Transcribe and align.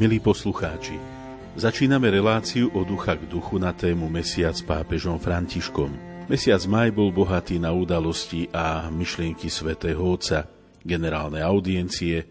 Milí 0.00 0.16
poslucháči, 0.16 0.96
začíname 1.60 2.08
reláciu 2.08 2.72
o 2.72 2.88
ducha 2.88 3.20
k 3.20 3.28
duchu 3.28 3.60
na 3.60 3.76
tému 3.76 4.08
Mesiac 4.08 4.56
s 4.56 4.64
pápežom 4.64 5.20
Františkom. 5.20 5.92
Mesiac 6.24 6.64
maj 6.72 6.88
bol 6.88 7.12
bohatý 7.12 7.60
na 7.60 7.68
udalosti 7.76 8.48
a 8.48 8.88
myšlienky 8.88 9.52
svätého 9.52 10.00
Otca, 10.00 10.48
generálne 10.80 11.44
audiencie, 11.44 12.24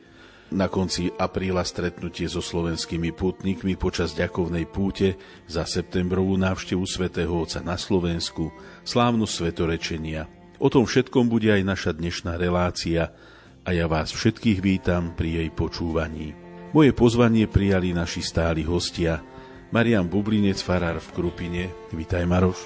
na 0.49 0.65
konci 0.65 1.13
apríla 1.13 1.61
stretnutie 1.61 2.25
so 2.25 2.41
slovenskými 2.41 3.13
pútnikmi 3.13 3.77
počas 3.77 4.17
ďakovnej 4.17 4.65
púte 4.65 5.13
za 5.45 5.61
septembrovú 5.61 6.41
návštevu 6.41 6.89
svätého 6.89 7.29
Otca 7.29 7.61
na 7.61 7.77
Slovensku, 7.77 8.49
slávnu 8.81 9.29
svetorečenia. 9.29 10.25
O 10.57 10.73
tom 10.73 10.89
všetkom 10.89 11.29
bude 11.29 11.53
aj 11.53 11.61
naša 11.61 11.93
dnešná 11.93 12.33
relácia 12.33 13.13
a 13.61 13.69
ja 13.69 13.85
vás 13.85 14.09
všetkých 14.09 14.57
vítam 14.57 15.13
pri 15.13 15.45
jej 15.45 15.49
počúvaní. 15.53 16.48
Moje 16.69 16.93
pozvanie 16.93 17.49
prijali 17.49 17.97
naši 17.97 18.21
stáli 18.21 18.61
hostia. 18.61 19.25
Marian 19.73 20.05
Bublinec, 20.05 20.61
farár 20.61 21.01
v 21.01 21.09
Krupine. 21.17 21.63
Vítaj, 21.89 22.29
Maroš. 22.29 22.61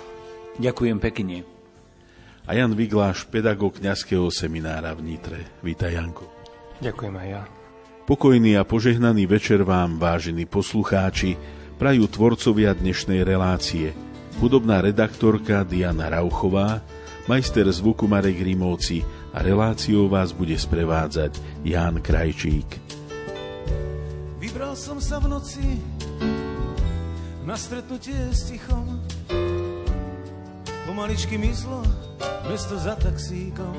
Ďakujem 0.60 1.00
pekne. 1.00 1.48
A 2.44 2.52
Jan 2.52 2.76
Vigláš, 2.76 3.24
pedagóg 3.24 3.80
kňazského 3.80 4.28
seminára 4.28 4.92
v 4.92 5.08
Nitre. 5.08 5.40
Vítaj, 5.64 5.96
Janko. 5.96 6.28
Ďakujem 6.84 7.16
aj 7.16 7.28
ja. 7.32 7.44
Pokojný 8.04 8.60
a 8.60 8.68
požehnaný 8.68 9.24
večer 9.24 9.64
vám, 9.64 9.96
vážení 9.96 10.44
poslucháči, 10.44 11.40
prajú 11.80 12.04
tvorcovia 12.12 12.76
dnešnej 12.76 13.24
relácie. 13.24 13.96
Hudobná 14.44 14.84
redaktorka 14.84 15.64
Diana 15.64 16.12
Rauchová, 16.12 16.84
majster 17.32 17.64
zvuku 17.72 18.04
Marek 18.12 18.44
Rimovci 18.44 19.00
a 19.32 19.40
reláciou 19.40 20.12
vás 20.12 20.36
bude 20.36 20.60
sprevádzať 20.60 21.64
Ján 21.64 22.04
Krajčík. 22.04 23.03
Vybral 24.44 24.76
som 24.76 25.00
sa 25.00 25.24
v 25.24 25.32
noci 25.32 25.80
na 27.48 27.56
stretnutie 27.56 28.12
s 28.28 28.52
tichom. 28.52 29.00
Pomaličky 30.84 31.40
myslo 31.40 31.80
mesto 32.52 32.76
za 32.76 33.00
taxíkom. 33.00 33.72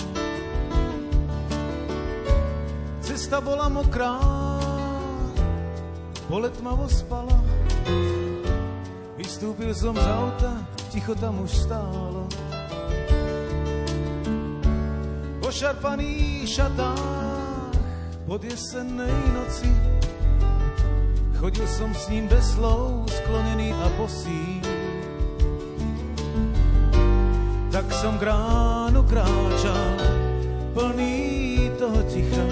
Cesta 3.05 3.45
bola 3.45 3.69
mokrá, 3.69 4.17
pole 6.33 6.49
tmavo 6.49 6.89
spala. 6.89 7.37
Vystúpil 9.21 9.77
som 9.77 9.93
z 9.93 10.07
auta, 10.09 10.65
ticho 10.89 11.13
tam 11.13 11.45
už 11.45 11.53
stálo. 11.69 12.25
Po 15.45 15.53
šarpaných 15.53 16.49
šatách 16.49 17.77
pod 18.25 18.41
jesennej 18.41 19.13
noci 19.37 19.69
Chodil 21.45 21.69
som 21.69 21.93
s 21.93 22.09
ním 22.09 22.25
bez 22.25 22.57
slov, 22.57 23.05
sklonený 23.05 23.69
a 23.77 23.87
bosý. 24.01 24.65
Tak 27.69 27.85
som 27.93 28.17
k 28.17 28.33
ránu 28.33 29.05
kráčal, 29.05 29.93
plný 30.73 31.69
toho 31.77 32.01
ticha. 32.09 32.49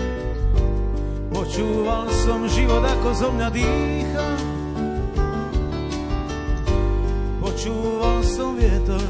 Počúval 1.33 2.05
som 2.21 2.45
život, 2.53 2.85
ako 2.85 3.09
zo 3.17 3.29
mňa 3.33 3.49
dýcha. 3.49 4.29
Počúval 7.41 8.21
som 8.29 8.61
vietor, 8.61 9.09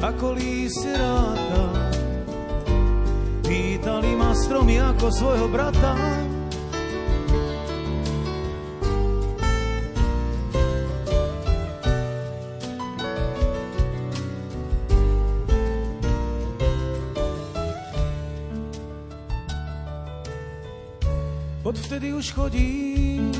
ako 0.00 0.40
lístie 0.40 0.96
ráta. 0.96 1.64
Pýtali 3.44 4.16
ma 4.16 4.32
stromy 4.32 4.80
ako 4.80 5.12
svojho 5.12 5.52
brata. 5.52 5.92
Odvtedy 21.70 22.10
už 22.10 22.34
chodím 22.34 23.30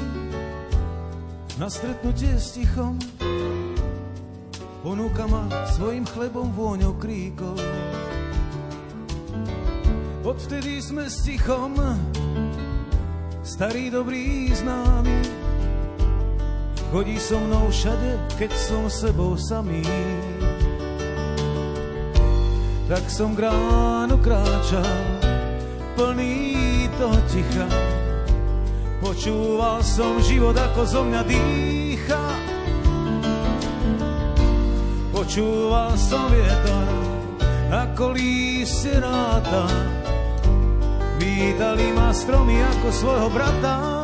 na 1.59 1.67
stretnutie 1.67 2.31
s 2.39 2.55
tichom. 2.55 2.95
Ponúka 4.87 5.27
ma 5.27 5.51
svojim 5.67 6.07
chlebom 6.07 6.55
vôňou 6.55 6.95
kríkov. 6.95 7.59
Odvtedy 10.23 10.79
sme 10.79 11.11
s 11.11 11.27
tichom 11.27 11.75
starý 13.43 13.91
dobrý 13.91 14.55
známy. 14.55 15.27
Chodí 16.95 17.19
so 17.19 17.35
mnou 17.35 17.67
všade, 17.67 18.39
keď 18.39 18.51
som 18.55 18.87
sebou 18.87 19.35
samý. 19.35 19.83
Tak 22.87 23.11
som 23.11 23.35
k 23.35 23.43
ránu 23.51 24.23
kráčal, 24.23 24.87
plný 25.99 26.87
toho 26.95 27.19
ticha 27.27 27.67
Počúval 29.21 29.85
som 29.85 30.17
život, 30.25 30.57
ako 30.57 30.81
zo 30.89 31.05
mňa 31.05 31.21
dýcha. 31.29 32.25
Počúval 35.13 35.93
som 36.01 36.25
vietor, 36.33 36.89
ako 37.69 38.17
lístie 38.17 38.97
ráta. 38.97 39.69
Vítali 41.21 41.93
ma 41.93 42.17
stromy 42.17 42.65
ako 42.65 42.89
svojho 42.89 43.29
brata. 43.29 44.00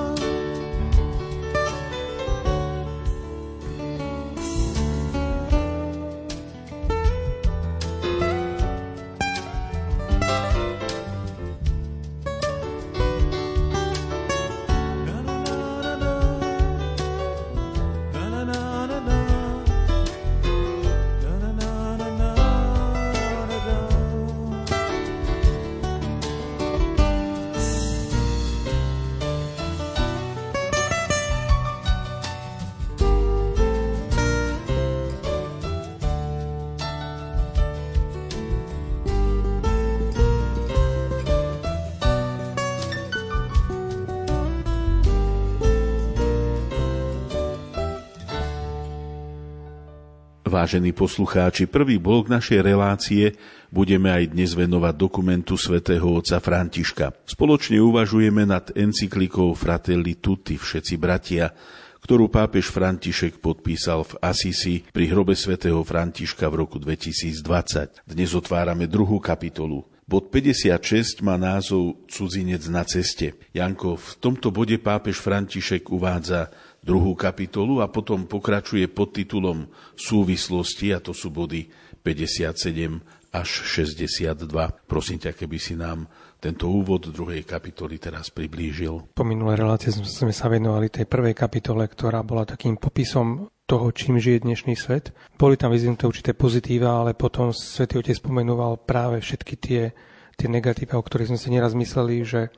Vážení 50.57 50.97
poslucháči, 50.97 51.69
prvý 51.69 52.01
blok 52.01 52.33
našej 52.33 52.65
relácie 52.65 53.37
budeme 53.69 54.09
aj 54.09 54.33
dnes 54.33 54.57
venovať 54.57 54.97
dokumentu 54.97 55.53
svätého 55.61 56.09
otca 56.09 56.41
Františka. 56.41 57.13
Spoločne 57.29 57.77
uvažujeme 57.77 58.49
nad 58.49 58.73
encyklikou 58.73 59.53
Fratelli 59.53 60.17
Tutti, 60.17 60.57
všetci 60.57 60.97
bratia, 60.97 61.53
ktorú 62.01 62.33
pápež 62.33 62.73
František 62.73 63.37
podpísal 63.45 64.09
v 64.09 64.17
Asisi 64.25 64.81
pri 64.81 65.13
hrobe 65.13 65.37
svätého 65.37 65.85
Františka 65.85 66.49
v 66.49 66.65
roku 66.65 66.81
2020. 66.81 68.09
Dnes 68.09 68.33
otvárame 68.33 68.89
druhú 68.89 69.21
kapitolu. 69.21 69.85
Bod 70.09 70.33
56 70.33 71.21
má 71.21 71.37
názov 71.37 72.01
Cudzinec 72.09 72.65
na 72.73 72.81
ceste. 72.89 73.37
Janko, 73.53 74.01
v 74.01 74.11
tomto 74.25 74.49
bode 74.49 74.81
pápež 74.81 75.21
František 75.21 75.93
uvádza 75.93 76.49
druhú 76.87 77.19
kapitolu 77.19 77.83
a 77.83 77.91
potom 77.91 78.31
pokračuje 78.31 78.87
pod 78.87 79.11
titulom 79.11 79.67
Súvislosti 79.99 80.95
a 80.95 81.03
to 81.03 81.11
sú 81.11 81.35
body 81.35 81.67
57 82.07 83.35
až 83.35 83.49
62. 83.67 84.47
Prosím 84.87 85.19
ťa, 85.19 85.35
keby 85.35 85.59
si 85.59 85.75
nám 85.75 86.07
tento 86.39 86.71
úvod 86.71 87.11
druhej 87.11 87.43
kapitoly 87.43 87.99
teraz 87.99 88.31
priblížil. 88.31 89.11
Po 89.13 89.27
minulé 89.27 89.59
relácie 89.59 89.91
sme 89.91 90.31
sa 90.31 90.47
venovali 90.47 90.89
tej 90.89 91.11
prvej 91.11 91.35
kapitole, 91.35 91.91
ktorá 91.91 92.23
bola 92.23 92.47
takým 92.47 92.79
popisom 92.79 93.51
toho, 93.67 93.91
čím 93.91 94.23
žije 94.23 94.47
dnešný 94.47 94.79
svet. 94.79 95.11
Boli 95.35 95.59
tam 95.59 95.75
vyzvinuté 95.75 96.07
určité 96.07 96.39
pozitíva, 96.39 97.03
ale 97.03 97.19
potom 97.19 97.51
Svetý 97.51 97.99
Otec 97.99 98.15
spomenoval 98.15 98.79
práve 98.87 99.19
všetky 99.19 99.55
tie, 99.59 99.91
tie 100.39 100.49
negatíva, 100.49 100.95
o 100.95 101.03
ktorých 101.03 101.35
sme 101.35 101.41
si 101.41 101.49
neraz 101.51 101.75
mysleli, 101.75 102.23
že, 102.23 102.55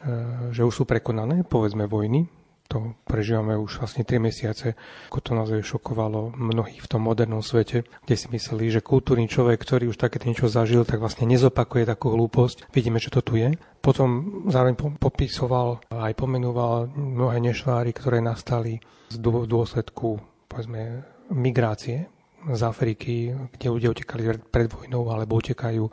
e, 0.00 0.10
že 0.56 0.64
už 0.64 0.72
sú 0.72 0.84
prekonané, 0.88 1.44
povedzme 1.44 1.84
vojny, 1.84 2.24
To 2.66 2.98
prežívame 3.06 3.54
už 3.54 3.78
vlastne 3.78 4.02
3 4.02 4.18
mesiace, 4.18 4.74
ako 5.10 5.18
to 5.22 5.30
naozaj 5.38 5.62
šokovalo 5.62 6.34
mnohých 6.34 6.82
v 6.82 6.90
tom 6.90 7.06
modernom 7.06 7.40
svete, 7.40 7.86
kde 8.06 8.14
si 8.18 8.26
mysleli, 8.30 8.74
že 8.74 8.82
kultúrny 8.82 9.30
človek, 9.30 9.62
ktorý 9.62 9.94
už 9.94 9.98
takéto 10.00 10.26
niečo 10.26 10.50
zažil, 10.50 10.82
tak 10.82 10.98
vlastne 10.98 11.30
nezopakuje 11.30 11.86
takú 11.86 12.10
hlúposť. 12.10 12.70
Vidíme, 12.74 12.98
že 12.98 13.14
to 13.14 13.22
tu 13.22 13.38
je. 13.38 13.54
Potom 13.78 14.42
zároveň 14.50 14.98
popisoval 14.98 15.78
a 15.94 16.10
aj 16.10 16.18
pomenúval 16.18 16.90
mnohé 16.90 17.38
nešváry, 17.38 17.94
ktoré 17.94 18.18
nastali 18.18 18.82
z 19.14 19.16
dôsledku 19.22 20.18
povedzme, 20.56 21.04
migrácie 21.34 22.08
z 22.46 22.60
Afriky, 22.64 23.34
kde 23.58 23.66
ľudia 23.68 23.92
utekali 23.92 24.40
pred 24.48 24.72
vojnou 24.72 25.10
alebo 25.12 25.36
utekajú 25.36 25.84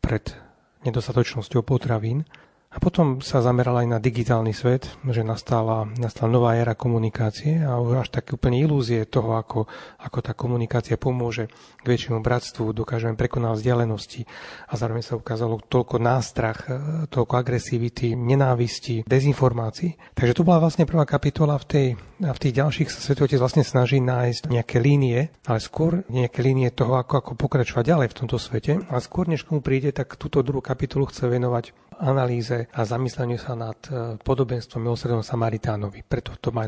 pred 0.00 0.34
nedostatočnosťou 0.82 1.62
potravín. 1.62 2.26
A 2.68 2.76
potom 2.84 3.24
sa 3.24 3.40
zameral 3.40 3.80
aj 3.80 3.88
na 3.88 3.96
digitálny 3.96 4.52
svet, 4.52 4.92
že 5.08 5.24
nastala, 5.24 5.88
nastala 5.96 6.28
nová 6.28 6.52
éra 6.52 6.76
komunikácie 6.76 7.64
a 7.64 7.80
už 7.80 8.04
až 8.04 8.08
také 8.20 8.36
úplne 8.36 8.60
ilúzie 8.60 9.08
toho, 9.08 9.40
ako, 9.40 9.64
ako 9.96 10.18
tá 10.20 10.36
komunikácia 10.36 11.00
pomôže 11.00 11.48
k 11.80 11.86
väčšiemu 11.88 12.20
bratstvu, 12.20 12.76
dokážeme 12.76 13.16
prekonať 13.16 13.56
vzdialenosti 13.56 14.28
a 14.68 14.76
zároveň 14.76 15.00
sa 15.00 15.16
ukázalo 15.16 15.64
toľko 15.64 15.96
nástrach, 15.96 16.68
e, 16.68 17.08
toľko 17.08 17.34
agresivity, 17.40 18.12
nenávisti, 18.12 19.08
dezinformácií. 19.08 20.12
Takže 20.12 20.36
to 20.36 20.44
bola 20.44 20.60
vlastne 20.60 20.84
prvá 20.84 21.08
kapitola 21.08 21.56
v, 21.56 21.64
tej, 21.64 21.86
a 22.20 22.36
v 22.36 22.42
tých 22.44 22.52
ďalších 22.52 22.92
sa 22.92 23.00
Svetotec 23.00 23.40
vlastne 23.40 23.64
snaží 23.64 23.96
nájsť 23.96 24.52
nejaké 24.52 24.76
línie, 24.76 25.32
ale 25.48 25.64
skôr 25.64 26.04
nejaké 26.12 26.44
línie 26.44 26.68
toho, 26.68 27.00
ako, 27.00 27.24
ako 27.24 27.30
pokračovať 27.32 27.96
ďalej 27.96 28.08
v 28.12 28.18
tomto 28.20 28.36
svete. 28.36 28.84
A 28.92 29.00
skôr 29.00 29.24
než 29.24 29.48
k 29.48 29.56
tomu 29.56 29.64
príde, 29.64 29.88
tak 29.88 30.20
túto 30.20 30.44
druhú 30.44 30.60
kapitolu 30.60 31.08
chce 31.08 31.32
venovať 31.32 31.87
analýze 31.98 32.70
a 32.70 32.80
zamysleniu 32.86 33.36
sa 33.36 33.58
nad 33.58 33.78
e, 33.90 34.16
podobenstvom 34.22 34.80
milosrdnom 34.80 35.26
Samaritánovi. 35.26 36.06
Preto 36.06 36.38
to 36.38 36.54
má 36.54 36.64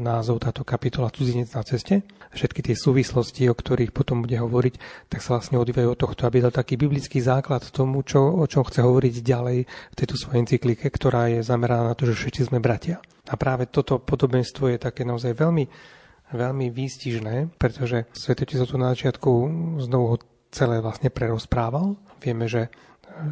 názov 0.00 0.40
táto 0.40 0.64
kapitola 0.64 1.12
Cudzinec 1.12 1.52
na 1.52 1.62
ceste. 1.62 2.02
Všetky 2.32 2.64
tie 2.64 2.76
súvislosti, 2.76 3.46
o 3.46 3.54
ktorých 3.54 3.92
potom 3.92 4.24
bude 4.24 4.34
hovoriť, 4.40 5.06
tak 5.12 5.20
sa 5.20 5.36
vlastne 5.36 5.60
odvíjajú 5.60 5.88
od 5.92 6.00
tohto, 6.00 6.24
aby 6.24 6.42
dal 6.42 6.52
taký 6.52 6.80
biblický 6.80 7.20
základ 7.20 7.62
tomu, 7.70 8.02
čo, 8.02 8.24
o 8.24 8.44
čom 8.48 8.64
chce 8.64 8.80
hovoriť 8.80 9.14
ďalej 9.20 9.58
v 9.68 9.94
tejto 9.94 10.16
svojej 10.16 10.42
encyklike, 10.42 10.88
ktorá 10.88 11.30
je 11.30 11.44
zameraná 11.44 11.92
na 11.92 11.94
to, 11.94 12.08
že 12.08 12.16
všetci 12.16 12.48
sme 12.48 12.58
bratia. 12.58 13.04
A 13.28 13.36
práve 13.36 13.68
toto 13.68 14.00
podobenstvo 14.00 14.68
je 14.72 14.78
také 14.80 15.04
naozaj 15.04 15.36
veľmi, 15.36 15.64
veľmi 16.32 16.66
výstižné, 16.72 17.56
pretože 17.56 18.08
Svetotec 18.12 18.64
to 18.64 18.76
na 18.76 18.92
začiatku 18.92 19.30
znovu 19.84 20.04
ho 20.12 20.16
celé 20.54 20.78
vlastne 20.78 21.10
prerozprával. 21.10 21.98
Vieme, 22.22 22.46
že, 22.46 22.70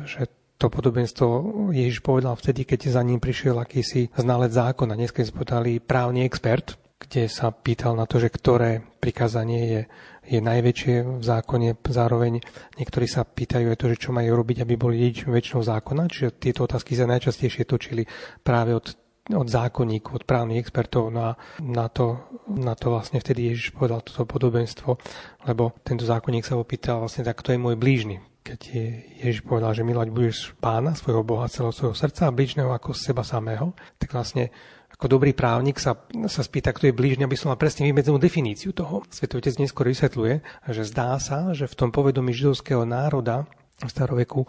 že 0.09 0.27
to 0.63 0.71
podobenstvo 0.71 1.27
Ježiš 1.75 2.07
povedal 2.07 2.39
vtedy, 2.39 2.63
keď 2.63 2.95
za 2.95 3.03
ním 3.03 3.19
prišiel 3.19 3.59
akýsi 3.59 4.15
znalec 4.15 4.55
zákona. 4.55 4.95
Dnes, 4.95 5.11
keď 5.11 5.35
povedali 5.35 5.83
právny 5.83 6.23
expert, 6.23 6.79
kde 7.03 7.27
sa 7.27 7.51
pýtal 7.51 7.99
na 7.99 8.07
to, 8.07 8.23
že 8.23 8.31
ktoré 8.31 8.79
prikázanie 9.03 9.61
je, 9.67 9.81
je 10.23 10.39
najväčšie 10.39 11.19
v 11.19 11.25
zákone. 11.27 11.75
Zároveň 11.83 12.39
niektorí 12.79 13.11
sa 13.11 13.27
pýtajú 13.27 13.75
aj 13.75 13.79
to, 13.83 13.91
že 13.91 14.07
čo 14.07 14.15
majú 14.15 14.39
robiť, 14.39 14.63
aby 14.63 14.79
boli 14.79 15.03
dedičmi 15.03 15.35
väčšinou 15.35 15.67
zákona. 15.67 16.07
Čiže 16.07 16.39
tieto 16.39 16.63
otázky 16.63 16.95
sa 16.95 17.11
najčastejšie 17.11 17.67
točili 17.67 18.07
práve 18.47 18.71
od 18.71 18.95
od 19.23 19.47
zákonníkov, 19.47 20.19
od 20.19 20.25
právnych 20.27 20.67
expertov 20.67 21.15
na, 21.15 21.39
na, 21.63 21.87
to, 21.87 22.27
na 22.51 22.75
to 22.75 22.91
vlastne 22.91 23.23
vtedy 23.23 23.55
Ježiš 23.55 23.71
povedal 23.71 24.03
toto 24.03 24.27
podobenstvo, 24.27 24.99
lebo 25.47 25.79
tento 25.87 26.03
zákonník 26.03 26.43
sa 26.43 26.59
opýtal 26.59 26.99
vlastne 26.99 27.23
tak, 27.23 27.39
kto 27.39 27.55
je 27.55 27.63
môj 27.63 27.79
blížny 27.79 28.19
keď 28.43 28.61
je 28.75 28.87
Ježiš 29.23 29.47
povedal, 29.47 29.73
že 29.73 29.87
milovať 29.87 30.09
budeš 30.11 30.39
pána, 30.59 30.99
svojho 30.99 31.23
Boha, 31.23 31.47
celého 31.47 31.71
svojho 31.71 31.95
srdca 31.95 32.29
a 32.29 32.35
blížneho 32.35 32.75
ako 32.75 32.91
seba 32.93 33.23
samého, 33.23 33.73
tak 34.03 34.11
vlastne 34.11 34.51
ako 34.93 35.19
dobrý 35.19 35.33
právnik 35.35 35.83
sa, 35.83 35.99
sa 36.31 36.43
spýta, 36.47 36.71
kto 36.71 36.91
je 36.91 36.95
blížny, 36.95 37.27
aby 37.27 37.39
som 37.39 37.51
mal 37.51 37.59
presne 37.59 37.89
vymedzenú 37.89 38.23
definíciu 38.23 38.71
toho. 38.77 39.03
Svetý 39.11 39.41
Otec 39.41 39.59
neskôr 39.59 39.89
vysvetľuje, 39.91 40.35
že 40.71 40.83
zdá 40.87 41.17
sa, 41.19 41.51
že 41.57 41.67
v 41.67 41.79
tom 41.79 41.91
povedomí 41.91 42.31
židovského 42.31 42.87
národa 42.87 43.49
v 43.83 43.91
staroveku 43.91 44.47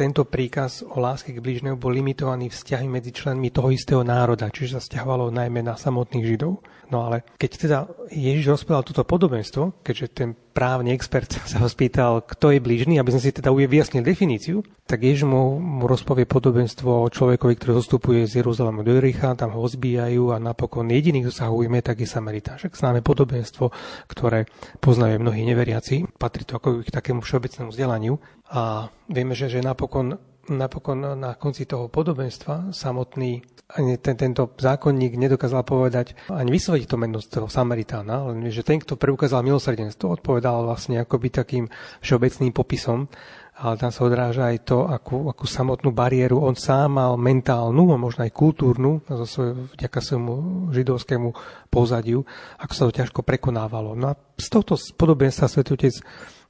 tento 0.00 0.24
príkaz 0.24 0.80
o 0.80 0.96
láske 0.96 1.36
k 1.36 1.44
blížnemu 1.44 1.76
bol 1.76 1.92
limitovaný 1.92 2.48
vzťahy 2.48 2.88
medzi 2.88 3.12
členmi 3.12 3.52
toho 3.52 3.68
istého 3.68 4.00
národa, 4.00 4.48
čiže 4.48 4.78
sa 4.78 4.80
vzťahovalo 4.80 5.28
najmä 5.28 5.60
na 5.60 5.76
samotných 5.76 6.24
Židov. 6.24 6.64
No 6.88 7.04
ale 7.04 7.28
keď 7.36 7.50
teda 7.60 7.78
Ježiš 8.08 8.56
rozprával 8.56 8.88
toto 8.88 9.04
podobenstvo, 9.04 9.84
keďže 9.84 10.06
ten 10.16 10.32
právny 10.60 10.92
expert 10.92 11.32
sa 11.48 11.64
ho 11.64 11.68
spýtal, 11.72 12.20
kto 12.20 12.52
je 12.52 12.60
blížny, 12.60 13.00
aby 13.00 13.16
sme 13.16 13.24
si 13.24 13.32
teda 13.32 13.48
vyjasnili 13.48 14.04
definíciu, 14.04 14.60
tak 14.84 15.00
Ježiš 15.00 15.24
mu, 15.24 15.56
mu 15.56 15.88
rozpovie 15.88 16.28
podobenstvo 16.28 17.00
o 17.00 17.08
človekovi, 17.08 17.56
ktorý 17.56 17.80
zostupuje 17.80 18.28
z 18.28 18.44
Jeruzalému 18.44 18.84
do 18.84 18.92
Jericha, 18.92 19.32
tam 19.40 19.56
ho 19.56 19.64
zbíjajú 19.64 20.36
a 20.36 20.36
napokon 20.36 20.92
jediný, 20.92 21.24
kto 21.24 21.32
sa 21.32 21.48
ho 21.48 21.56
ujme, 21.56 21.80
tak 21.80 22.04
je 22.04 22.08
Samaritán. 22.12 22.60
Však 22.60 22.76
známe 22.76 23.00
podobenstvo, 23.00 23.72
ktoré 24.04 24.44
poznajú 24.84 25.16
mnohí 25.24 25.48
neveriaci. 25.48 26.04
Patrí 26.20 26.44
to 26.44 26.60
ako 26.60 26.84
k 26.84 26.92
takému 26.92 27.24
všeobecnému 27.24 27.72
vzdelaniu. 27.72 28.20
A 28.52 28.92
vieme, 29.08 29.32
že, 29.32 29.48
že 29.48 29.64
napokon, 29.64 30.20
napokon 30.50 31.14
na 31.14 31.38
konci 31.38 31.64
toho 31.64 31.86
podobenstva 31.86 32.74
samotný 32.74 33.42
ani 33.70 34.02
ten, 34.02 34.18
tento 34.18 34.50
zákonník 34.58 35.14
nedokázal 35.14 35.62
povedať, 35.62 36.18
ani 36.26 36.50
vysvetliť 36.50 36.86
to 36.90 36.96
meno 36.98 37.22
z 37.22 37.30
toho 37.30 37.46
Samaritána, 37.46 38.30
len 38.30 38.50
že 38.50 38.66
ten, 38.66 38.82
kto 38.82 38.98
preukázal 38.98 39.46
milosrdenstvo, 39.46 40.10
odpovedal 40.10 40.66
vlastne 40.66 40.98
akoby 40.98 41.28
takým 41.30 41.64
všeobecným 42.02 42.50
popisom, 42.50 43.06
ale 43.60 43.76
tam 43.76 43.92
sa 43.92 44.08
odráža 44.08 44.48
aj 44.50 44.58
to, 44.64 44.88
akú, 44.88 45.28
akú 45.28 45.44
samotnú 45.44 45.92
bariéru 45.92 46.40
on 46.40 46.56
sám 46.56 46.96
mal 46.96 47.20
mentálnu 47.20 47.92
a 47.92 48.00
možno 48.00 48.24
aj 48.24 48.32
kultúrnu, 48.32 49.04
zo 49.04 49.26
svojho, 49.28 49.68
vďaka 49.76 49.98
svojmu 50.00 50.34
židovskému 50.72 51.28
pozadiu, 51.68 52.24
ako 52.56 52.72
sa 52.72 52.82
to 52.88 52.96
ťažko 53.04 53.20
prekonávalo. 53.20 53.92
No 53.92 54.16
a 54.16 54.18
z 54.40 54.48
tohto 54.48 54.80
podobenstva 54.96 55.46
Svetý 55.46 55.76
Otec 55.76 56.00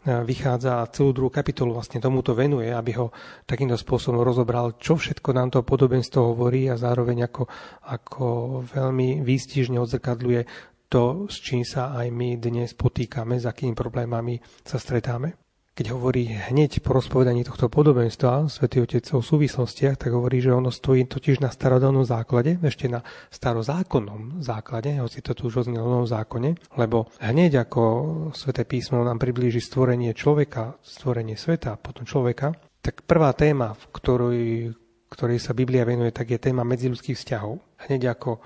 vychádza 0.04 0.80
a 0.80 0.88
celú 0.88 1.12
druhú 1.12 1.30
kapitolu 1.32 1.76
vlastne 1.76 2.00
tomuto 2.00 2.32
venuje, 2.32 2.72
aby 2.72 2.96
ho 2.96 3.12
takýmto 3.44 3.76
spôsobom 3.76 4.24
rozobral, 4.24 4.80
čo 4.80 4.96
všetko 4.96 5.28
nám 5.36 5.52
to 5.52 5.60
podobenstvo 5.60 6.32
hovorí 6.32 6.72
a 6.72 6.80
zároveň 6.80 7.28
ako, 7.28 7.44
ako 7.84 8.26
veľmi 8.64 9.20
výstižne 9.20 9.76
odzrkadľuje 9.76 10.40
to, 10.88 11.28
s 11.28 11.36
čím 11.44 11.62
sa 11.62 11.92
aj 11.94 12.08
my 12.10 12.40
dnes 12.40 12.72
potýkame, 12.72 13.36
s 13.36 13.44
akými 13.44 13.76
problémami 13.76 14.40
sa 14.64 14.80
stretáme 14.80 15.49
keď 15.70 15.86
hovorí 15.96 16.28
hneď 16.28 16.82
po 16.82 16.92
rozpovedaní 16.92 17.46
tohto 17.46 17.70
podobenstva 17.70 18.50
svätý 18.50 18.82
Otec 18.82 19.06
o 19.14 19.22
súvislostiach, 19.22 19.96
tak 19.96 20.10
hovorí, 20.12 20.42
že 20.42 20.52
ono 20.52 20.68
stojí 20.68 21.06
totiž 21.06 21.40
na 21.40 21.48
starodavnom 21.48 22.04
základe, 22.04 22.58
ešte 22.60 22.90
na 22.90 23.00
starozákonnom 23.30 24.42
základe, 24.42 24.98
hoci 24.98 25.22
to 25.22 25.32
tu 25.32 25.48
už 25.48 25.64
oznelo 25.64 25.86
v 25.86 25.92
novom 25.94 26.08
zákone, 26.10 26.50
lebo 26.76 27.08
hneď 27.22 27.64
ako 27.70 27.82
sväté 28.34 28.66
písmo 28.66 29.00
nám 29.06 29.22
priblíži 29.22 29.62
stvorenie 29.62 30.12
človeka, 30.12 30.76
stvorenie 30.82 31.38
sveta 31.38 31.78
potom 31.78 32.02
človeka, 32.04 32.52
tak 32.80 33.04
prvá 33.04 33.32
téma, 33.36 33.76
v 33.76 33.84
ktorej, 33.92 34.48
ktorej 35.12 35.38
sa 35.38 35.52
Biblia 35.52 35.84
venuje, 35.86 36.10
tak 36.10 36.32
je 36.32 36.40
téma 36.40 36.64
medziludských 36.64 37.16
vzťahov. 37.16 37.60
Hneď 37.88 38.16
ako 38.16 38.40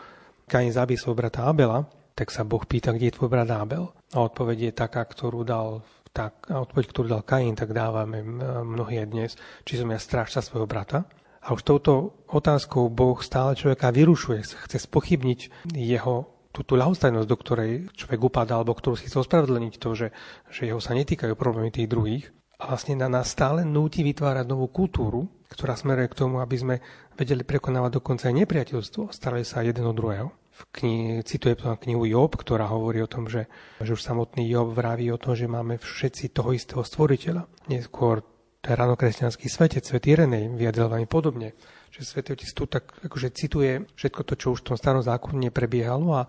Kain 0.45 0.75
zabil 0.75 1.01
svojho 1.01 1.19
brata 1.19 1.49
Abela, 1.49 1.87
tak 2.15 2.31
sa 2.31 2.47
Boh 2.47 2.63
pýta, 2.63 2.95
kde 2.95 3.11
je 3.11 3.17
tvoj 3.19 3.27
brat 3.27 3.51
Abel. 3.51 3.91
A 4.15 4.19
odpoveď 4.23 4.71
je 4.71 4.73
taká, 4.79 5.03
ktorú 5.03 5.43
dal 5.43 5.83
tak 6.15 6.47
odpoveď, 6.47 6.85
ktorú 6.95 7.07
dal 7.11 7.27
Kain, 7.27 7.59
tak 7.59 7.75
dávame 7.75 8.23
mnohí 8.63 9.03
aj 9.03 9.09
dnes, 9.11 9.31
či 9.67 9.75
som 9.75 9.91
ja 9.91 9.99
strážca 9.99 10.39
svojho 10.39 10.71
brata. 10.71 11.11
A 11.45 11.53
už 11.53 11.67
touto 11.67 12.25
otázkou 12.31 12.89
Boh 12.89 13.19
stále 13.21 13.59
človeka 13.59 13.91
vyrušuje, 13.91 14.47
chce 14.65 14.79
spochybniť 14.87 15.67
jeho 15.75 16.31
túto 16.55 16.79
ľahostajnosť, 16.79 17.29
do 17.29 17.37
ktorej 17.37 17.71
človek 17.99 18.21
upadá, 18.31 18.63
alebo 18.63 18.79
ktorú 18.79 18.95
si 18.95 19.11
chce 19.11 19.27
ospravedlniť 19.27 19.75
to, 19.77 19.91
že, 19.99 20.09
že 20.49 20.71
jeho 20.71 20.79
sa 20.79 20.95
netýkajú 20.95 21.35
problémy 21.35 21.75
tých 21.75 21.91
druhých. 21.91 22.31
A 22.63 22.71
vlastne 22.71 22.95
na 22.95 23.11
nás 23.11 23.35
stále 23.35 23.67
núti 23.67 24.07
vytvárať 24.07 24.47
novú 24.47 24.71
kultúru, 24.71 25.27
ktorá 25.51 25.75
smeruje 25.75 26.15
k 26.15 26.19
tomu, 26.23 26.39
aby 26.39 26.57
sme 26.57 26.77
vedeli 27.19 27.43
prekonávať 27.43 27.99
dokonca 27.99 28.31
aj 28.31 28.39
nepriateľstvo, 28.47 29.11
starali 29.11 29.43
sa 29.43 29.67
jeden 29.67 29.85
od 29.85 29.99
druhého 29.99 30.44
v 30.55 30.63
knihe, 30.71 31.27
cituje 31.27 31.59
to 31.59 31.67
na 31.67 31.77
knihu 31.83 32.07
Job, 32.07 32.39
ktorá 32.39 32.71
hovorí 32.71 33.03
o 33.03 33.11
tom, 33.11 33.27
že, 33.27 33.51
že 33.83 33.99
už 33.99 34.07
samotný 34.07 34.47
Job 34.47 34.71
vraví 34.71 35.11
o 35.11 35.19
tom, 35.19 35.35
že 35.35 35.51
máme 35.51 35.83
všetci 35.83 36.31
toho 36.31 36.55
istého 36.55 36.87
stvoriteľa. 36.87 37.51
Neskôr 37.67 38.23
ten 38.63 38.79
ranokresťanský 38.79 39.51
svetec, 39.51 39.83
svetý 39.83 40.15
Renej, 40.15 40.55
vyjadril 40.55 40.89
veľmi 40.89 41.09
podobne. 41.11 41.59
Že 41.91 42.01
svetý 42.07 42.29
otec 42.39 42.51
tu 42.55 42.65
tak 42.71 42.85
akože 43.03 43.35
cituje 43.35 43.83
všetko 43.99 44.21
to, 44.23 44.35
čo 44.39 44.47
už 44.55 44.63
v 44.63 44.69
tom 44.73 44.77
starom 44.79 45.03
zákone 45.03 45.51
prebiehalo 45.51 46.09
a, 46.15 46.23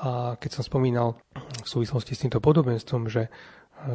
a 0.00 0.10
keď 0.40 0.50
som 0.56 0.64
spomínal 0.64 1.20
v 1.36 1.68
súvislosti 1.68 2.16
s 2.16 2.22
týmto 2.24 2.40
podobenstvom, 2.40 3.12
že 3.12 3.28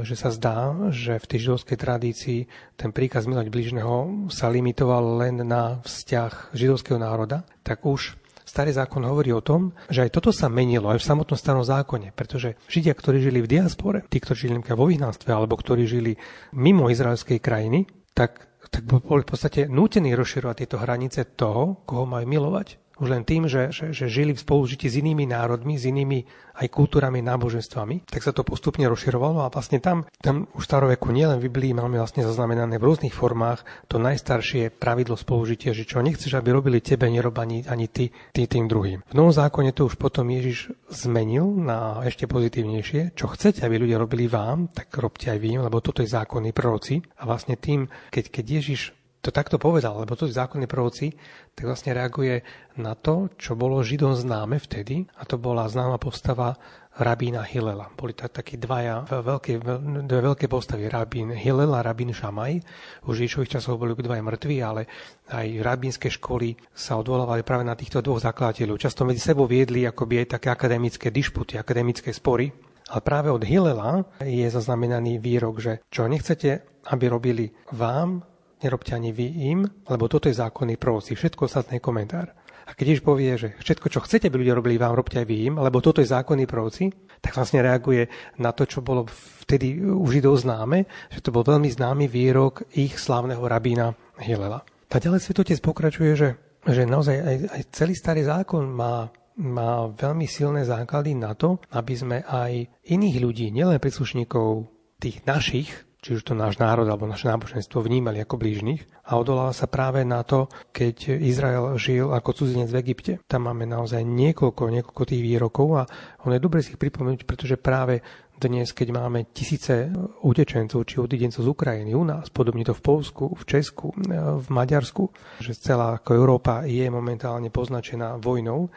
že 0.01 0.17
sa 0.17 0.33
zdá, 0.33 0.73
že 0.89 1.21
v 1.21 1.29
tej 1.29 1.39
židovskej 1.45 1.77
tradícii 1.77 2.39
ten 2.73 2.89
príkaz 2.89 3.29
milovať 3.29 3.53
bližného 3.53 4.25
sa 4.33 4.49
limitoval 4.49 5.21
len 5.21 5.45
na 5.45 5.77
vzťah 5.85 6.57
židovského 6.57 6.97
národa, 6.97 7.45
tak 7.61 7.85
už 7.85 8.17
Starý 8.45 8.71
zákon 8.77 9.01
hovorí 9.01 9.33
o 9.33 9.41
tom, 9.41 9.73
že 9.89 10.05
aj 10.05 10.13
toto 10.13 10.29
sa 10.29 10.47
menilo 10.53 10.93
aj 10.93 11.01
v 11.01 11.07
samotnom 11.09 11.33
starom 11.33 11.65
zákone, 11.65 12.13
pretože 12.13 12.53
Židia, 12.69 12.93
ktorí 12.93 13.17
žili 13.17 13.41
v 13.41 13.51
diaspore, 13.57 14.05
tí, 14.05 14.21
ktorí 14.21 14.37
žili 14.37 14.61
vo 14.61 14.85
vyhnanstve 14.85 15.33
alebo 15.33 15.57
ktorí 15.57 15.89
žili 15.89 16.13
mimo 16.53 16.93
izraelskej 16.93 17.41
krajiny, 17.41 17.89
tak 18.13 18.55
tak 18.65 18.81
boli 18.89 19.21
v 19.21 19.29
podstate 19.29 19.69
nútení 19.69 20.17
rozširovať 20.17 20.55
tieto 20.65 20.77
hranice 20.81 21.21
toho, 21.37 21.85
koho 21.85 22.09
majú 22.09 22.25
milovať. 22.25 22.84
Už 22.95 23.11
len 23.11 23.27
tým, 23.27 23.51
že, 23.51 23.75
že, 23.75 23.91
že 23.91 24.07
žili 24.07 24.31
v 24.31 24.39
spolužití 24.39 24.87
s 24.87 24.95
inými 24.99 25.27
národmi, 25.27 25.75
s 25.75 25.83
inými 25.87 26.23
aj 26.55 26.71
kultúrami, 26.71 27.19
náboženstvami, 27.19 28.07
tak 28.07 28.23
sa 28.23 28.31
to 28.31 28.47
postupne 28.47 28.87
rozširovalo 28.87 29.43
a 29.43 29.51
vlastne 29.51 29.83
tam, 29.83 30.07
tam 30.23 30.47
už 30.55 30.63
staroveku 30.63 31.11
nielen 31.11 31.43
v 31.43 31.51
Biblii 31.51 31.75
máme 31.75 31.99
vlastne 31.99 32.23
zaznamenané 32.23 32.79
v 32.79 32.87
rôznych 32.87 33.11
formách 33.11 33.67
to 33.91 33.99
najstaršie 33.99 34.71
pravidlo 34.71 35.19
spolužitia, 35.19 35.75
že 35.75 35.83
čo 35.83 35.99
nechceš, 35.99 36.31
aby 36.39 36.55
robili 36.55 36.79
tebe, 36.79 37.11
nerob 37.11 37.35
ani, 37.35 37.67
ani 37.67 37.91
ty, 37.91 38.07
ty 38.31 38.47
tým 38.47 38.71
druhým. 38.71 39.03
V 39.03 39.13
Novom 39.13 39.35
zákone 39.35 39.75
to 39.75 39.91
už 39.91 39.99
potom 39.99 40.31
Ježiš 40.31 40.71
zmenil 40.87 41.43
na 41.59 41.99
ešte 42.07 42.23
pozitívnejšie. 42.31 43.19
Čo 43.19 43.35
chcete, 43.35 43.67
aby 43.67 43.83
ľudia 43.83 43.99
robili 43.99 44.31
vám, 44.31 44.71
tak 44.71 44.95
robte 44.95 45.27
aj 45.27 45.39
vy, 45.43 45.59
lebo 45.59 45.83
toto 45.83 45.99
je 45.99 46.07
zákonný 46.07 46.55
proroci. 46.55 47.03
A 47.19 47.27
vlastne 47.27 47.59
tým, 47.59 47.91
keď, 48.07 48.31
keď 48.31 48.45
Ježiš 48.63 48.81
to 49.25 49.33
takto 49.33 49.57
povedal, 49.57 50.05
lebo 50.05 50.13
to 50.13 50.29
zákonní 50.29 50.69
proroci, 50.69 51.17
tak 51.55 51.71
vlastne 51.71 51.95
reaguje 51.95 52.43
na 52.75 52.99
to, 52.99 53.31
čo 53.39 53.55
bolo 53.55 53.79
Židom 53.79 54.11
známe 54.11 54.59
vtedy, 54.59 55.07
a 55.15 55.23
to 55.23 55.39
bola 55.39 55.71
známa 55.71 55.95
postava 55.95 56.59
rabína 56.95 57.43
Hilela. 57.43 57.91
Boli 57.95 58.15
to 58.15 58.27
takí 58.27 58.55
dvaja 58.55 59.07
veľké, 59.07 59.59
dve 60.07 60.19
veľké 60.31 60.47
postavy, 60.47 60.87
rabín 60.87 61.31
Hilel 61.31 61.71
a 61.75 61.83
rabín 61.83 62.11
Šamaj. 62.15 62.59
Už 63.07 63.23
Ježových 63.23 63.59
časov 63.59 63.79
boli 63.79 63.95
dvaja 63.95 64.23
mŕtvi, 64.23 64.55
ale 64.63 64.87
aj 65.31 65.47
rabínske 65.59 66.07
školy 66.07 66.55
sa 66.71 66.95
odvolávali 66.99 67.43
práve 67.43 67.67
na 67.67 67.75
týchto 67.75 67.99
dvoch 67.99 68.23
zakladateľov. 68.23 68.79
Často 68.79 69.03
medzi 69.03 69.19
sebou 69.23 69.47
viedli 69.47 69.83
akoby 69.83 70.23
aj 70.23 70.39
také 70.39 70.47
akademické 70.51 71.11
dišputy, 71.11 71.59
akademické 71.59 72.15
spory. 72.15 72.51
Ale 72.85 73.01
práve 73.01 73.33
od 73.33 73.41
Hilela 73.41 74.05
je 74.21 74.45
zaznamenaný 74.45 75.17
výrok, 75.17 75.57
že 75.57 75.73
čo 75.89 76.05
nechcete, 76.05 76.83
aby 76.93 77.09
robili 77.09 77.49
vám, 77.73 78.21
nerobte 78.63 78.95
ani 78.95 79.11
vy 79.11 79.27
im, 79.55 79.59
lebo 79.89 80.05
toto 80.07 80.29
je 80.31 80.37
zákonný 80.37 80.79
proroci, 80.79 81.15
všetko 81.15 81.47
ostatné 81.47 81.83
komentár. 81.83 82.31
A 82.65 82.73
keď 82.73 82.97
Ježiš 82.97 83.03
povie, 83.05 83.29
že 83.37 83.53
všetko, 83.61 83.93
čo 83.93 84.01
chcete, 84.01 84.25
aby 84.25 84.41
ľudia 84.41 84.57
robili 84.57 84.81
vám, 84.81 84.97
robte 84.97 85.21
aj 85.21 85.27
vy 85.29 85.53
im, 85.53 85.55
lebo 85.61 85.85
toto 85.85 86.01
je 86.01 86.09
zákonný 86.09 86.49
proroci, 86.49 86.89
tak 87.21 87.37
vlastne 87.37 87.61
reaguje 87.61 88.09
na 88.41 88.49
to, 88.57 88.65
čo 88.65 88.81
bolo 88.81 89.05
vtedy 89.45 89.77
u 89.85 90.05
Židov 90.09 90.41
známe, 90.41 90.89
že 91.13 91.21
to 91.21 91.29
bol 91.29 91.45
veľmi 91.45 91.69
známy 91.69 92.09
výrok 92.09 92.65
ich 92.73 92.97
slávneho 92.97 93.41
rabína 93.45 93.93
Hilela. 94.17 94.65
A 94.89 94.97
ďalej 94.97 95.27
Svetotec 95.27 95.59
pokračuje, 95.61 96.15
že, 96.15 96.29
že 96.65 96.87
naozaj 96.87 97.15
aj, 97.19 97.37
aj 97.51 97.61
celý 97.75 97.93
starý 97.93 98.23
zákon 98.25 98.65
má 98.65 99.13
má 99.35 99.91
veľmi 99.91 100.23
silné 100.31 100.63
základy 100.63 101.11
na 101.11 101.35
to, 101.35 101.59
aby 101.75 101.91
sme 101.91 102.17
aj 102.23 102.71
iných 102.87 103.17
ľudí, 103.19 103.51
nielen 103.51 103.83
príslušníkov 103.83 104.71
tých 105.03 105.27
našich 105.27 105.67
či 106.05 106.13
už 106.13 106.21
to 106.21 106.37
náš 106.37 106.61
národ 106.61 106.85
alebo 106.85 107.09
naše 107.09 107.25
náboženstvo 107.25 107.81
vnímali 107.81 108.21
ako 108.21 108.37
blížnych 108.37 108.85
a 109.09 109.17
odoláva 109.17 109.57
sa 109.57 109.65
práve 109.65 110.05
na 110.05 110.21
to, 110.21 110.45
keď 110.69 111.17
Izrael 111.17 111.73
žil 111.81 112.13
ako 112.13 112.45
cudzinec 112.45 112.69
v 112.69 112.77
Egypte. 112.85 113.13
Tam 113.25 113.49
máme 113.49 113.65
naozaj 113.65 114.05
niekoľko, 114.05 114.69
niekoľko 114.69 115.01
tých 115.01 115.25
výrokov 115.25 115.67
a 115.81 115.89
on 116.29 116.37
je 116.37 116.45
dobre 116.45 116.61
si 116.61 116.77
ich 116.77 116.81
pripomenúť, 116.81 117.25
pretože 117.25 117.57
práve 117.57 118.05
dnes, 118.37 118.69
keď 118.69 118.93
máme 118.93 119.33
tisíce 119.33 119.89
utečencov 120.21 120.85
či 120.85 121.01
odidencov 121.01 121.41
z 121.41 121.49
Ukrajiny 121.49 121.97
u 121.97 122.05
nás, 122.05 122.29
podobne 122.29 122.61
to 122.61 122.77
v 122.77 122.85
Polsku, 122.85 123.33
v 123.33 123.43
Česku, 123.47 123.89
v 124.13 124.47
Maďarsku, 124.51 125.09
že 125.41 125.57
celá 125.57 125.97
ako 125.97 126.13
Európa 126.13 126.69
je 126.69 126.85
momentálne 126.85 127.49
poznačená 127.49 128.21
vojnou, 128.21 128.69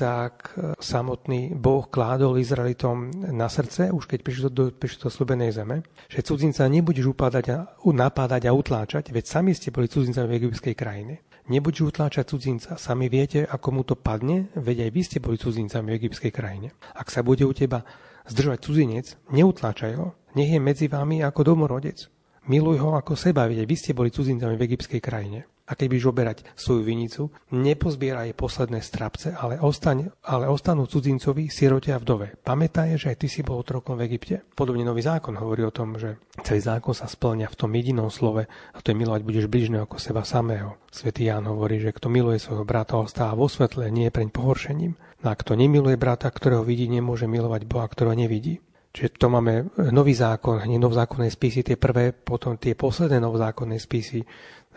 tak 0.00 0.56
e, 0.56 0.72
samotný 0.80 1.52
Boh 1.52 1.84
kládol 1.84 2.40
Izraelitom 2.40 3.12
na 3.36 3.52
srdce, 3.52 3.92
už 3.92 4.08
keď 4.08 4.18
prišli 4.24 4.48
do, 4.48 4.72
prišli 4.72 5.04
do 5.04 5.10
slubenej 5.12 5.52
zeme, 5.52 5.84
že 6.08 6.24
cudzinca 6.24 6.64
nebudeš 6.64 7.12
upádať 7.12 7.44
a, 7.52 7.58
napádať 7.84 8.48
a 8.48 8.56
utláčať, 8.56 9.12
veď 9.12 9.24
sami 9.28 9.52
ste 9.52 9.68
boli 9.68 9.92
cudzincami 9.92 10.24
v 10.32 10.36
egyptskej 10.40 10.72
krajine. 10.72 11.20
Nebudeš 11.52 11.92
utláčať 11.92 12.32
cudzinca, 12.32 12.80
sami 12.80 13.12
viete, 13.12 13.44
ako 13.44 13.68
mu 13.76 13.82
to 13.84 13.92
padne, 13.92 14.48
veď 14.56 14.88
aj 14.88 14.90
vy 14.96 15.02
ste 15.04 15.18
boli 15.20 15.36
cudzincami 15.36 15.92
v 15.92 15.98
egyptskej 16.00 16.32
krajine. 16.32 16.72
Ak 16.96 17.12
sa 17.12 17.20
bude 17.20 17.44
u 17.44 17.52
teba 17.52 17.84
zdržovať 18.24 18.58
cudzinec, 18.64 19.06
neutláčaj 19.28 19.92
ho, 20.00 20.16
nech 20.32 20.48
je 20.48 20.60
medzi 20.62 20.86
vami 20.88 21.20
ako 21.20 21.52
domorodec. 21.52 22.08
Miluj 22.48 22.80
ho 22.80 22.96
ako 22.96 23.20
seba, 23.20 23.44
veď 23.44 23.68
vy 23.68 23.76
ste 23.76 23.92
boli 23.92 24.08
cudzincami 24.08 24.56
v 24.56 24.64
egyptskej 24.64 25.00
krajine 25.04 25.44
a 25.70 25.78
keď 25.78 25.86
budeš 25.86 26.10
oberať 26.10 26.38
svoju 26.58 26.82
vinicu, 26.82 27.30
nepozbieraj 27.54 28.34
posledné 28.34 28.82
strapce, 28.82 29.30
ale, 29.38 29.62
ostaň, 29.62 30.10
ale 30.26 30.50
ostanú 30.50 30.90
cudzincovi, 30.90 31.46
sirote 31.46 31.94
a 31.94 32.02
vdove. 32.02 32.42
Pamätaj, 32.42 32.98
že 32.98 33.14
aj 33.14 33.22
ty 33.22 33.30
si 33.30 33.46
bol 33.46 33.62
otrokom 33.62 33.94
v 33.94 34.10
Egypte. 34.10 34.42
Podobne 34.58 34.82
nový 34.82 35.06
zákon 35.06 35.38
hovorí 35.38 35.62
o 35.62 35.70
tom, 35.70 35.94
že 35.94 36.18
celý 36.42 36.58
zákon 36.58 36.90
sa 36.90 37.06
splňa 37.06 37.46
v 37.46 37.58
tom 37.58 37.70
jedinom 37.70 38.10
slove 38.10 38.50
a 38.50 38.78
to 38.82 38.90
je 38.90 38.98
milovať 38.98 39.22
budeš 39.22 39.46
bližného 39.46 39.86
ako 39.86 40.02
seba 40.02 40.26
samého. 40.26 40.82
Svetý 40.90 41.30
Ján 41.30 41.46
hovorí, 41.46 41.78
že 41.78 41.94
kto 41.94 42.10
miluje 42.10 42.42
svojho 42.42 42.66
brata, 42.66 42.98
ostáva 42.98 43.38
vo 43.38 43.46
svetle, 43.46 43.86
nie 43.94 44.10
preň 44.10 44.34
pohoršením. 44.34 44.98
No 45.22 45.26
a 45.30 45.38
kto 45.38 45.54
nemiluje 45.54 45.94
brata, 45.94 46.26
ktorého 46.26 46.66
vidí, 46.66 46.90
nemôže 46.90 47.30
milovať 47.30 47.62
Boha, 47.70 47.86
ktorého 47.86 48.18
nevidí. 48.18 48.58
Čiže 48.90 49.22
to 49.22 49.30
máme 49.30 49.70
nový 49.94 50.18
zákon, 50.18 50.66
hneď 50.66 50.82
novozákonné 50.82 51.30
spisy, 51.30 51.62
tie 51.62 51.78
prvé, 51.78 52.10
potom 52.10 52.58
tie 52.58 52.74
posledné 52.74 53.22
novozákonné 53.22 53.78
spisy 53.78 54.18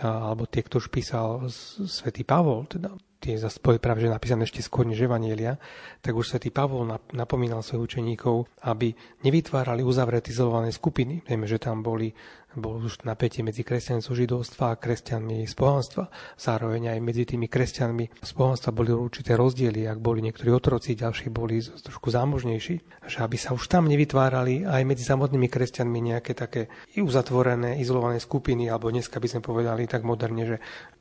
alebo 0.01 0.50
tie, 0.50 0.65
už 0.65 0.89
písal 0.89 1.45
svätý 1.85 2.25
Pavol, 2.25 2.65
teda 2.65 2.89
tie 3.23 3.39
zase 3.39 3.63
práve 3.79 4.03
že 4.03 4.12
napísané 4.12 4.43
ešte 4.43 4.59
skôr 4.59 4.83
než 4.83 5.07
Evanielia, 5.07 5.55
tak 6.03 6.12
už 6.12 6.35
svätý 6.35 6.51
Pavol 6.51 6.83
napomínal 7.15 7.63
svojich 7.63 7.95
učeníkov, 7.95 8.51
aby 8.67 8.91
nevytvárali 9.23 9.79
uzavreté 9.79 10.35
izolované 10.35 10.75
skupiny. 10.75 11.23
Vieme, 11.23 11.47
že 11.47 11.55
tam 11.55 11.79
boli 11.79 12.12
bolo 12.53 12.86
už 12.86 13.01
napätie 13.05 13.41
medzi 13.41 13.65
kresťanstvom 13.65 14.13
židovstva 14.13 14.74
a 14.74 14.79
kresťanmi 14.79 15.45
z 15.45 15.53
pohanstva. 15.57 16.10
Zároveň 16.38 16.93
aj 16.93 17.00
medzi 17.01 17.24
tými 17.25 17.50
kresťanmi 17.50 18.22
z 18.22 18.31
pohanstva 18.38 18.69
boli 18.69 18.93
určité 18.93 19.33
rozdiely, 19.33 19.89
ak 19.89 19.98
boli 19.98 20.22
niektorí 20.22 20.53
otroci, 20.53 20.93
ďalší 20.93 21.33
boli 21.33 21.62
trošku 21.62 22.13
zámožnejší. 22.13 23.05
Že 23.10 23.17
aby 23.25 23.38
sa 23.38 23.57
už 23.57 23.65
tam 23.65 23.89
nevytvárali 23.89 24.65
aj 24.65 24.81
medzi 24.86 25.03
samotnými 25.05 25.50
kresťanmi 25.50 26.00
nejaké 26.13 26.38
také 26.38 26.69
uzatvorené, 26.93 27.81
izolované 27.81 28.22
skupiny, 28.22 28.69
alebo 28.69 28.93
dneska 28.93 29.17
by 29.17 29.27
sme 29.29 29.41
povedali 29.41 29.89
tak 29.89 30.05
moderne, 30.05 30.43
že 30.45 30.57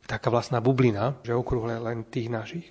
taká 0.08 0.32
vlastná 0.32 0.64
bublina, 0.64 1.20
že 1.20 1.36
okruhle 1.36 1.76
len 1.78 2.08
tých 2.08 2.32
našich. 2.32 2.66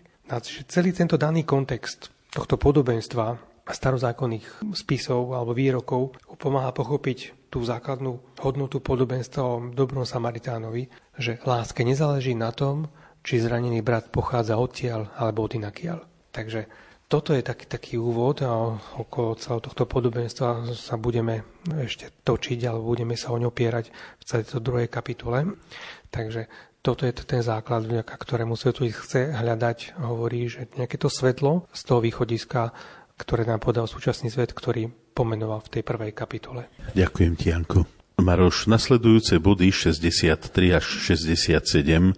celý 0.69 0.89
tento 0.95 1.19
daný 1.19 1.45
kontext 1.45 2.09
tohto 2.31 2.55
podobenstva 2.55 3.51
starozákonných 3.67 4.73
spisov 4.75 5.35
alebo 5.35 5.55
výrokov 5.55 6.17
pomáha 6.39 6.73
pochopiť 6.73 7.40
tú 7.51 7.67
základnú 7.67 8.39
hodnotu 8.39 8.79
podobenstva 8.79 9.43
o 9.43 9.59
dobrom 9.75 10.07
Samaritánovi, 10.07 10.87
že 11.19 11.43
láske 11.43 11.83
nezáleží 11.83 12.31
na 12.31 12.55
tom, 12.55 12.87
či 13.21 13.43
zranený 13.43 13.83
brat 13.83 14.09
pochádza 14.09 14.55
odtiaľ 14.55 15.11
alebo 15.19 15.45
od 15.45 15.59
inakiaľ. 15.59 16.07
Takže 16.31 16.65
toto 17.11 17.35
je 17.35 17.43
taký, 17.43 17.67
taký 17.67 17.93
úvod 17.99 18.39
a 18.39 18.71
okolo 18.95 19.35
celého 19.35 19.67
tohto 19.67 19.83
podobenstva 19.83 20.71
sa 20.71 20.95
budeme 20.95 21.43
ešte 21.83 22.07
točiť 22.23 22.63
alebo 22.63 22.95
budeme 22.95 23.19
sa 23.19 23.35
o 23.35 23.37
ňo 23.37 23.51
opierať 23.51 23.91
v 23.91 24.23
celej 24.23 24.45
to 24.47 24.63
druhej 24.63 24.87
kapitole. 24.87 25.59
Takže 26.07 26.47
toto 26.81 27.05
je 27.05 27.13
ten 27.13 27.43
základ, 27.43 27.85
vďaka 27.85 28.15
ktorému 28.15 28.55
svetu 28.55 28.87
chce 28.89 29.37
hľadať, 29.37 30.01
hovorí, 30.01 30.49
že 30.49 30.65
nejaké 30.79 30.97
to 30.97 31.13
svetlo 31.13 31.69
z 31.75 31.81
toho 31.83 31.99
východiska, 32.01 32.73
ktoré 33.21 33.45
nám 33.45 33.61
podal 33.61 33.85
súčasný 33.85 34.33
svet, 34.33 34.57
ktorý 34.57 34.89
pomenoval 35.13 35.61
v 35.61 35.79
tej 35.79 35.83
prvej 35.85 36.11
kapitole. 36.17 36.73
Ďakujem 36.97 37.33
ti, 37.37 37.53
Janko. 37.53 37.85
Maroš, 38.21 38.69
nasledujúce 38.69 39.41
body 39.41 39.73
63 39.73 40.77
až 40.77 40.85
67 40.85 42.13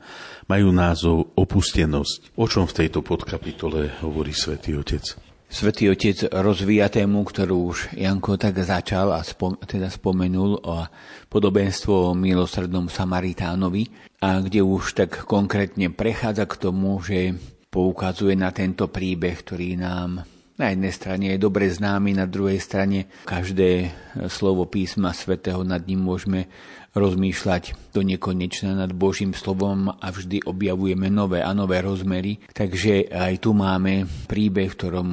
majú 0.52 0.68
názov 0.76 1.32
Opustenosť. 1.36 2.36
O 2.36 2.48
čom 2.48 2.68
v 2.68 2.76
tejto 2.84 3.00
podkapitole 3.00 4.04
hovorí 4.04 4.36
Svetý 4.36 4.76
Otec? 4.76 5.16
Svetý 5.48 5.94
Otec 5.94 6.34
rozvíja 6.34 6.90
tému, 6.90 7.24
ktorú 7.24 7.72
už 7.72 7.78
Janko 7.94 8.42
tak 8.42 8.58
začal 8.66 9.14
a 9.14 9.22
spom- 9.22 9.56
teda 9.64 9.88
spomenul 9.88 10.60
o 10.66 10.90
podobenstvo 11.30 12.12
o 12.12 12.18
milosrdnom 12.18 12.90
Samaritánovi 12.90 13.88
a 14.18 14.42
kde 14.42 14.66
už 14.66 14.98
tak 14.98 15.24
konkrétne 15.30 15.94
prechádza 15.94 16.50
k 16.50 16.58
tomu, 16.58 16.98
že 17.06 17.38
poukazuje 17.70 18.34
na 18.34 18.50
tento 18.50 18.90
príbeh, 18.90 19.46
ktorý 19.46 19.78
nám 19.78 20.26
na 20.58 20.70
jednej 20.70 20.94
strane 20.94 21.26
je 21.34 21.40
dobre 21.42 21.66
známy, 21.70 22.14
na 22.14 22.30
druhej 22.30 22.62
strane 22.62 23.10
každé 23.26 23.90
slovo 24.30 24.70
písma 24.70 25.10
svätého 25.16 25.66
nad 25.66 25.82
ním 25.86 26.06
môžeme 26.06 26.50
rozmýšľať 26.94 27.90
do 27.90 28.06
nekonečna 28.06 28.78
nad 28.78 28.94
Božím 28.94 29.34
slovom 29.34 29.90
a 29.90 30.08
vždy 30.14 30.46
objavujeme 30.46 31.10
nové 31.10 31.42
a 31.42 31.50
nové 31.58 31.82
rozmery. 31.82 32.38
Takže 32.54 33.10
aj 33.10 33.42
tu 33.42 33.58
máme 33.58 34.06
príbeh, 34.30 34.70
v 34.70 34.78
ktorom 34.78 35.10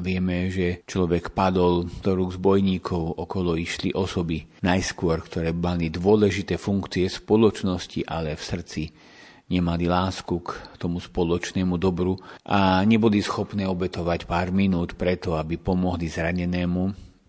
vieme, 0.00 0.48
že 0.48 0.84
človek 0.88 1.32
padol 1.32 1.88
do 2.00 2.16
rúk 2.16 2.36
zbojníkov, 2.36 3.20
okolo 3.20 3.56
išli 3.56 3.92
osoby 3.92 4.44
najskôr, 4.64 5.20
ktoré 5.24 5.52
mali 5.52 5.92
dôležité 5.92 6.56
funkcie 6.56 7.08
spoločnosti, 7.08 8.04
ale 8.08 8.36
v 8.36 8.42
srdci 8.44 8.82
nemali 9.48 9.84
lásku 9.88 10.40
k 10.40 10.50
tomu 10.80 11.00
spoločnému 11.00 11.76
dobru 11.76 12.16
a 12.44 12.80
neboli 12.88 13.20
schopné 13.20 13.68
obetovať 13.68 14.24
pár 14.24 14.48
minút 14.50 14.96
preto, 14.96 15.36
aby 15.36 15.60
pomohli 15.60 16.08
zranenému 16.08 16.82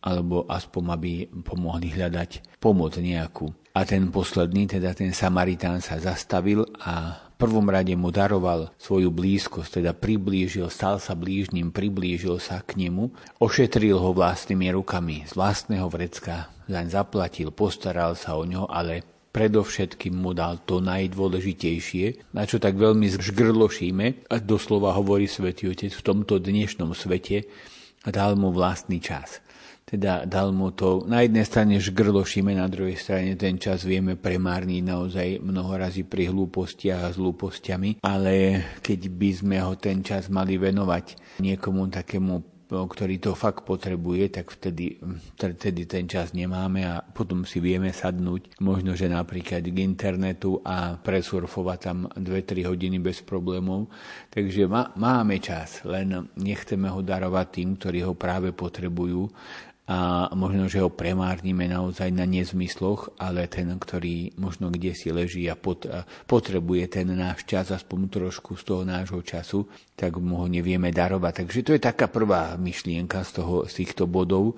alebo 0.05 0.45
aspoň 0.45 0.83
aby 0.93 1.11
pomohli 1.43 1.89
hľadať 1.89 2.61
pomoc 2.61 2.93
nejakú. 2.95 3.49
A 3.75 3.83
ten 3.83 4.07
posledný, 4.07 4.69
teda 4.69 4.95
ten 4.95 5.11
Samaritán 5.11 5.83
sa 5.83 5.99
zastavil 5.99 6.63
a 6.79 7.19
v 7.35 7.43
prvom 7.43 7.67
rade 7.67 7.91
mu 7.99 8.15
daroval 8.15 8.71
svoju 8.79 9.11
blízkosť, 9.11 9.83
teda 9.83 9.91
priblížil, 9.91 10.71
stal 10.71 11.03
sa 11.03 11.19
blížnym, 11.19 11.75
priblížil 11.75 12.39
sa 12.39 12.63
k 12.63 12.79
nemu, 12.79 13.11
ošetril 13.43 13.99
ho 13.99 14.15
vlastnými 14.15 14.71
rukami, 14.71 15.27
z 15.27 15.35
vlastného 15.35 15.91
vrecka 15.91 16.47
zaň 16.71 16.87
zaplatil, 16.89 17.53
postaral 17.53 18.17
sa 18.17 18.39
o 18.39 18.43
ňo, 18.47 18.65
ale 18.69 19.05
predovšetkým 19.35 20.15
mu 20.15 20.31
dal 20.31 20.63
to 20.63 20.79
najdôležitejšie, 20.79 22.31
na 22.31 22.47
čo 22.47 22.55
tak 22.55 22.79
veľmi 22.79 23.11
žgrlošíme, 23.19 24.31
a 24.31 24.35
doslova 24.39 24.95
hovorí 24.95 25.27
Svetý 25.27 25.67
Otec 25.67 25.91
v 25.91 26.05
tomto 26.07 26.39
dnešnom 26.39 26.95
svete, 26.95 27.43
dal 28.07 28.39
mu 28.39 28.55
vlastný 28.55 29.03
čas. 29.03 29.43
Teda 29.85 30.25
dal 30.25 30.49
mu 30.49 30.73
to 30.73 31.05
na 31.05 31.21
jednej 31.21 31.45
strane 31.45 31.77
žgrlošíme, 31.77 32.57
na 32.57 32.65
druhej 32.65 32.97
strane 32.97 33.37
ten 33.37 33.61
čas 33.61 33.85
vieme 33.85 34.17
premárniť 34.17 34.81
naozaj 34.81 35.27
mnoho 35.43 35.77
razy 35.77 36.07
pri 36.07 36.31
hlúpostiach 36.31 37.05
a 37.05 37.13
zlúpostiami, 37.13 38.01
ale 38.01 38.65
keď 38.81 38.99
by 39.13 39.29
sme 39.35 39.57
ho 39.61 39.77
ten 39.77 40.01
čas 40.01 40.31
mali 40.31 40.57
venovať 40.57 41.37
niekomu 41.43 41.91
takému 41.91 42.54
ktorý 42.69 43.21
to 43.21 43.37
fakt 43.37 43.61
potrebuje, 43.63 44.41
tak 44.41 44.49
vtedy, 44.49 44.97
vtedy 45.37 45.85
ten 45.85 46.09
čas 46.09 46.33
nemáme 46.33 46.81
a 46.85 47.05
potom 47.05 47.45
si 47.45 47.61
vieme 47.61 47.93
sadnúť 47.93 48.57
možno, 48.61 48.97
že 48.97 49.05
napríklad 49.05 49.61
k 49.61 49.77
internetu 49.85 50.59
a 50.65 50.97
presurfovať 50.97 51.79
tam 51.79 51.97
2-3 52.17 52.65
hodiny 52.65 52.97
bez 52.97 53.21
problémov. 53.21 53.89
Takže 54.33 54.65
má, 54.65 54.89
máme 54.97 55.37
čas, 55.37 55.85
len 55.85 56.25
nechceme 56.35 56.89
ho 56.89 57.05
darovať 57.05 57.47
tým, 57.61 57.69
ktorí 57.77 57.99
ho 58.01 58.17
práve 58.17 58.49
potrebujú 58.49 59.29
a 59.85 60.33
možno, 60.33 60.65
že 60.65 60.81
ho 60.81 60.89
premárnime 60.89 61.69
naozaj 61.69 62.09
na 62.09 62.25
nezmysloch, 62.25 63.21
ale 63.21 63.45
ten, 63.45 63.69
ktorý 63.69 64.33
možno 64.33 64.73
kde 64.73 64.97
si 64.97 65.13
leží 65.13 65.45
a 65.45 65.53
pot, 65.53 65.85
potrebuje 66.25 66.89
ten 66.89 67.13
náš 67.13 67.45
čas, 67.45 67.69
aspoň 67.69 68.09
trošku 68.09 68.57
z 68.57 68.63
toho 68.65 68.81
nášho 68.81 69.21
času, 69.21 69.69
tak 69.93 70.17
mu 70.17 70.41
ho 70.41 70.49
nevieme 70.49 70.89
darovať. 70.89 71.45
Takže 71.45 71.59
to 71.61 71.71
je 71.77 71.81
taká 71.85 72.09
prvá 72.09 72.57
myšlienka 72.57 73.21
z, 73.21 73.31
toho, 73.37 73.55
z 73.69 73.85
týchto 73.85 74.09
bodov 74.09 74.57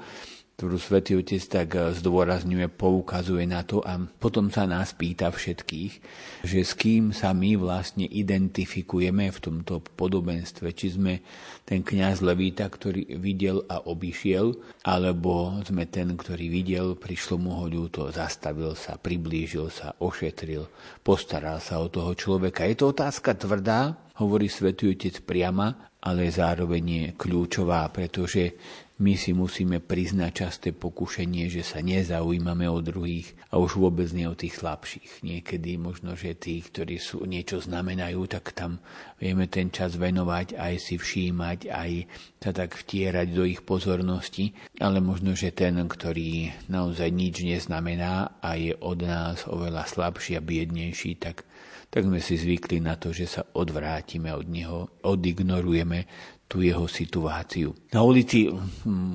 ktorú 0.58 0.82
Svetý 0.82 1.14
Otec 1.22 1.38
tak 1.46 1.70
eh, 1.78 1.94
zdôrazňuje, 1.94 2.66
poukazuje 2.74 3.46
na 3.46 3.62
to 3.62 3.86
a 3.86 4.02
potom 4.18 4.50
sa 4.50 4.66
nás 4.66 4.90
pýta 4.98 5.30
všetkých, 5.30 5.94
že 6.42 6.60
s 6.66 6.74
kým 6.74 7.14
sa 7.14 7.30
my 7.30 7.54
vlastne 7.62 8.10
identifikujeme 8.10 9.30
v 9.30 9.38
tomto 9.38 9.86
podobenstve, 9.94 10.74
či 10.74 10.98
sme 10.98 11.22
ten 11.62 11.86
kňaz 11.86 12.26
Levíta, 12.26 12.66
ktorý 12.74 13.06
videl 13.22 13.70
a 13.70 13.86
obišiel, 13.86 14.58
alebo 14.82 15.62
sme 15.62 15.86
ten, 15.86 16.18
ktorý 16.18 16.50
videl, 16.50 16.98
prišlo 16.98 17.38
mu 17.38 17.62
ho 17.62 17.70
ľúto, 17.70 18.10
zastavil 18.10 18.74
sa, 18.74 18.98
priblížil 18.98 19.70
sa, 19.70 19.94
ošetril, 20.02 20.66
postaral 21.06 21.62
sa 21.62 21.78
o 21.78 21.86
toho 21.86 22.18
človeka. 22.18 22.66
Je 22.66 22.82
to 22.82 22.98
otázka 22.98 23.38
tvrdá, 23.38 23.94
hovorí 24.18 24.50
Svetý 24.50 24.90
Otec 24.90 25.22
priama, 25.22 25.94
ale 26.08 26.32
zároveň 26.32 26.84
je 26.88 27.06
kľúčová, 27.20 27.92
pretože 27.92 28.56
my 28.98 29.14
si 29.14 29.30
musíme 29.30 29.78
priznať 29.78 30.32
časté 30.34 30.70
pokušenie, 30.74 31.54
že 31.54 31.62
sa 31.62 31.86
nezaujímame 31.86 32.66
o 32.66 32.82
druhých 32.82 33.30
a 33.54 33.62
už 33.62 33.78
vôbec 33.78 34.10
nie 34.10 34.26
o 34.26 34.34
tých 34.34 34.58
slabších. 34.58 35.22
Niekedy 35.22 35.78
možno, 35.78 36.18
že 36.18 36.34
tí, 36.34 36.58
ktorí 36.66 36.98
sú, 36.98 37.22
niečo 37.30 37.62
znamenajú, 37.62 38.26
tak 38.26 38.58
tam 38.58 38.82
vieme 39.22 39.46
ten 39.46 39.70
čas 39.70 40.02
venovať, 40.02 40.58
aj 40.58 40.74
si 40.82 40.96
všímať, 40.98 41.70
aj 41.70 41.92
sa 42.42 42.52
tak 42.58 42.74
vtierať 42.74 43.28
do 43.38 43.46
ich 43.46 43.62
pozornosti, 43.62 44.58
ale 44.82 44.98
možno, 44.98 45.38
že 45.38 45.54
ten, 45.54 45.78
ktorý 45.78 46.50
naozaj 46.66 47.10
nič 47.14 47.46
neznamená 47.46 48.42
a 48.42 48.58
je 48.58 48.74
od 48.82 49.06
nás 49.06 49.46
oveľa 49.46 49.86
slabší 49.86 50.42
a 50.42 50.42
biednejší, 50.42 51.22
tak 51.22 51.46
tak 51.88 52.04
sme 52.04 52.20
si 52.20 52.36
zvykli 52.36 52.84
na 52.84 53.00
to, 53.00 53.16
že 53.16 53.26
sa 53.28 53.42
odvrátime 53.44 54.32
od 54.36 54.48
neho, 54.48 55.00
odignorujeme 55.08 56.00
tú 56.48 56.64
jeho 56.64 56.88
situáciu. 56.88 57.76
Na 57.92 58.04
ulici 58.04 58.48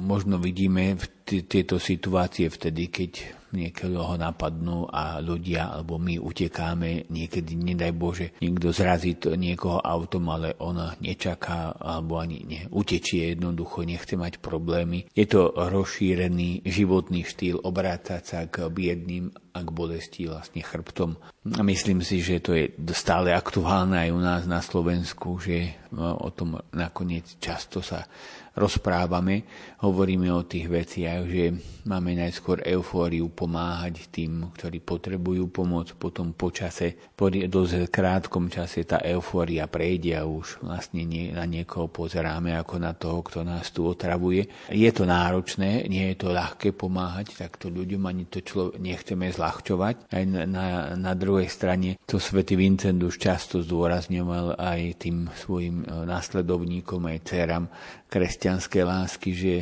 možno 0.04 0.36
vidíme 0.36 0.96
tieto 1.24 1.80
situácie 1.80 2.52
vtedy, 2.52 2.92
keď 2.92 3.41
niekoho 3.52 4.16
napadnú 4.16 4.88
a 4.88 5.20
ľudia 5.20 5.72
alebo 5.72 6.00
my 6.00 6.18
utekáme, 6.18 7.08
niekedy, 7.12 7.56
nedaj 7.56 7.92
Bože, 7.92 8.26
niekto 8.40 8.72
zrazí 8.72 9.16
to 9.20 9.36
niekoho 9.36 9.78
autom, 9.78 10.32
ale 10.32 10.56
on 10.58 10.80
nečaká 10.98 11.76
alebo 11.76 12.18
ani 12.18 12.38
ne, 12.44 12.60
utečie 12.72 13.36
jednoducho, 13.36 13.84
nechce 13.84 14.16
mať 14.16 14.40
problémy. 14.40 15.06
Je 15.12 15.28
to 15.28 15.52
rozšírený 15.52 16.64
životný 16.64 17.28
štýl 17.28 17.60
obrácať 17.60 18.22
sa 18.24 18.40
k 18.48 18.66
biedným 18.72 19.30
a 19.52 19.60
k 19.60 19.68
bolesti 19.68 20.24
vlastne 20.24 20.64
chrbtom. 20.64 21.20
A 21.52 21.60
myslím 21.60 22.00
si, 22.00 22.24
že 22.24 22.40
to 22.40 22.56
je 22.56 22.72
stále 22.96 23.36
aktuálne 23.36 24.00
aj 24.00 24.10
u 24.10 24.20
nás 24.20 24.42
na 24.48 24.64
Slovensku, 24.64 25.36
že 25.36 25.76
no, 25.92 26.16
o 26.16 26.32
tom 26.32 26.56
nakoniec 26.72 27.36
často 27.36 27.84
sa 27.84 28.08
rozprávame, 28.56 29.44
hovoríme 29.82 30.30
o 30.30 30.46
tých 30.46 30.70
veciach, 30.70 31.26
že 31.26 31.58
máme 31.90 32.14
najskôr 32.14 32.62
eufóriu 32.62 33.26
pomáhať 33.34 34.06
tým, 34.14 34.54
ktorí 34.54 34.78
potrebujú 34.78 35.50
pomoc, 35.50 35.90
potom 35.98 36.30
po 36.30 36.54
čase, 36.54 36.94
po 37.18 37.26
dosť 37.28 37.90
krátkom 37.90 38.46
čase 38.46 38.86
tá 38.86 39.02
eufória 39.02 39.66
prejde 39.66 40.14
a 40.14 40.22
už 40.22 40.62
vlastne 40.62 41.02
nie, 41.02 41.34
na 41.34 41.42
niekoho 41.42 41.90
pozeráme 41.90 42.54
ako 42.54 42.74
na 42.78 42.94
toho, 42.94 43.26
kto 43.26 43.42
nás 43.42 43.74
tu 43.74 43.82
otravuje. 43.82 44.46
Je 44.70 44.90
to 44.94 45.02
náročné, 45.02 45.90
nie 45.90 46.14
je 46.14 46.16
to 46.22 46.28
ľahké 46.30 46.70
pomáhať 46.78 47.34
takto 47.34 47.66
ľuďom, 47.66 48.06
ani 48.06 48.30
to 48.30 48.38
člo, 48.46 48.70
nechceme 48.78 49.34
zľahčovať. 49.34 50.14
Aj 50.14 50.22
na, 50.22 50.46
na, 50.46 50.66
na 50.94 51.12
druhej 51.18 51.50
strane 51.50 51.98
to 52.06 52.22
svätý 52.22 52.54
Vincent 52.54 53.02
už 53.02 53.18
často 53.18 53.58
zdôrazňoval 53.58 54.54
aj 54.54 54.80
tým 55.02 55.26
svojim 55.34 55.82
e, 55.82 56.06
následovníkom, 56.06 57.02
aj 57.10 57.18
dcerám, 57.26 57.64
kresťanské 58.12 58.84
lásky, 58.84 59.30
že 59.32 59.54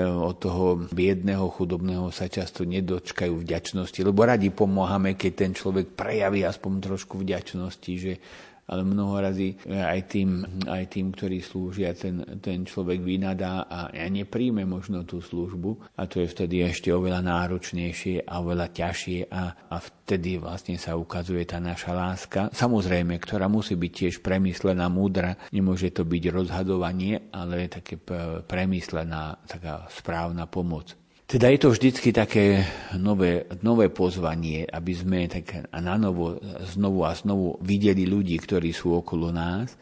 od 0.00 0.36
toho 0.40 0.80
biedného, 0.88 1.52
chudobného 1.52 2.08
sa 2.08 2.24
často 2.24 2.64
nedočkajú 2.64 3.36
vďačnosti, 3.36 4.00
lebo 4.00 4.24
radi 4.24 4.48
pomáhame, 4.48 5.20
keď 5.20 5.32
ten 5.36 5.52
človek 5.52 5.92
prejaví 5.92 6.48
aspoň 6.48 6.72
trošku 6.80 7.20
vďačnosti, 7.20 7.92
že 8.00 8.12
ale 8.72 8.88
mnoho 8.88 9.20
razy 9.20 9.52
e, 9.52 9.76
aj 9.76 10.00
tým, 10.08 10.30
aj 10.64 10.84
tým 10.88 11.12
ktorí 11.12 11.44
slúžia, 11.44 11.92
ten, 11.92 12.24
ten 12.40 12.64
človek 12.64 13.04
vynadá 13.04 13.68
a 13.68 13.92
nepríjme 13.92 14.64
možno 14.64 15.04
tú 15.04 15.20
službu 15.20 15.92
a 16.00 16.08
to 16.08 16.24
je 16.24 16.32
vtedy 16.32 16.64
ešte 16.64 16.88
oveľa 16.88 17.20
náročnejšie 17.20 18.24
a 18.24 18.40
oveľa 18.40 18.72
ťažšie 18.72 19.28
a, 19.28 19.42
a 19.68 19.76
vtedy 19.76 20.40
vlastne 20.40 20.80
sa 20.80 20.96
ukazuje 20.96 21.44
tá 21.44 21.60
naša 21.60 21.92
láska. 21.92 22.40
Samozrejme, 22.48 23.20
ktorá 23.20 23.52
musí 23.52 23.76
byť 23.76 23.92
tiež 23.92 24.14
premyslená, 24.24 24.88
múdra, 24.88 25.36
nemôže 25.52 25.92
to 25.92 26.08
byť 26.08 26.22
rozhadovanie, 26.32 27.28
ale 27.28 27.68
také 27.68 28.00
premyslená, 28.48 29.36
taká 29.44 29.84
správna 29.92 30.48
pomoc. 30.48 31.01
Teda 31.32 31.48
je 31.48 31.64
to 31.64 31.72
vždycky 31.72 32.12
také 32.12 32.60
nové, 33.00 33.48
nové 33.64 33.88
pozvanie, 33.88 34.68
aby 34.68 34.92
sme 34.92 35.32
tak 35.32 35.64
na 35.72 35.96
novo, 35.96 36.36
znovu 36.68 37.08
a 37.08 37.16
znovu 37.16 37.56
videli 37.64 38.04
ľudí, 38.04 38.36
ktorí 38.36 38.68
sú 38.76 39.00
okolo 39.00 39.32
nás 39.32 39.72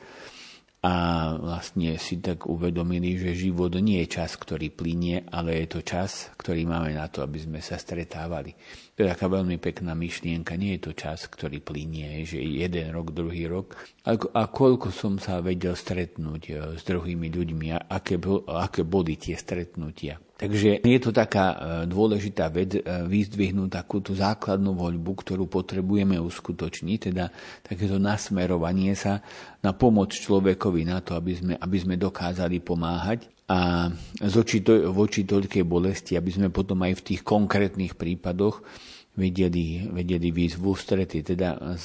a 0.87 0.95
vlastne 1.43 1.99
si 1.99 2.23
tak 2.23 2.47
uvedomili, 2.47 3.19
že 3.19 3.35
život 3.35 3.75
nie 3.83 3.99
je 4.07 4.15
čas, 4.15 4.39
ktorý 4.39 4.71
plinie, 4.71 5.27
ale 5.27 5.67
je 5.67 5.75
to 5.75 5.81
čas, 5.83 6.31
ktorý 6.39 6.71
máme 6.71 6.95
na 6.95 7.11
to, 7.11 7.27
aby 7.27 7.43
sme 7.43 7.59
sa 7.59 7.83
stretávali. 7.83 8.55
To 8.95 9.03
je 9.03 9.11
taká 9.11 9.27
veľmi 9.27 9.59
pekná 9.59 9.91
myšlienka, 9.99 10.55
nie 10.55 10.79
je 10.79 10.87
to 10.87 10.93
čas, 10.95 11.27
ktorý 11.27 11.59
plinie, 11.59 12.23
že 12.31 12.39
jeden 12.39 12.95
rok, 12.95 13.11
druhý 13.11 13.51
rok. 13.51 13.75
A, 14.07 14.15
a 14.15 14.47
koľko 14.47 14.95
som 14.95 15.19
sa 15.19 15.43
vedel 15.43 15.75
stretnúť 15.75 16.43
e, 16.47 16.53
s 16.79 16.87
druhými 16.87 17.27
ľuďmi 17.27 17.67
a 17.75 17.91
aké, 17.91 18.23
aké 18.47 18.87
boli 18.87 19.19
tie 19.19 19.35
stretnutia. 19.35 20.30
Takže 20.41 20.81
je 20.81 20.99
to 21.05 21.13
taká 21.13 21.53
e, 21.53 21.57
dôležitá 21.85 22.49
vec 22.49 22.73
e, 22.73 22.81
vyzdvihnúť 22.81 23.77
takú 23.77 24.01
tú 24.01 24.17
základnú 24.17 24.73
voľbu, 24.73 25.13
ktorú 25.21 25.45
potrebujeme 25.45 26.17
uskutočniť, 26.17 27.13
teda 27.13 27.29
takéto 27.61 28.01
nasmerovanie 28.01 28.97
sa 28.97 29.21
na 29.61 29.77
pomoc 29.77 30.17
človekovi 30.17 30.89
na 30.89 31.05
to, 31.05 31.13
aby 31.13 31.37
sme, 31.37 31.55
aby 31.61 31.77
sme 31.77 32.01
dokázali 32.01 32.57
pomáhať 32.65 33.29
a 33.53 33.93
voči, 34.33 34.65
voči 34.89 35.29
toľkej 35.29 35.65
bolesti, 35.69 36.17
aby 36.17 36.31
sme 36.33 36.49
potom 36.49 36.81
aj 36.89 37.05
v 37.05 37.05
tých 37.13 37.21
konkrétnych 37.21 38.01
prípadoch 38.01 38.65
vedeli, 39.21 39.93
vedeli 39.93 40.33
výjsť 40.33 40.57
v. 40.57 41.21
Teda 41.21 41.77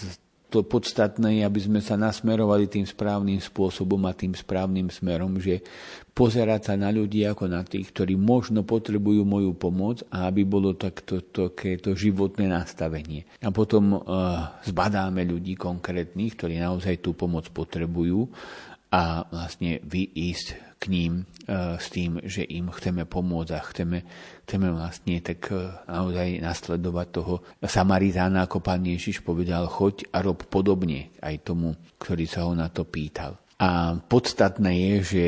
to 0.55 0.63
podstatné 0.63 1.35
je, 1.35 1.41
aby 1.43 1.59
sme 1.59 1.83
sa 1.83 1.99
nasmerovali 1.99 2.71
tým 2.71 2.87
správnym 2.87 3.43
spôsobom 3.43 3.99
a 4.07 4.15
tým 4.15 4.31
správnym 4.31 4.87
smerom, 4.87 5.35
že 5.35 5.59
pozerať 6.15 6.71
sa 6.71 6.73
na 6.79 6.95
ľudí 6.95 7.27
ako 7.27 7.51
na 7.51 7.59
tých, 7.67 7.91
ktorí 7.91 8.15
možno 8.15 8.63
potrebujú 8.63 9.27
moju 9.27 9.51
pomoc 9.59 10.07
a 10.07 10.31
aby 10.31 10.47
bolo 10.47 10.71
takto 10.79 11.19
takéto 11.27 11.91
životné 11.91 12.47
nastavenie. 12.47 13.27
A 13.43 13.51
potom 13.51 13.99
uh, 13.99 14.55
zbadáme 14.63 15.27
ľudí 15.27 15.59
konkrétnych, 15.59 16.39
ktorí 16.39 16.55
naozaj 16.55 17.03
tú 17.03 17.11
pomoc 17.11 17.51
potrebujú 17.51 18.31
a 18.95 19.27
vlastne 19.27 19.83
vyísť 19.83 20.74
ním 20.87 21.21
e, 21.21 21.23
s 21.77 21.87
tým, 21.91 22.21
že 22.23 22.45
im 22.45 22.71
chceme 22.71 23.05
pomôcť 23.05 23.51
a 23.53 23.61
chceme, 23.61 23.97
chceme 24.45 24.67
vlastne 24.71 25.21
tak 25.21 25.51
e, 25.51 25.71
naozaj 25.89 26.41
nasledovať 26.41 27.07
toho 27.11 27.33
Samaritána, 27.61 28.45
ako 28.45 28.63
pán 28.63 28.85
Ježiš 28.85 29.21
povedal, 29.21 29.69
choď 29.69 30.09
a 30.13 30.21
rob 30.21 30.45
podobne 30.47 31.13
aj 31.21 31.45
tomu, 31.45 31.75
ktorý 32.01 32.25
sa 32.25 32.47
ho 32.47 32.53
na 32.53 32.69
to 32.69 32.85
pýtal. 32.85 33.37
A 33.55 33.95
podstatné 33.95 34.71
je, 34.75 34.93
že 35.03 35.25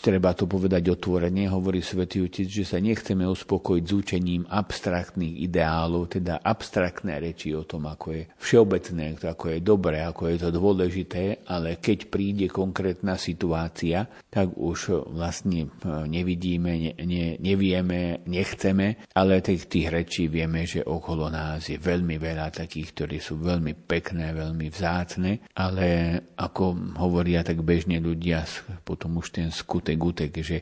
Treba 0.00 0.32
to 0.32 0.48
povedať 0.48 0.96
otvorene, 0.96 1.44
hovorí 1.52 1.84
svätý 1.84 2.24
Otec, 2.24 2.48
že 2.48 2.64
sa 2.64 2.80
nechceme 2.80 3.28
uspokojiť 3.28 3.84
s 3.84 3.92
učením 3.92 4.42
abstraktných 4.48 5.44
ideálov, 5.44 6.16
teda 6.16 6.40
abstraktné 6.40 7.20
reči 7.20 7.52
o 7.52 7.68
tom, 7.68 7.84
ako 7.84 8.16
je 8.16 8.22
všeobecné, 8.40 9.20
ako 9.20 9.44
je 9.52 9.58
dobré, 9.60 10.00
ako 10.00 10.32
je 10.32 10.36
to 10.40 10.48
dôležité, 10.56 11.44
ale 11.44 11.76
keď 11.76 12.08
príde 12.08 12.48
konkrétna 12.48 13.20
situácia, 13.20 14.08
tak 14.32 14.56
už 14.56 15.10
vlastne 15.12 15.68
e, 15.68 16.08
nevidíme, 16.08 16.72
ne, 16.80 16.92
ne, 17.04 17.36
nevieme, 17.36 18.24
nechceme, 18.24 19.04
ale 19.12 19.44
tých, 19.44 19.68
tých 19.68 19.92
rečí 19.92 20.32
vieme, 20.32 20.64
že 20.64 20.80
okolo 20.80 21.28
nás 21.28 21.68
je 21.68 21.76
veľmi 21.76 22.16
veľa 22.16 22.48
takých, 22.48 22.96
ktorí 22.96 23.18
sú 23.20 23.36
veľmi 23.36 23.76
pekné, 23.84 24.32
veľmi 24.32 24.64
vzácne, 24.72 25.44
ale 25.58 26.16
ako 26.40 26.96
hovoria 26.96 27.44
tak 27.44 27.60
bežne 27.60 28.00
ľudia, 28.00 28.48
potom 28.86 29.20
už 29.20 29.36
ten 29.36 29.52
skutek 29.52 29.89
gutek, 29.96 30.20
gutek, 30.20 30.44
že 30.44 30.58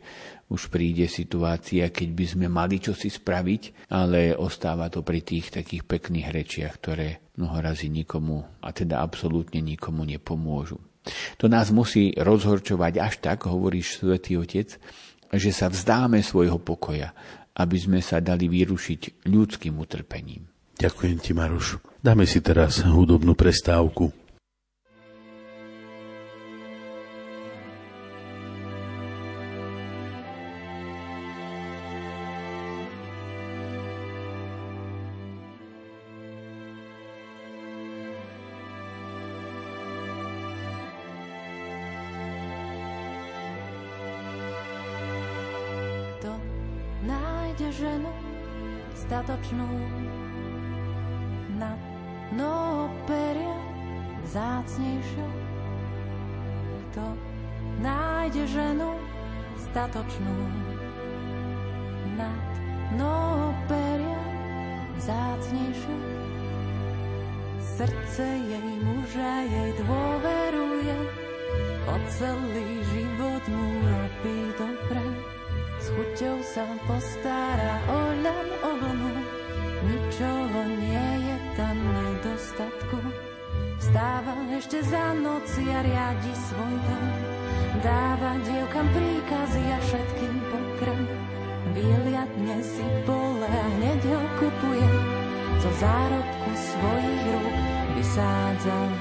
už 0.49 0.71
príde 0.73 1.11
situácia, 1.11 1.91
keď 1.91 2.09
by 2.15 2.25
sme 2.25 2.47
mali 2.47 2.81
čosi 2.81 3.11
spraviť, 3.11 3.91
ale 3.93 4.33
ostáva 4.33 4.89
to 4.89 5.03
pri 5.03 5.21
tých 5.21 5.53
takých 5.53 5.85
pekných 5.85 6.31
rečiach, 6.31 6.75
ktoré 6.79 7.09
mnoho 7.37 7.59
razy 7.61 7.91
nikomu, 7.91 8.47
a 8.63 8.73
teda 8.73 9.03
absolútne 9.03 9.61
nikomu 9.61 10.07
nepomôžu. 10.07 10.79
To 11.41 11.47
nás 11.49 11.73
musí 11.73 12.13
rozhorčovať 12.17 12.95
až 13.01 13.15
tak, 13.21 13.49
hovorí 13.49 13.81
svätý 13.81 14.37
Otec, 14.37 14.77
že 15.33 15.51
sa 15.53 15.69
vzdáme 15.69 16.21
svojho 16.21 16.61
pokoja, 16.61 17.13
aby 17.57 17.77
sme 17.77 18.01
sa 18.05 18.21
dali 18.21 18.49
vyrušiť 18.49 19.27
ľudským 19.29 19.75
utrpením. 19.81 20.45
Ďakujem 20.79 21.19
ti, 21.19 21.33
Maruš. 21.35 21.83
Dáme 21.99 22.23
si 22.29 22.39
teraz 22.39 22.87
hudobnú 22.87 23.35
prestávku. 23.35 24.15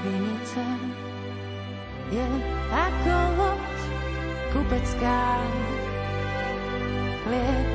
Vinice. 0.02 0.64
Je 2.08 2.26
ako 2.72 3.16
loď 3.36 3.78
kupecká, 4.56 5.20
chlieb 7.24 7.66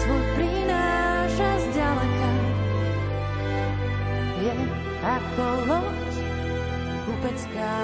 svoj 0.00 0.24
prináša 0.34 1.50
zďaleka. 1.68 2.32
Je 4.42 4.54
ako 5.04 5.46
loď 5.68 6.12
kupecká. 7.04 7.76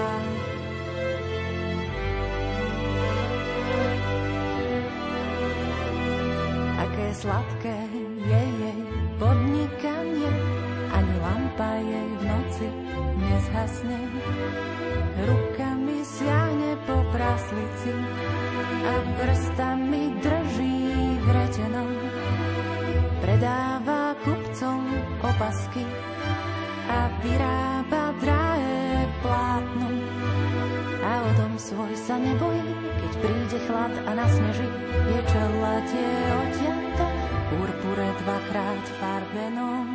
Aké 6.79 7.07
sladké 7.15 7.79
je 8.27 8.43
jej 8.65 8.81
podnikanie, 9.21 10.33
ani 10.89 11.15
lampa 11.21 11.73
jej 11.85 12.08
nezhasne. 13.59 13.99
Rukami 15.27 15.99
siahne 16.07 16.79
po 16.87 17.03
praslici 17.11 17.93
a 18.87 18.95
prstami 19.19 20.15
drží 20.23 21.19
vretenom. 21.27 21.91
Predáva 23.19 24.15
kupcom 24.23 24.87
opasky 25.19 25.83
a 26.87 27.11
vyrába 27.21 28.15
drahé 28.23 29.11
plátno. 29.27 29.89
A 31.03 31.13
o 31.27 31.31
dom 31.35 31.55
svoj 31.59 31.93
sa 31.99 32.15
nebojí, 32.15 32.63
keď 33.03 33.13
príde 33.19 33.59
chlad 33.67 33.93
a 34.07 34.11
nasneží. 34.15 34.69
Je 35.09 35.21
čelatie 35.27 36.11
odtiato, 36.47 37.07
purpure 37.51 38.09
dvakrát 38.23 38.85
farbenom. 39.03 39.87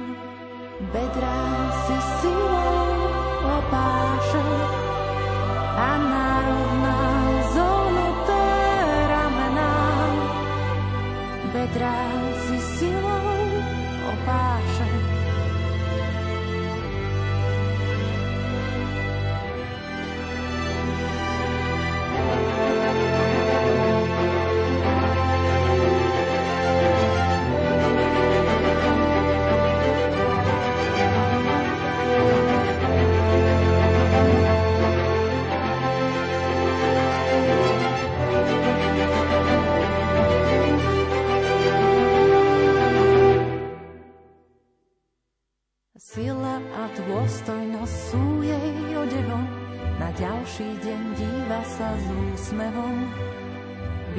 Bedrá 0.91 1.39
si 1.87 1.97
silou 2.19 3.02
opáše 3.43 4.43
a 5.77 5.97
narovná 5.97 7.13
silou 11.93 12.22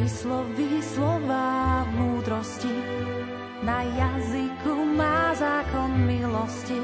vysloví 0.04 0.82
slova 0.82 1.86
múdrosti, 1.94 2.76
na 3.62 3.82
jazyku 3.82 4.74
má 4.96 5.34
zákon 5.34 5.90
milosti. 6.06 6.80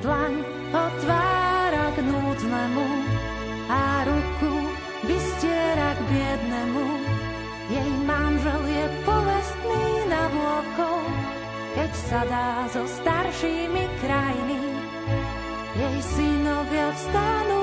Dlaň 0.00 0.34
otvára 0.70 1.86
k 1.92 1.98
núdznemu 2.04 2.88
a 3.68 3.82
ruku 4.06 4.54
vystiera 5.04 5.96
k 5.96 6.00
biednemu. 6.12 6.86
Jej 7.66 7.92
manžel 8.06 8.62
je 8.70 8.84
povestný 9.02 9.86
na 10.06 10.22
vôkol, 10.30 11.02
keď 11.74 11.90
sa 12.06 12.20
dá 12.30 12.50
so 12.70 12.86
staršími 12.86 13.84
krajiny. 13.98 14.60
Jej 15.76 15.98
synovia 16.14 16.88
vstanú 16.94 17.55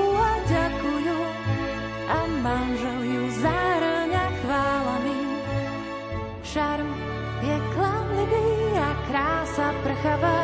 krása 9.54 9.70
prchavá, 9.86 10.42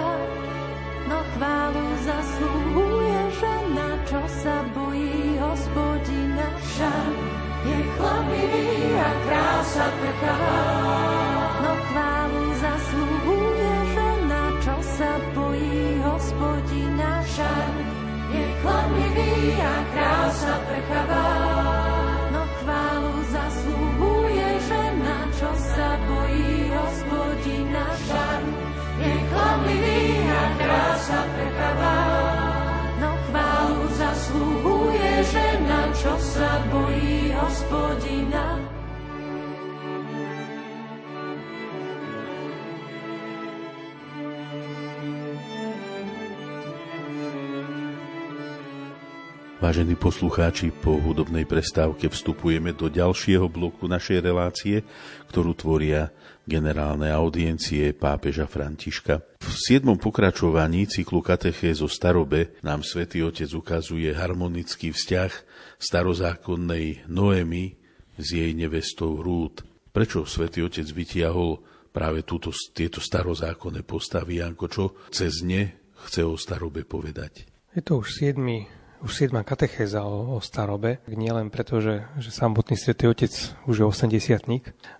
no 1.10 1.18
chválu 1.34 1.86
zaslúhuje 2.06 3.22
žena, 3.42 3.88
čo 4.06 4.22
sa 4.22 4.62
bojí 4.70 5.34
hospodina. 5.42 6.46
Šarm 6.78 7.18
je 7.66 7.78
klamlivý 7.98 8.70
a 8.94 9.10
krása 9.26 9.86
prchavá. 9.98 10.62
No 11.58 11.72
chválu 11.90 12.44
zaslúhuje 12.54 13.74
žena, 13.98 14.42
čo 14.62 14.76
sa 14.78 15.12
bojí 15.34 15.82
hospodina 16.06 17.10
šar. 17.34 17.74
Je 18.30 18.46
chladlivý 18.62 19.58
a 19.58 19.76
krása 19.90 20.54
prchavá. 20.70 21.59
Vážení 49.70 49.94
poslucháči, 49.94 50.74
po 50.74 50.98
hudobnej 50.98 51.46
prestávke 51.46 52.10
vstupujeme 52.10 52.74
do 52.74 52.90
ďalšieho 52.90 53.46
bloku 53.46 53.86
našej 53.86 54.18
relácie, 54.18 54.82
ktorú 55.30 55.54
tvoria 55.54 56.10
generálne 56.42 57.06
audiencie 57.06 57.94
pápeža 57.94 58.50
Františka. 58.50 59.22
V 59.38 59.46
siedmom 59.54 59.94
pokračovaní 59.94 60.90
cyklu 60.90 61.22
zo 61.78 61.86
starobe 61.86 62.58
nám 62.66 62.82
svätý 62.82 63.22
Otec 63.22 63.46
ukazuje 63.54 64.10
harmonický 64.10 64.90
vzťah 64.90 65.30
starozákonnej 65.78 67.06
Noemi 67.06 67.78
s 68.18 68.26
jej 68.26 68.50
nevestou 68.50 69.22
Rút. 69.22 69.62
Prečo 69.94 70.26
svätý 70.26 70.66
Otec 70.66 70.90
vytiahol 70.90 71.62
práve 71.94 72.26
túto, 72.26 72.50
tieto 72.74 72.98
starozákonné 72.98 73.86
postavy, 73.86 74.42
Janko, 74.42 74.66
čo 74.66 74.98
cez 75.14 75.46
ne 75.46 75.94
chce 76.10 76.26
o 76.26 76.34
starobe 76.34 76.82
povedať? 76.82 77.46
Je 77.70 77.86
to 77.86 78.02
už 78.02 78.18
siedmy 78.18 78.79
už 79.00 79.10
siedma 79.10 79.42
katechéza 79.42 80.04
o, 80.04 80.36
o 80.36 80.38
starobe, 80.44 81.00
nie 81.08 81.32
len 81.32 81.48
preto, 81.48 81.80
že, 81.80 82.04
že 82.20 82.30
samotný 82.30 82.76
svätý 82.76 83.08
Otec 83.08 83.32
už 83.64 83.76
je 83.80 83.84
80 83.84 84.46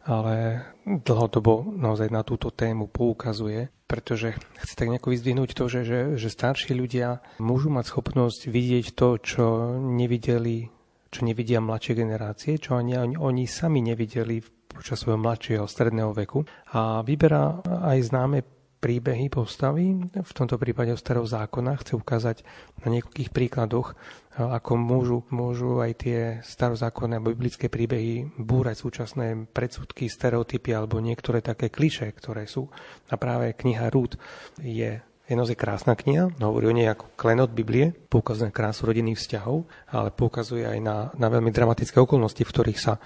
ale 0.08 0.64
dlhodobo 0.84 1.76
naozaj 1.76 2.08
na 2.08 2.24
túto 2.24 2.48
tému 2.50 2.88
poukazuje, 2.88 3.68
pretože 3.84 4.34
chce 4.34 4.74
tak 4.74 4.88
nejako 4.88 5.12
vyzdvihnúť 5.12 5.50
to, 5.52 5.64
že, 5.68 5.80
že, 5.84 6.00
že 6.16 6.28
starší 6.32 6.72
ľudia 6.72 7.20
môžu 7.38 7.68
mať 7.68 7.92
schopnosť 7.92 8.48
vidieť 8.48 8.86
to, 8.96 9.08
čo 9.20 9.44
nevideli 9.78 10.72
čo 11.10 11.26
nevidia 11.26 11.58
mladšie 11.58 11.98
generácie, 11.98 12.62
čo 12.62 12.78
ani 12.78 12.94
oni, 12.94 13.18
oni 13.18 13.42
sami 13.50 13.82
nevideli 13.82 14.38
počas 14.70 15.02
svojho 15.02 15.18
mladšieho 15.18 15.66
stredného 15.66 16.14
veku. 16.14 16.46
A 16.70 17.02
vyberá 17.02 17.58
aj 17.66 17.98
známe 18.14 18.46
príbehy 18.80 19.28
postavy, 19.28 19.92
v 20.08 20.32
tomto 20.32 20.56
prípade 20.56 20.90
o 20.90 20.98
starého 20.98 21.28
zákona, 21.28 21.76
chce 21.84 22.00
ukázať 22.00 22.36
na 22.80 22.96
niekoľkých 22.96 23.30
príkladoch, 23.30 23.92
ako 24.40 24.72
môžu, 24.80 25.18
môžu 25.28 25.84
aj 25.84 25.92
tie 26.00 26.18
starozákonné 26.40 27.20
alebo 27.20 27.36
biblické 27.36 27.68
príbehy 27.68 28.40
búrať 28.40 28.80
súčasné 28.80 29.52
predsudky, 29.52 30.08
stereotypy 30.08 30.72
alebo 30.72 30.96
niektoré 30.96 31.44
také 31.44 31.68
kliše, 31.68 32.08
ktoré 32.16 32.48
sú. 32.48 32.72
A 33.12 33.20
práve 33.20 33.52
kniha 33.52 33.92
Rúd 33.92 34.16
je 34.64 35.04
je 35.30 35.38
naozaj 35.38 35.54
krásna 35.54 35.94
kniha, 35.94 36.42
hovorí 36.42 36.66
o 36.66 36.74
nej 36.74 36.90
ako 36.90 37.14
klenot 37.14 37.54
Biblie, 37.54 37.94
poukazuje 37.94 38.50
na 38.50 38.56
krásu 38.56 38.90
rodinných 38.90 39.14
vzťahov, 39.14 39.62
ale 39.94 40.10
poukazuje 40.10 40.66
aj 40.66 40.78
na, 40.82 41.06
na 41.14 41.30
veľmi 41.30 41.54
dramatické 41.54 42.02
okolnosti, 42.02 42.42
v 42.42 42.50
ktorých 42.50 42.80
sa 42.82 42.98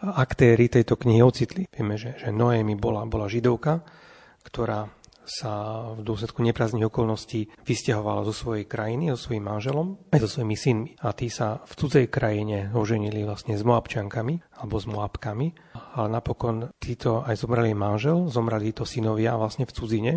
aktéry 0.00 0.72
tejto 0.72 0.96
knihy 0.96 1.20
ocitli. 1.20 1.68
Vieme, 1.68 2.00
že, 2.00 2.16
že 2.16 2.32
Noémi 2.32 2.80
bola, 2.80 3.04
bola 3.04 3.28
židovka, 3.28 3.84
ktorá 4.40 4.88
sa 5.26 5.82
v 5.92 6.06
dôsledku 6.06 6.40
neprázdnych 6.40 6.86
okolností 6.86 7.50
vysťahovala 7.66 8.22
zo 8.24 8.32
svojej 8.32 8.64
krajiny, 8.64 9.10
so 9.12 9.28
svojím 9.28 9.44
manželom, 9.50 9.98
aj 10.14 10.22
so 10.22 10.28
svojimi 10.38 10.56
synmi. 10.56 10.90
A 11.02 11.10
tí 11.12 11.26
sa 11.28 11.60
v 11.66 11.72
cudzej 11.74 12.06
krajine 12.06 12.70
oženili 12.72 13.26
vlastne 13.26 13.58
s 13.58 13.66
Moabčankami 13.66 14.62
alebo 14.62 14.78
s 14.78 14.86
Moabkami. 14.86 15.52
Ale 15.98 16.08
napokon 16.08 16.70
títo 16.78 17.26
aj 17.26 17.42
zomreli 17.42 17.74
manžel, 17.74 18.30
zomreli 18.30 18.70
títo 18.70 18.86
synovia 18.86 19.34
vlastne 19.34 19.66
v 19.66 19.74
cudzine. 19.74 20.12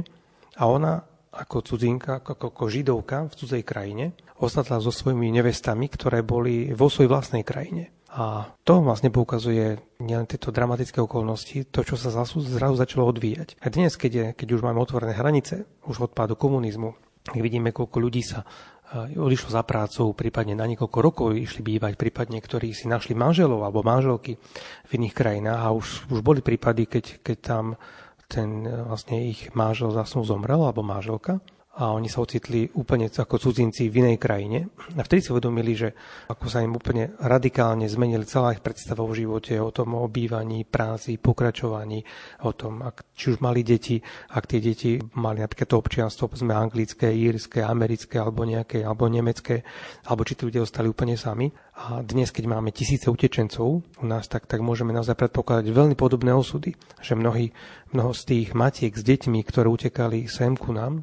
A 0.61 0.69
ona 0.69 1.01
ako 1.29 1.61
cudzinka, 1.61 2.25
ako, 2.25 2.53
ako 2.53 2.63
židovka 2.69 3.17
v 3.29 3.33
cudzej 3.37 3.63
krajine, 3.65 4.17
ostatla 4.41 4.81
so 4.81 4.89
svojimi 4.89 5.29
nevestami, 5.29 5.85
ktoré 5.85 6.25
boli 6.25 6.73
vo 6.73 6.89
svojej 6.89 7.11
vlastnej 7.11 7.43
krajine. 7.45 7.93
A 8.09 8.49
to 8.65 8.81
vlastne 8.81 9.13
poukazuje 9.13 9.77
nielen 10.01 10.25
tieto 10.25 10.49
dramatické 10.49 10.97
okolnosti, 10.97 11.69
to, 11.69 11.85
čo 11.85 11.93
sa 11.93 12.09
zrazu, 12.09 12.41
zrazu 12.41 12.73
začalo 12.73 13.05
odvíjať. 13.05 13.61
A 13.61 13.69
dnes, 13.69 13.93
keď, 13.93 14.11
je, 14.11 14.25
keď 14.33 14.47
už 14.57 14.65
máme 14.65 14.81
otvorené 14.81 15.13
hranice, 15.13 15.69
už 15.85 16.09
odpádu 16.09 16.33
komunizmu, 16.33 16.97
keď 17.29 17.41
vidíme, 17.45 17.69
koľko 17.69 18.01
ľudí 18.01 18.25
sa 18.25 18.41
e, 18.89 19.13
odišlo 19.13 19.53
za 19.53 19.61
prácou, 19.61 20.09
prípadne 20.17 20.57
na 20.57 20.65
niekoľko 20.65 20.97
rokov 21.05 21.37
išli 21.37 21.61
bývať, 21.61 22.01
prípadne 22.01 22.41
ktorí 22.41 22.73
si 22.73 22.89
našli 22.89 23.13
manželov 23.13 23.61
alebo 23.61 23.85
manželky 23.85 24.41
v 24.89 24.91
iných 24.97 25.13
krajinách 25.13 25.61
a 25.61 25.69
už, 25.69 26.09
už 26.09 26.25
boli 26.25 26.41
prípady, 26.41 26.89
keď, 26.89 27.21
keď 27.21 27.37
tam 27.37 27.77
ten 28.25 28.65
e, 28.65 28.89
vlastne 28.89 29.21
ich 29.21 29.53
manžel 29.53 29.93
zasnú 29.93 30.25
zomrel 30.25 30.65
alebo 30.65 30.81
manželka 30.81 31.37
a 31.79 31.95
oni 31.95 32.11
sa 32.11 32.19
ocitli 32.19 32.67
úplne 32.75 33.07
ako 33.07 33.39
cudzinci 33.39 33.87
v 33.87 34.03
inej 34.03 34.19
krajine. 34.19 34.67
A 34.99 35.01
vtedy 35.07 35.23
si 35.23 35.31
uvedomili, 35.31 35.79
že 35.79 35.95
ako 36.27 36.45
sa 36.51 36.59
im 36.59 36.75
úplne 36.75 37.15
radikálne 37.23 37.87
zmenili 37.87 38.27
celá 38.27 38.51
ich 38.51 38.59
predstava 38.59 39.07
o 39.07 39.15
živote, 39.15 39.55
o 39.63 39.71
tom 39.71 39.95
o 39.95 40.03
bývaní, 40.11 40.67
práci, 40.67 41.15
pokračovaní, 41.15 42.03
o 42.43 42.51
tom, 42.51 42.83
ak, 42.83 43.15
či 43.15 43.31
už 43.31 43.39
mali 43.39 43.63
deti, 43.63 43.95
ak 44.35 44.43
tie 44.43 44.59
deti 44.59 44.99
mali 45.15 45.39
napríklad 45.39 45.71
to 45.71 45.79
občianstvo, 45.79 46.27
povedzme 46.27 46.51
anglické, 46.51 47.15
írske, 47.15 47.63
americké, 47.63 48.19
alebo 48.19 48.43
nejaké, 48.43 48.83
alebo 48.83 49.07
nemecké, 49.07 49.63
alebo 50.03 50.27
či 50.27 50.35
tí 50.35 50.51
ľudia 50.51 50.67
ostali 50.67 50.91
úplne 50.91 51.15
sami. 51.15 51.47
A 51.79 52.03
dnes, 52.03 52.35
keď 52.35 52.59
máme 52.59 52.75
tisíce 52.75 53.07
utečencov 53.07 53.79
u 53.79 54.05
nás, 54.05 54.27
tak, 54.27 54.51
tak 54.51 54.59
môžeme 54.59 54.91
naozaj 54.91 55.15
predpokladať 55.15 55.71
veľmi 55.71 55.95
podobné 55.95 56.35
osudy, 56.35 56.75
že 56.99 57.15
mnohí, 57.15 57.55
mnoho 57.95 58.11
z 58.11 58.21
tých 58.27 58.49
matiek 58.51 58.91
s 58.91 58.99
deťmi, 58.99 59.39
ktoré 59.47 59.71
utekali 59.71 60.27
sem 60.27 60.59
ku 60.59 60.75
nám, 60.75 60.99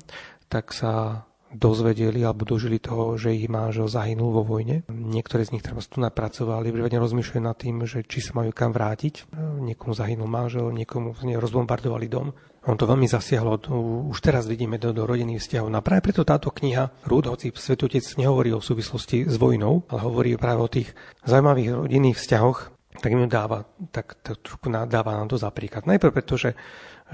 tak 0.48 0.74
sa 0.74 1.24
dozvedeli 1.56 2.20
alebo 2.26 2.42
dožili 2.44 2.82
toho, 2.82 3.16
že 3.16 3.32
ich 3.32 3.46
manžel 3.48 3.88
zahynul 3.88 4.34
vo 4.34 4.42
vojne. 4.42 4.82
Niektorí 4.90 5.46
z 5.46 5.52
nich 5.56 5.64
treba 5.64 5.80
tu 5.80 6.02
napracovali, 6.02 6.74
prípadne 6.74 6.98
rozmýšľajú 7.00 7.42
nad 7.42 7.56
tým, 7.56 7.86
že 7.86 8.02
či 8.04 8.20
sa 8.20 8.36
majú 8.36 8.50
kam 8.50 8.74
vrátiť. 8.74 9.30
Niekomu 9.62 9.96
zahynul 9.96 10.28
manžel, 10.28 10.68
niekomu 10.74 11.16
rozbombardovali 11.16 12.06
dom. 12.10 12.34
On 12.66 12.74
to 12.74 12.90
veľmi 12.90 13.06
zasiahlo, 13.06 13.62
už 14.10 14.18
teraz 14.18 14.50
vidíme 14.50 14.74
do, 14.74 14.90
do 14.90 15.06
rodinných 15.06 15.38
vzťahov. 15.38 15.70
No 15.70 15.78
a 15.78 15.86
práve 15.86 16.02
preto 16.02 16.26
táto 16.26 16.50
kniha 16.50 17.06
Rúd, 17.06 17.30
hoci 17.30 17.54
Svetotec 17.54 18.02
nehovorí 18.18 18.50
o 18.50 18.58
súvislosti 18.58 19.22
s 19.30 19.38
vojnou, 19.38 19.86
ale 19.86 20.00
hovorí 20.02 20.34
práve 20.34 20.60
o 20.60 20.66
tých 20.66 20.90
zaujímavých 21.22 21.86
rodinných 21.86 22.18
vzťahoch, 22.18 22.74
tak 22.98 23.12
im 23.12 23.28
dáva, 23.30 23.70
tak, 23.92 24.18
tak 24.18 24.42
trošku 24.42 24.66
dáva 24.72 25.14
nám 25.14 25.30
to 25.30 25.38
za 25.38 25.52
príklad. 25.54 25.86
Najprv 25.86 26.10
preto, 26.10 26.34
že 26.34 26.58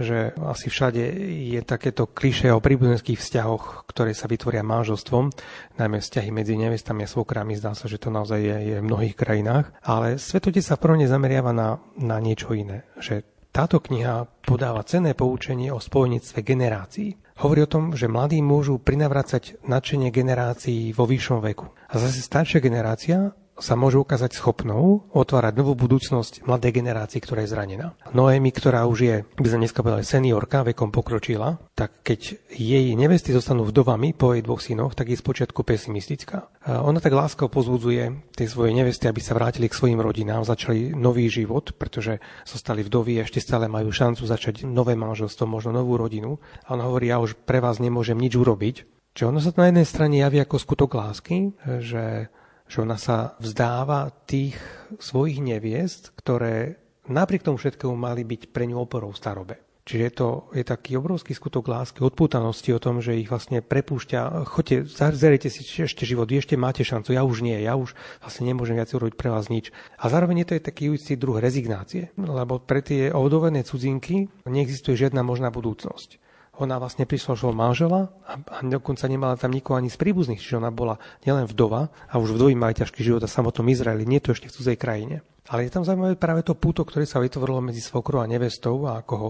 že 0.01 0.33
asi 0.41 0.73
všade 0.73 1.05
je 1.53 1.61
takéto 1.61 2.09
kliše 2.09 2.49
o 2.49 2.65
príbuzenských 2.65 3.21
vzťahoch, 3.21 3.85
ktoré 3.85 4.17
sa 4.17 4.25
vytvoria 4.25 4.65
manželstvom, 4.65 5.29
najmä 5.77 6.01
vzťahy 6.01 6.33
medzi 6.33 6.57
nevestami 6.57 7.05
a 7.05 7.11
svokrami, 7.11 7.53
zdá 7.61 7.77
sa, 7.77 7.91
že 7.91 8.01
to 8.01 8.09
naozaj 8.09 8.41
je, 8.41 8.57
je 8.73 8.77
v 8.81 8.89
mnohých 8.89 9.17
krajinách. 9.17 9.69
Ale 9.85 10.17
Svetotec 10.17 10.65
sa 10.65 10.81
prvom 10.81 11.05
zameriava 11.05 11.53
na, 11.53 11.77
na 12.01 12.17
niečo 12.25 12.57
iné, 12.57 12.89
že 12.97 13.25
táto 13.53 13.85
kniha 13.85 14.25
podáva 14.49 14.81
cenné 14.81 15.13
poučenie 15.13 15.69
o 15.69 15.77
spojnictve 15.77 16.41
generácií. 16.41 17.21
Hovorí 17.45 17.69
o 17.69 17.69
tom, 17.69 17.93
že 17.93 18.09
mladí 18.09 18.41
môžu 18.41 18.81
prinavracať 18.81 19.61
nadšenie 19.69 20.09
generácií 20.09 20.97
vo 20.97 21.05
vyššom 21.05 21.45
veku. 21.53 21.69
A 21.69 21.95
zase 22.01 22.25
staršia 22.25 22.65
generácia 22.65 23.37
sa 23.63 23.79
môže 23.79 24.03
ukázať 24.03 24.35
schopnou 24.35 25.07
otvárať 25.15 25.55
novú 25.55 25.79
budúcnosť 25.79 26.43
mladej 26.43 26.83
generácii, 26.83 27.23
ktorá 27.23 27.47
je 27.47 27.55
zranená. 27.55 27.95
Noemi, 28.11 28.51
ktorá 28.51 28.91
už 28.91 28.99
je, 28.99 29.17
by 29.39 29.47
sme 29.47 29.63
dneska 29.65 29.87
povedali, 29.87 30.03
seniorka, 30.03 30.67
vekom 30.67 30.91
pokročila, 30.91 31.63
tak 31.79 32.03
keď 32.03 32.51
jej 32.51 32.93
nevesty 32.99 33.31
zostanú 33.31 33.63
vdovami 33.63 34.19
po 34.19 34.35
jej 34.35 34.43
dvoch 34.43 34.59
synoch, 34.59 34.99
tak 34.99 35.15
je 35.15 35.23
spočiatku 35.23 35.63
pesimistická. 35.63 36.51
A 36.67 36.83
ona 36.83 36.99
tak 36.99 37.15
lásko 37.15 37.47
pozbudzuje 37.47 38.35
tie 38.35 38.47
svoje 38.51 38.75
nevesty, 38.75 39.07
aby 39.07 39.23
sa 39.23 39.39
vrátili 39.39 39.71
k 39.71 39.79
svojim 39.79 40.03
rodinám, 40.03 40.43
začali 40.43 40.91
nový 40.99 41.31
život, 41.31 41.79
pretože 41.79 42.19
zostali 42.43 42.83
vdovy 42.83 43.23
a 43.23 43.25
ešte 43.25 43.39
stále 43.39 43.71
majú 43.71 43.95
šancu 43.95 44.27
začať 44.27 44.67
nové 44.67 44.99
manželstvo, 44.99 45.47
možno 45.47 45.71
novú 45.71 45.95
rodinu. 45.95 46.43
A 46.67 46.75
ona 46.75 46.91
hovorí, 46.91 47.15
ja 47.15 47.23
už 47.23 47.39
pre 47.47 47.63
vás 47.63 47.79
nemôžem 47.79 48.19
nič 48.19 48.35
urobiť. 48.35 48.77
Čiže 49.13 49.29
ono 49.29 49.45
sa 49.45 49.53
na 49.55 49.69
jednej 49.69 49.85
strane 49.85 50.17
javí 50.25 50.41
ako 50.41 50.57
skutok 50.57 50.97
lásky, 50.97 51.53
že 51.85 52.33
že 52.73 52.81
ona 52.81 52.97
sa 52.97 53.37
vzdáva 53.37 54.09
tých 54.25 54.57
svojich 54.97 55.45
neviest, 55.45 56.17
ktoré 56.17 56.81
napriek 57.05 57.45
tomu 57.45 57.61
všetkému 57.61 57.93
mali 57.93 58.25
byť 58.25 58.49
pre 58.49 58.65
ňu 58.65 58.81
oporou 58.81 59.13
v 59.13 59.21
starobe. 59.21 59.57
Čiže 59.83 60.03
je 60.07 60.13
to 60.15 60.29
je 60.55 60.63
taký 60.63 60.95
obrovský 60.95 61.35
skutok 61.35 61.67
lásky, 61.67 62.07
odpútanosti 62.07 62.71
o 62.71 62.79
tom, 62.79 63.03
že 63.03 63.19
ich 63.19 63.27
vlastne 63.27 63.59
prepúšťa. 63.59 64.47
Choďte, 64.47 64.87
zazerete 64.87 65.51
si 65.51 65.67
ešte 65.67 66.07
život, 66.07 66.31
ešte 66.31 66.55
máte 66.55 66.87
šancu, 66.87 67.11
ja 67.11 67.27
už 67.27 67.43
nie, 67.43 67.59
ja 67.59 67.75
už 67.75 67.91
vlastne 68.23 68.47
nemôžem 68.47 68.79
viac 68.79 68.95
urobiť 68.95 69.19
pre 69.19 69.35
vás 69.35 69.51
nič. 69.51 69.75
A 69.99 70.07
zároveň 70.07 70.47
je 70.47 70.47
to 70.47 70.55
aj 70.55 70.67
taký 70.71 70.83
istý 70.95 71.19
druh 71.19 71.43
rezignácie, 71.43 72.15
lebo 72.15 72.63
pre 72.63 72.79
tie 72.79 73.11
ovdovené 73.11 73.67
cudzinky 73.67 74.31
neexistuje 74.47 74.95
žiadna 74.95 75.27
možná 75.27 75.51
budúcnosť 75.51 76.22
ona 76.61 76.77
vlastne 76.77 77.09
prišla 77.09 77.33
svojho 77.33 77.57
manžela 77.57 78.13
a, 78.29 78.37
a 78.37 78.57
dokonca 78.61 79.09
nemala 79.09 79.41
tam 79.41 79.57
nikoho 79.57 79.81
ani 79.81 79.89
z 79.89 79.97
príbuzných, 79.97 80.37
čiže 80.37 80.61
ona 80.61 80.69
bola 80.69 81.01
nielen 81.25 81.49
vdova 81.49 81.89
a 82.13 82.15
už 82.21 82.37
vdovy 82.37 82.53
mali 82.53 82.77
ťažký 82.77 83.01
život 83.01 83.25
a 83.25 83.31
samotnom 83.31 83.73
Izraeli, 83.73 84.05
nie 84.05 84.21
to 84.21 84.37
ešte 84.37 84.53
v 84.53 84.57
cudzej 84.61 84.77
krajine. 84.77 85.25
Ale 85.49 85.65
je 85.67 85.73
tam 85.73 85.83
zaujímavé 85.83 86.21
práve 86.21 86.45
to 86.45 86.53
púto, 86.53 86.85
ktoré 86.85 87.09
sa 87.09 87.19
vytvorilo 87.25 87.65
medzi 87.65 87.81
svokrou 87.81 88.21
a 88.21 88.31
nevestou 88.31 88.85
a 88.85 89.01
ako 89.01 89.15
ho 89.17 89.29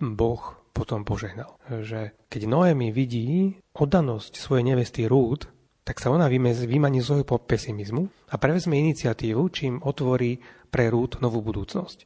Boh 0.00 0.42
potom 0.74 1.02
požehnal. 1.06 1.58
Že 1.70 2.14
keď 2.30 2.42
Noemi 2.50 2.90
vidí 2.90 3.58
oddanosť 3.74 4.38
svojej 4.38 4.66
nevesty 4.66 5.06
Rúd, 5.06 5.46
tak 5.84 6.00
sa 6.00 6.08
ona 6.08 6.26
vymaní 6.32 7.04
z 7.04 7.06
svojho 7.12 7.28
pesimizmu 7.44 8.08
a 8.32 8.34
prevezme 8.40 8.80
iniciatívu, 8.80 9.42
čím 9.52 9.84
otvorí 9.84 10.40
pre 10.72 10.88
Rúd 10.88 11.20
novú 11.20 11.44
budúcnosť. 11.44 11.98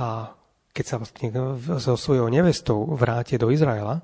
A 0.00 0.32
keď 0.74 0.84
sa 0.84 0.96
vlastne 0.98 1.30
so 1.78 1.94
svojou 1.94 2.26
nevestou 2.26 2.82
vráti 2.98 3.38
do 3.38 3.54
Izraela, 3.54 4.02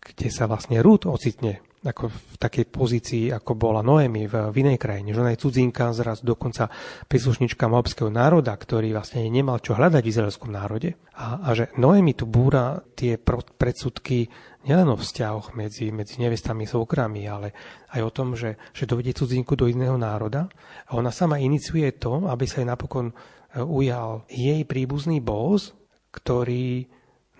kde 0.00 0.28
sa 0.28 0.44
vlastne 0.44 0.84
Rúd 0.84 1.08
ocitne 1.08 1.64
ako 1.80 2.12
v 2.12 2.36
takej 2.36 2.64
pozícii, 2.68 3.24
ako 3.32 3.56
bola 3.56 3.80
Noemi 3.80 4.28
v, 4.28 4.52
v 4.52 4.56
inej 4.60 4.76
krajine, 4.76 5.16
že 5.16 5.20
ona 5.24 5.32
je 5.32 5.40
cudzinka, 5.40 5.96
zraz 5.96 6.20
dokonca 6.20 6.68
príslušnička 7.08 7.64
mobského 7.72 8.12
národa, 8.12 8.52
ktorý 8.52 8.92
vlastne 8.92 9.24
nemal 9.32 9.64
čo 9.64 9.72
hľadať 9.72 10.02
v 10.04 10.12
izraelskom 10.12 10.52
národe. 10.52 11.00
A, 11.16 11.40
a 11.40 11.48
že 11.56 11.72
Noemi 11.80 12.12
tu 12.12 12.28
búra 12.28 12.84
tie 12.92 13.16
predsudky 13.56 14.28
nielen 14.68 14.92
o 14.92 15.00
vzťahoch 15.00 15.56
medzi, 15.56 15.88
medzi 15.88 16.20
nevestami 16.20 16.68
a 16.68 16.76
okrami, 16.76 17.24
ale 17.24 17.56
aj 17.96 18.00
o 18.04 18.12
tom, 18.12 18.36
že, 18.36 18.60
že 18.76 18.84
dovedie 18.84 19.16
cudzinku 19.16 19.56
do 19.56 19.64
iného 19.64 19.96
národa. 19.96 20.52
A 20.84 21.00
ona 21.00 21.08
sama 21.08 21.40
iniciuje 21.40 21.96
to, 21.96 22.28
aby 22.28 22.44
sa 22.44 22.60
jej 22.60 22.68
napokon 22.68 23.08
e, 23.08 23.14
ujal 23.56 24.28
jej 24.28 24.60
príbuzný 24.68 25.24
bóz, 25.24 25.79
ktorý 26.12 26.86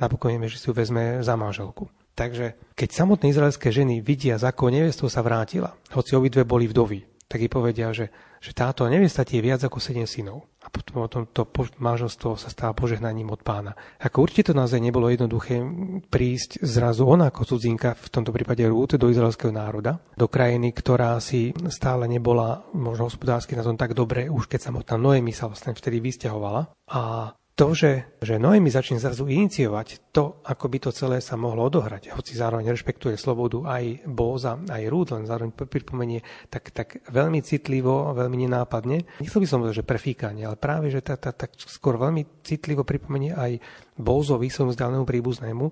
napokon 0.00 0.34
vieme, 0.34 0.48
že 0.48 0.56
si 0.56 0.66
ju 0.66 0.74
vezme 0.74 1.20
za 1.20 1.36
manželku. 1.36 1.90
Takže 2.16 2.74
keď 2.74 2.88
samotné 2.90 3.32
izraelské 3.32 3.72
ženy 3.72 4.04
vidia, 4.04 4.40
za 4.40 4.52
akou 4.52 4.68
nevestou 4.68 5.08
sa 5.08 5.24
vrátila, 5.24 5.76
hoci 5.94 6.16
obidve 6.16 6.44
boli 6.44 6.68
vdovy, 6.68 7.10
tak 7.30 7.46
jej 7.46 7.52
povedia, 7.52 7.94
že, 7.94 8.10
že 8.42 8.50
táto 8.50 8.90
nevesta 8.90 9.22
ti 9.22 9.38
je 9.38 9.46
viac 9.46 9.62
ako 9.62 9.78
sedem 9.78 10.02
synov. 10.02 10.50
A 10.60 10.68
potom, 10.68 11.06
potom 11.06 11.22
to 11.30 11.46
manželstvo 11.78 12.34
sa 12.34 12.50
stáva 12.50 12.74
požehnaním 12.74 13.30
od 13.30 13.40
pána. 13.46 13.72
Ako 14.02 14.26
určite 14.26 14.50
to 14.50 14.58
naozaj 14.58 14.82
nebolo 14.82 15.08
jednoduché 15.08 15.62
prísť 16.10 16.60
zrazu 16.60 17.06
ona 17.06 17.30
ako 17.30 17.54
cudzinka, 17.54 17.94
v 17.94 18.10
tomto 18.10 18.34
prípade 18.34 18.66
Rút, 18.66 18.98
do 18.98 19.06
izraelského 19.08 19.54
národa, 19.54 20.02
do 20.18 20.26
krajiny, 20.26 20.74
ktorá 20.74 21.16
si 21.22 21.54
stále 21.70 22.10
nebola 22.10 22.66
možno 22.74 23.06
hospodársky 23.06 23.54
na 23.54 23.62
tom 23.62 23.78
tak 23.78 23.94
dobre, 23.94 24.26
už 24.26 24.50
keď 24.50 24.68
samotná 24.68 24.98
Noemi 24.98 25.30
sa 25.30 25.46
vlastne 25.46 25.72
vtedy 25.72 26.02
vysťahovala. 26.02 26.74
A 26.90 27.30
to, 27.60 27.76
že, 27.76 28.16
že 28.24 28.40
Noemi 28.40 28.72
začne 28.72 28.96
zrazu 28.96 29.28
iniciovať 29.28 30.16
to, 30.16 30.40
ako 30.48 30.64
by 30.72 30.78
to 30.80 30.90
celé 30.96 31.20
sa 31.20 31.36
mohlo 31.36 31.68
odohrať, 31.68 32.08
hoci 32.16 32.32
zároveň 32.32 32.72
rešpektuje 32.72 33.20
slobodu 33.20 33.68
aj 33.68 34.08
Bóza, 34.08 34.56
aj 34.56 34.88
Rúd, 34.88 35.12
len 35.12 35.28
zároveň 35.28 35.52
pripomenie 35.52 36.24
tak, 36.48 36.72
tak 36.72 37.04
veľmi 37.12 37.44
citlivo, 37.44 38.16
veľmi 38.16 38.48
nenápadne. 38.48 39.20
Nechcel 39.20 39.44
by 39.44 39.48
som 39.52 39.60
povedať, 39.60 39.84
že 39.84 39.90
prefíkanie, 39.92 40.48
ale 40.48 40.56
práve, 40.56 40.88
že 40.88 41.04
tak, 41.04 41.20
tak, 41.20 41.36
tak 41.36 41.50
skôr 41.60 42.00
veľmi 42.00 42.40
citlivo 42.40 42.80
pripomenie 42.80 43.36
aj 43.36 43.60
Bózovi, 44.00 44.48
svojmu 44.48 44.72
vzdialenému 44.72 45.04
príbuznému, 45.04 45.66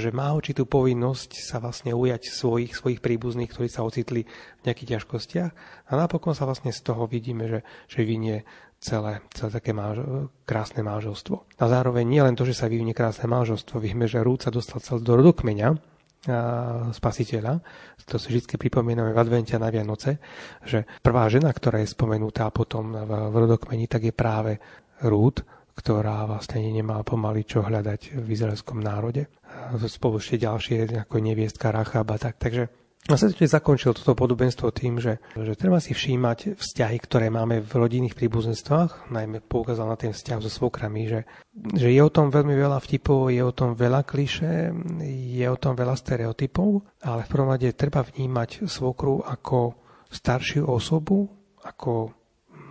že 0.00 0.08
má 0.16 0.32
určitú 0.32 0.64
povinnosť 0.64 1.44
sa 1.44 1.60
vlastne 1.60 1.92
ujať 1.92 2.32
svojich, 2.32 2.72
svojich 2.72 3.04
príbuzných, 3.04 3.52
ktorí 3.52 3.68
sa 3.68 3.84
ocitli 3.84 4.24
v 4.24 4.62
nejakých 4.64 4.96
ťažkostiach. 4.96 5.52
A 5.84 5.92
napokon 5.92 6.32
sa 6.32 6.48
vlastne 6.48 6.72
z 6.72 6.80
toho 6.80 7.04
vidíme, 7.04 7.44
že, 7.44 7.60
že 7.84 8.00
vynie 8.08 8.48
celé, 8.84 9.24
celé 9.32 9.50
také 9.56 9.72
máž, 9.72 10.04
krásne 10.44 10.84
máželstvo. 10.84 11.48
A 11.56 11.64
zároveň 11.64 12.04
nie 12.04 12.20
len 12.20 12.36
to, 12.36 12.44
že 12.44 12.52
sa 12.52 12.68
vyvinie 12.68 12.92
krásne 12.92 13.24
máželstvo, 13.24 13.80
vieme, 13.80 14.04
že 14.04 14.20
Rúd 14.20 14.44
sa 14.44 14.52
dostal 14.52 14.84
cel 14.84 15.00
do 15.00 15.16
rodokmeňa 15.16 15.96
spasiteľa. 16.92 17.60
To 18.08 18.16
si 18.16 18.32
vždy 18.32 18.56
pripomíname 18.56 19.12
v 19.12 19.20
advente 19.20 19.56
na 19.60 19.68
Vianoce, 19.68 20.20
že 20.64 20.88
prvá 21.04 21.28
žena, 21.28 21.52
ktorá 21.52 21.84
je 21.84 21.92
spomenutá 21.92 22.48
potom 22.48 22.96
v 22.96 23.34
rodokmeni, 23.34 23.84
tak 23.88 24.08
je 24.08 24.14
práve 24.16 24.56
Rúd, 25.04 25.44
ktorá 25.76 26.24
vlastne 26.24 26.64
nemá 26.64 27.04
pomaly 27.04 27.44
čo 27.44 27.60
hľadať 27.60 28.16
v 28.24 28.26
izraelskom 28.30 28.80
národe. 28.80 29.28
Spolu 29.84 30.16
ešte 30.16 30.40
ďalšie, 30.40 31.04
ako 31.04 31.20
neviestka 31.20 31.68
Rachaba. 31.68 32.16
Tak, 32.16 32.40
takže 32.40 32.72
a 33.04 33.20
sa 33.20 33.28
zakončil 33.28 33.92
toto 33.92 34.16
podobenstvo 34.16 34.72
tým, 34.72 34.96
že, 34.96 35.20
že 35.36 35.52
treba 35.60 35.76
si 35.76 35.92
všímať 35.92 36.56
vzťahy, 36.56 36.96
ktoré 37.04 37.28
máme 37.28 37.60
v 37.60 37.72
rodinných 37.76 38.16
príbuzenstvách, 38.16 39.12
najmä 39.12 39.44
poukázal 39.44 39.92
na 39.92 40.00
ten 40.00 40.16
vzťah 40.16 40.40
so 40.40 40.48
svokrami, 40.48 41.04
že, 41.04 41.20
že 41.76 41.92
je 41.92 42.00
o 42.00 42.08
tom 42.08 42.32
veľmi 42.32 42.56
veľa 42.56 42.80
vtipov, 42.80 43.28
je 43.28 43.44
o 43.44 43.52
tom 43.52 43.76
veľa 43.76 44.08
kliše, 44.08 44.72
je 45.36 45.44
o 45.44 45.60
tom 45.60 45.76
veľa 45.76 46.00
stereotypov, 46.00 46.80
ale 47.04 47.28
v 47.28 47.32
prvom 47.32 47.52
rade 47.52 47.76
treba 47.76 48.00
vnímať 48.00 48.64
svokru 48.64 49.20
ako 49.20 49.76
staršiu 50.08 50.64
osobu, 50.64 51.28
ako 51.60 52.08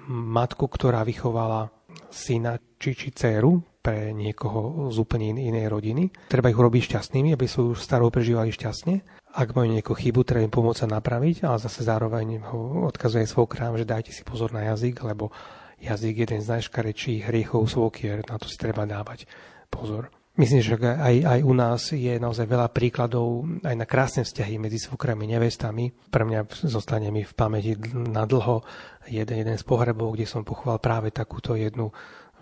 matku, 0.10 0.66
ktorá 0.66 1.06
vychovala 1.06 1.70
syna 2.10 2.58
či, 2.82 2.98
či 2.98 3.14
dceru 3.14 3.73
pre 3.84 4.16
niekoho 4.16 4.88
z 4.90 4.98
úplne 5.04 5.36
inej 5.36 5.68
rodiny. 5.68 6.32
Treba 6.32 6.48
ich 6.48 6.56
urobiť 6.56 6.96
šťastnými, 6.96 7.36
aby 7.36 7.44
svoju 7.44 7.76
starou 7.76 8.08
prežívali 8.08 8.56
šťastne 8.56 9.24
ak 9.34 9.58
majú 9.58 9.74
nejakú 9.74 9.98
chybu, 9.98 10.22
treba 10.22 10.46
im 10.46 10.54
pomôcť 10.54 10.86
sa 10.86 10.88
napraviť, 10.94 11.50
ale 11.50 11.58
zase 11.58 11.82
zároveň 11.82 12.46
ho 12.54 12.86
odkazuje 12.86 13.26
svojkrám, 13.26 13.74
že 13.82 13.90
dajte 13.90 14.14
si 14.14 14.22
pozor 14.22 14.54
na 14.54 14.62
jazyk, 14.70 15.02
lebo 15.02 15.34
jazyk 15.82 16.14
je 16.14 16.24
jeden 16.30 16.42
z 16.46 16.52
najškarečších 16.54 17.34
hriechov 17.34 17.66
svokier, 17.66 18.22
na 18.30 18.38
to 18.38 18.46
si 18.46 18.62
treba 18.62 18.86
dávať 18.86 19.26
pozor. 19.74 20.14
Myslím, 20.34 20.66
že 20.66 20.82
aj, 20.82 21.16
aj 21.30 21.40
u 21.46 21.54
nás 21.54 21.94
je 21.94 22.14
naozaj 22.18 22.50
veľa 22.50 22.74
príkladov 22.74 23.46
aj 23.62 23.76
na 23.78 23.86
krásne 23.86 24.26
vzťahy 24.26 24.58
medzi 24.58 24.82
svokrami 24.82 25.30
a 25.30 25.38
nevestami. 25.38 25.94
Pre 26.10 26.26
mňa 26.26 26.66
zostane 26.66 27.14
mi 27.14 27.22
v 27.22 27.34
pamäti 27.38 27.78
na 27.94 28.26
dlho 28.26 28.66
jeden, 29.14 29.46
jeden 29.46 29.58
z 29.62 29.66
pohrebov, 29.66 30.18
kde 30.18 30.26
som 30.26 30.42
pochoval 30.42 30.82
práve 30.82 31.14
takúto 31.14 31.54
jednu 31.54 31.94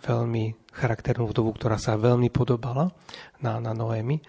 veľmi 0.01 0.73
charakternú 0.73 1.29
vdovu, 1.29 1.53
ktorá 1.55 1.77
sa 1.77 1.99
veľmi 1.99 2.33
podobala 2.33 2.89
na, 3.39 3.61
na 3.61 3.71
Noemi 3.71 4.19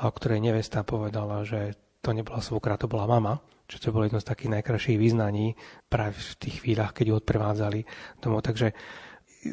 a 0.00 0.08
o 0.08 0.12
ktorej 0.12 0.42
nevesta 0.42 0.82
povedala, 0.82 1.44
že 1.46 1.76
to 2.00 2.16
nebola 2.16 2.40
svokra, 2.40 2.80
to 2.80 2.88
bola 2.88 3.04
mama, 3.04 3.38
čo 3.70 3.78
to 3.78 3.94
bolo 3.94 4.08
jedno 4.08 4.18
z 4.18 4.26
takých 4.26 4.58
najkrajších 4.58 4.98
význaní 4.98 5.54
práve 5.86 6.16
v 6.18 6.32
tých 6.40 6.56
chvíľach, 6.64 6.96
keď 6.96 7.04
ju 7.12 7.14
odprevádzali 7.20 7.80
domov. 8.18 8.42
Takže 8.42 8.72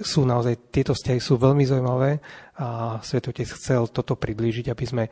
sú 0.03 0.27
naozaj, 0.27 0.73
tieto 0.73 0.91
vzťahy 0.95 1.19
sú 1.21 1.39
veľmi 1.39 1.63
zaujímavé 1.63 2.19
a 2.59 2.99
Svetotec 2.99 3.47
chcel 3.55 3.87
toto 3.91 4.19
priblížiť, 4.19 4.67
aby 4.71 4.85
sme 4.87 5.03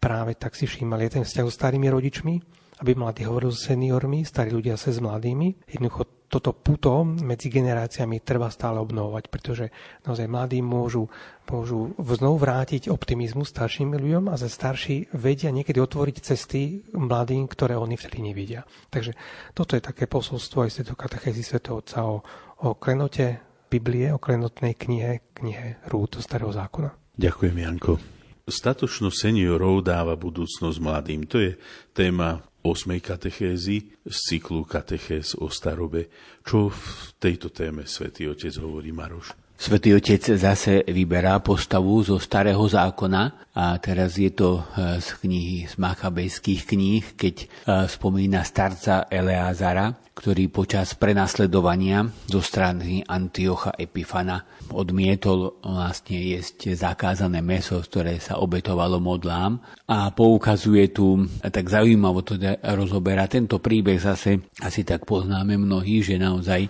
práve 0.00 0.36
tak 0.38 0.54
si 0.54 0.64
všímali 0.64 1.10
ten 1.10 1.24
vzťah 1.26 1.44
so 1.44 1.52
starými 1.52 1.90
rodičmi, 1.90 2.34
aby 2.80 2.92
mladí 2.92 3.24
hovorili 3.24 3.54
s 3.54 3.72
seniormi, 3.72 4.24
starí 4.26 4.52
ľudia 4.52 4.76
sa 4.76 4.92
s 4.92 5.00
mladými. 5.00 5.68
Jednoducho 5.68 6.16
toto 6.26 6.50
puto 6.50 7.06
medzi 7.06 7.46
generáciami 7.46 8.18
treba 8.20 8.50
stále 8.50 8.82
obnovovať, 8.82 9.24
pretože 9.30 9.70
naozaj 10.02 10.26
mladí 10.26 10.58
môžu, 10.58 11.06
môžu 11.46 11.94
znovu 12.02 12.42
vrátiť 12.42 12.90
optimizmu 12.90 13.46
starším 13.46 13.94
ľuďom 13.94 14.28
a 14.28 14.34
za 14.34 14.50
starší 14.50 15.14
vedia 15.14 15.54
niekedy 15.54 15.78
otvoriť 15.78 16.16
cesty 16.18 16.82
mladým, 16.92 17.46
ktoré 17.46 17.78
oni 17.78 17.94
vtedy 17.94 18.26
nevidia. 18.26 18.66
Takže 18.90 19.14
toto 19.54 19.78
je 19.78 19.82
také 19.86 20.10
posolstvo 20.10 20.66
aj 20.66 20.74
Sveto 20.74 20.98
katechézy 20.98 21.46
Svetého 21.46 21.78
Otca 21.78 22.02
o, 22.02 22.26
o 22.66 22.68
klenote 22.74 23.46
Biblie, 23.70 24.10
o 24.10 24.18
klenotnej 24.18 24.74
knihe, 24.74 25.22
knihe 25.34 25.86
Rúd 25.90 26.18
Starého 26.18 26.50
zákona. 26.50 26.90
Ďakujem, 27.16 27.56
Janko. 27.62 28.02
Statočnosť 28.46 29.26
seniorov 29.26 29.82
dáva 29.82 30.14
budúcnosť 30.14 30.78
mladým. 30.78 31.26
To 31.26 31.42
je 31.42 31.58
téma 31.90 32.46
8. 32.66 32.98
katechézy 33.00 33.82
z 34.02 34.18
cyklu 34.26 34.66
katechéz 34.66 35.38
o 35.38 35.46
starobe. 35.46 36.10
Čo 36.42 36.74
v 36.74 37.14
tejto 37.22 37.54
téme 37.54 37.86
svätý 37.86 38.26
Otec 38.26 38.58
hovorí 38.58 38.90
Maroš? 38.90 39.45
Svetý 39.56 39.96
Otec 39.96 40.36
zase 40.36 40.84
vyberá 40.84 41.40
postavu 41.40 42.04
zo 42.04 42.20
Starého 42.20 42.60
zákona 42.60 43.48
a 43.56 43.80
teraz 43.80 44.20
je 44.20 44.28
to 44.28 44.60
e, 44.60 45.00
z 45.00 45.08
knihy, 45.24 45.64
z 45.64 45.80
Machabejských 45.80 46.62
kníh, 46.68 47.04
keď 47.16 47.36
e, 47.40 47.46
spomína 47.88 48.44
starca 48.44 49.08
Eleázara, 49.08 49.96
ktorý 50.12 50.52
počas 50.52 50.92
prenasledovania 51.00 52.04
zo 52.28 52.44
strany 52.44 53.00
Antiocha 53.08 53.72
Epifana 53.80 54.44
odmietol 54.76 55.56
vlastne 55.64 56.20
jesť 56.20 56.76
zakázané 56.76 57.40
meso, 57.40 57.80
ktoré 57.80 58.20
sa 58.20 58.36
obetovalo 58.36 59.00
modlám. 59.00 59.56
A 59.88 60.12
poukazuje 60.12 60.92
tu, 60.92 61.16
a 61.40 61.48
tak 61.48 61.72
zaujímavo 61.72 62.20
to 62.20 62.36
rozoberá 62.76 63.24
tento 63.24 63.56
príbeh 63.56 63.96
zase, 63.96 64.52
asi 64.60 64.84
tak 64.84 65.08
poznáme 65.08 65.56
mnohí, 65.56 66.04
že 66.04 66.20
naozaj 66.20 66.68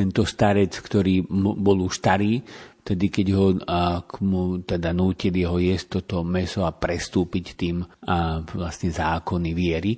tento 0.00 0.24
starec, 0.24 0.72
ktorý 0.72 1.28
bol 1.60 1.84
už 1.84 2.00
starý, 2.00 2.40
tedy 2.80 3.12
keď 3.12 3.26
ho 3.36 3.46
a, 3.68 4.00
mu 4.24 4.64
teda 4.64 4.96
nútili 4.96 5.44
ho 5.44 5.60
jesť 5.60 6.00
toto 6.00 6.24
meso 6.24 6.64
a 6.64 6.72
prestúpiť 6.72 7.46
tým 7.54 7.84
a, 7.84 8.40
vlastne 8.40 8.88
zákony 8.88 9.50
viery, 9.52 9.92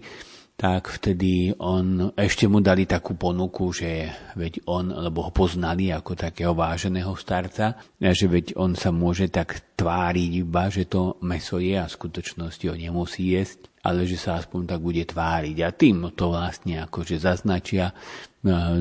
tak 0.62 0.94
vtedy 0.94 1.50
on, 1.58 2.14
ešte 2.14 2.46
mu 2.46 2.62
dali 2.62 2.86
takú 2.86 3.18
ponuku, 3.18 3.74
že 3.74 4.14
veď 4.38 4.62
on, 4.70 4.94
lebo 4.94 5.26
ho 5.26 5.34
poznali 5.34 5.90
ako 5.90 6.14
takého 6.14 6.54
váženého 6.54 7.10
starca, 7.18 7.74
že 7.98 8.30
veď 8.30 8.54
on 8.54 8.78
sa 8.78 8.94
môže 8.94 9.26
tak 9.26 9.58
tváriť 9.74 10.30
iba, 10.38 10.70
že 10.70 10.86
to 10.86 11.18
meso 11.26 11.58
je 11.58 11.74
a 11.74 11.90
v 11.90 11.96
skutočnosti 11.98 12.62
ho 12.70 12.78
nemusí 12.78 13.34
jesť, 13.34 13.74
ale 13.82 14.06
že 14.06 14.14
sa 14.14 14.38
aspoň 14.38 14.76
tak 14.76 14.80
bude 14.86 15.02
tváriť. 15.02 15.56
A 15.66 15.74
tým 15.74 16.14
to 16.14 16.30
vlastne 16.30 16.86
akože 16.86 17.18
zaznačia 17.18 17.90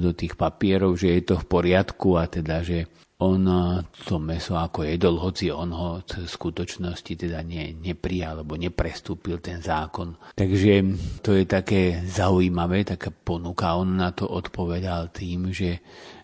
do 0.02 0.12
tých 0.18 0.34
papierov, 0.34 0.98
že 0.98 1.22
je 1.22 1.22
to 1.22 1.36
v 1.38 1.46
poriadku 1.46 2.18
a 2.18 2.26
teda, 2.26 2.66
že 2.66 2.90
on 3.22 3.46
to 3.94 4.18
meso 4.18 4.58
ako 4.58 4.82
jedol, 4.82 5.22
hoci 5.22 5.54
on 5.54 5.70
ho 5.70 6.02
v 6.02 6.26
skutočnosti 6.26 7.14
teda 7.14 7.46
ne, 7.46 7.70
neprijal, 7.78 8.42
alebo 8.42 8.58
neprestúpil 8.58 9.38
ten 9.38 9.62
zákon. 9.62 10.18
Takže 10.34 10.82
to 11.22 11.38
je 11.38 11.46
také 11.46 12.02
zaujímavé, 12.02 12.82
taká 12.82 13.14
ponuka. 13.14 13.78
On 13.78 13.86
na 13.86 14.10
to 14.10 14.26
odpovedal 14.26 15.14
tým, 15.14 15.54
že 15.54 15.78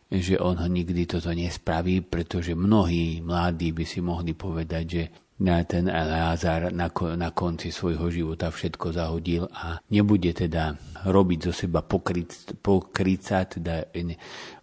že 0.07 0.39
on 0.39 0.55
ho 0.55 0.67
nikdy 0.71 1.03
toto 1.03 1.35
nespraví, 1.35 1.99
pretože 1.99 2.55
mnohí 2.55 3.19
mladí 3.19 3.75
by 3.75 3.83
si 3.83 3.99
mohli 3.99 4.31
povedať, 4.31 4.85
že 4.87 5.03
na 5.37 5.61
ten 5.69 5.85
Eleazar 5.85 6.73
na, 6.73 6.89
na 7.13 7.29
konci 7.29 7.69
svojho 7.69 8.09
života 8.09 8.49
všetko 8.49 8.89
zahodil 8.89 9.45
a 9.53 9.77
nebude 9.93 10.33
teda 10.33 10.73
robiť 11.05 11.39
zo 11.45 11.53
seba 11.53 11.85
pokryt, 11.85 12.57
pokryca, 12.57 13.45
teda 13.45 13.93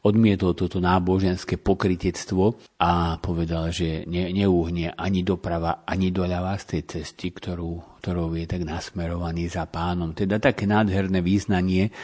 odmietol 0.03 0.59
toto 0.59 0.83
náboženské 0.83 1.63
pokrytectvo 1.63 2.59
a 2.83 3.23
povedal, 3.23 3.71
že 3.71 4.03
ne, 4.11 4.35
neúhne 4.35 4.91
ani 4.99 5.23
doprava, 5.23 5.87
ani 5.87 6.11
doľava 6.11 6.59
z 6.59 6.65
tej 6.75 6.83
cesty, 6.99 7.31
ktorú, 7.31 8.03
ktorou 8.03 8.35
je 8.35 8.51
tak 8.51 8.67
nasmerovaný 8.67 9.47
za 9.47 9.71
pánom. 9.71 10.11
Teda 10.11 10.43
také 10.43 10.67
nádherné 10.67 11.23
význanie, 11.23 11.95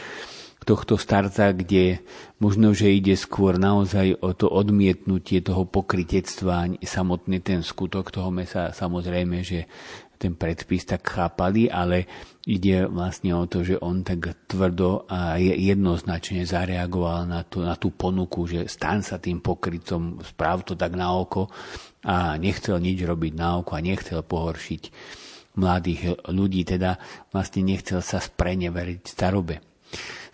tohto 0.61 1.01
starca, 1.01 1.57
kde 1.57 2.05
možno, 2.41 2.73
že 2.73 2.91
ide 2.91 3.15
skôr 3.15 3.61
naozaj 3.61 4.17
o 4.25 4.33
to 4.33 4.49
odmietnutie 4.49 5.45
toho 5.45 5.69
pokritectva, 5.69 6.81
samotný 6.81 7.45
ten 7.45 7.61
skutok 7.61 8.09
toho 8.11 8.33
mesa, 8.33 8.73
samozrejme, 8.73 9.45
že 9.45 9.69
ten 10.21 10.37
predpis 10.37 10.85
tak 10.85 11.01
chápali, 11.09 11.73
ale 11.73 12.05
ide 12.45 12.85
vlastne 12.85 13.33
o 13.33 13.49
to, 13.49 13.65
že 13.65 13.81
on 13.81 14.05
tak 14.05 14.37
tvrdo 14.45 15.09
a 15.09 15.41
jednoznačne 15.41 16.45
zareagoval 16.45 17.25
na 17.25 17.41
tú, 17.41 17.65
na 17.65 17.73
tú 17.81 17.89
ponuku, 17.89 18.45
že 18.45 18.69
stan 18.69 19.01
sa 19.01 19.17
tým 19.17 19.41
pokrycom, 19.41 20.21
správ 20.21 20.69
to 20.69 20.77
tak 20.77 20.93
na 20.93 21.17
oko 21.17 21.49
a 22.05 22.37
nechcel 22.37 22.77
nič 22.77 23.01
robiť 23.01 23.33
na 23.33 23.65
oko 23.65 23.73
a 23.73 23.81
nechcel 23.81 24.21
pohoršiť 24.21 24.83
mladých 25.57 26.29
ľudí, 26.29 26.69
teda 26.69 27.01
vlastne 27.33 27.65
nechcel 27.65 28.05
sa 28.05 28.21
spreneveriť 28.21 29.01
starobe. 29.09 29.65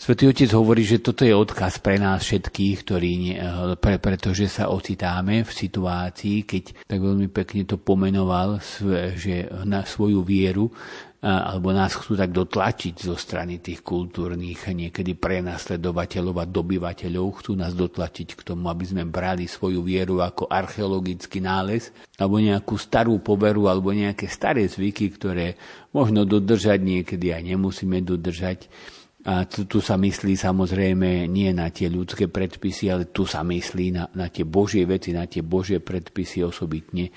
Svetý 0.07 0.31
Otec 0.31 0.55
hovorí, 0.55 0.87
že 0.87 1.03
toto 1.03 1.27
je 1.27 1.35
odkaz 1.35 1.83
pre 1.83 1.99
nás 1.99 2.23
všetkých, 2.23 2.77
ktorí 2.87 3.11
nie, 3.19 3.35
pre, 3.83 3.99
pretože 3.99 4.47
sa 4.47 4.71
ocitáme 4.71 5.43
v 5.43 5.51
situácii, 5.51 6.47
keď 6.47 6.87
tak 6.87 7.03
veľmi 7.03 7.27
pekne 7.27 7.67
to 7.67 7.75
pomenoval, 7.75 8.63
že 9.19 9.51
na 9.67 9.83
svoju 9.83 10.23
vieru 10.23 10.71
alebo 11.19 11.75
nás 11.75 11.99
chcú 11.99 12.15
tak 12.15 12.31
dotlačiť 12.31 13.03
zo 13.03 13.19
strany 13.19 13.59
tých 13.59 13.83
kultúrnych, 13.83 14.71
niekedy 14.71 15.19
prenasledovateľov 15.19 16.39
a 16.39 16.47
dobyvateľov, 16.47 17.43
chcú 17.43 17.59
nás 17.59 17.75
dotlačiť 17.75 18.39
k 18.39 18.47
tomu, 18.47 18.71
aby 18.71 18.87
sme 18.87 19.03
brali 19.11 19.51
svoju 19.51 19.83
vieru 19.83 20.23
ako 20.23 20.47
archeologický 20.47 21.43
nález, 21.43 21.91
alebo 22.15 22.39
nejakú 22.39 22.79
starú 22.79 23.19
poveru, 23.19 23.67
alebo 23.67 23.91
nejaké 23.91 24.31
staré 24.31 24.71
zvyky, 24.71 25.19
ktoré 25.19 25.59
možno 25.91 26.23
dodržať, 26.23 26.79
niekedy 26.79 27.35
aj 27.35 27.43
nemusíme 27.43 27.99
dodržať 28.07 28.71
a 29.27 29.43
tu, 29.51 29.67
tu 29.67 29.83
sa 29.83 29.99
myslí 29.99 30.39
samozrejme 30.39 31.27
nie 31.27 31.51
na 31.51 31.67
tie 31.75 31.91
ľudské 31.91 32.31
predpisy, 32.31 32.95
ale 32.95 33.11
tu 33.11 33.27
sa 33.27 33.43
myslí 33.43 33.87
na, 33.91 34.07
na 34.15 34.31
tie 34.31 34.47
božie 34.47 34.87
veci, 34.87 35.11
na 35.11 35.27
tie 35.27 35.43
božie 35.43 35.83
predpisy 35.83 36.47
osobitne 36.47 37.11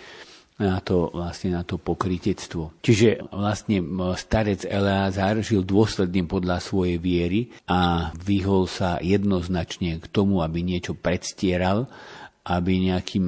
na 0.60 0.82
to, 0.84 1.08
vlastne 1.14 1.56
na 1.56 1.64
to 1.64 1.80
pokrytectvo. 1.80 2.82
Čiže 2.84 3.32
vlastne 3.32 3.80
starec 4.18 4.68
Eleazar 4.68 5.40
žil 5.40 5.64
dôsledným 5.64 6.28
podľa 6.28 6.60
svojej 6.60 6.98
viery 7.00 7.48
a 7.70 8.12
vyhol 8.18 8.68
sa 8.68 9.00
jednoznačne 9.00 10.04
k 10.04 10.06
tomu, 10.12 10.44
aby 10.44 10.60
niečo 10.60 11.00
predstieral, 11.00 11.88
aby 12.50 12.92
nejakým 12.92 13.26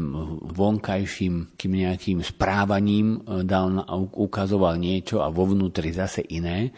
vonkajším 0.58 1.54
kým 1.56 1.72
nejakým 1.78 2.20
správaním 2.26 3.22
e, 3.22 3.46
dal, 3.46 3.86
ukazoval 4.18 4.82
niečo 4.82 5.22
a 5.22 5.30
vo 5.30 5.46
vnútri 5.46 5.94
zase 5.94 6.26
iné 6.26 6.74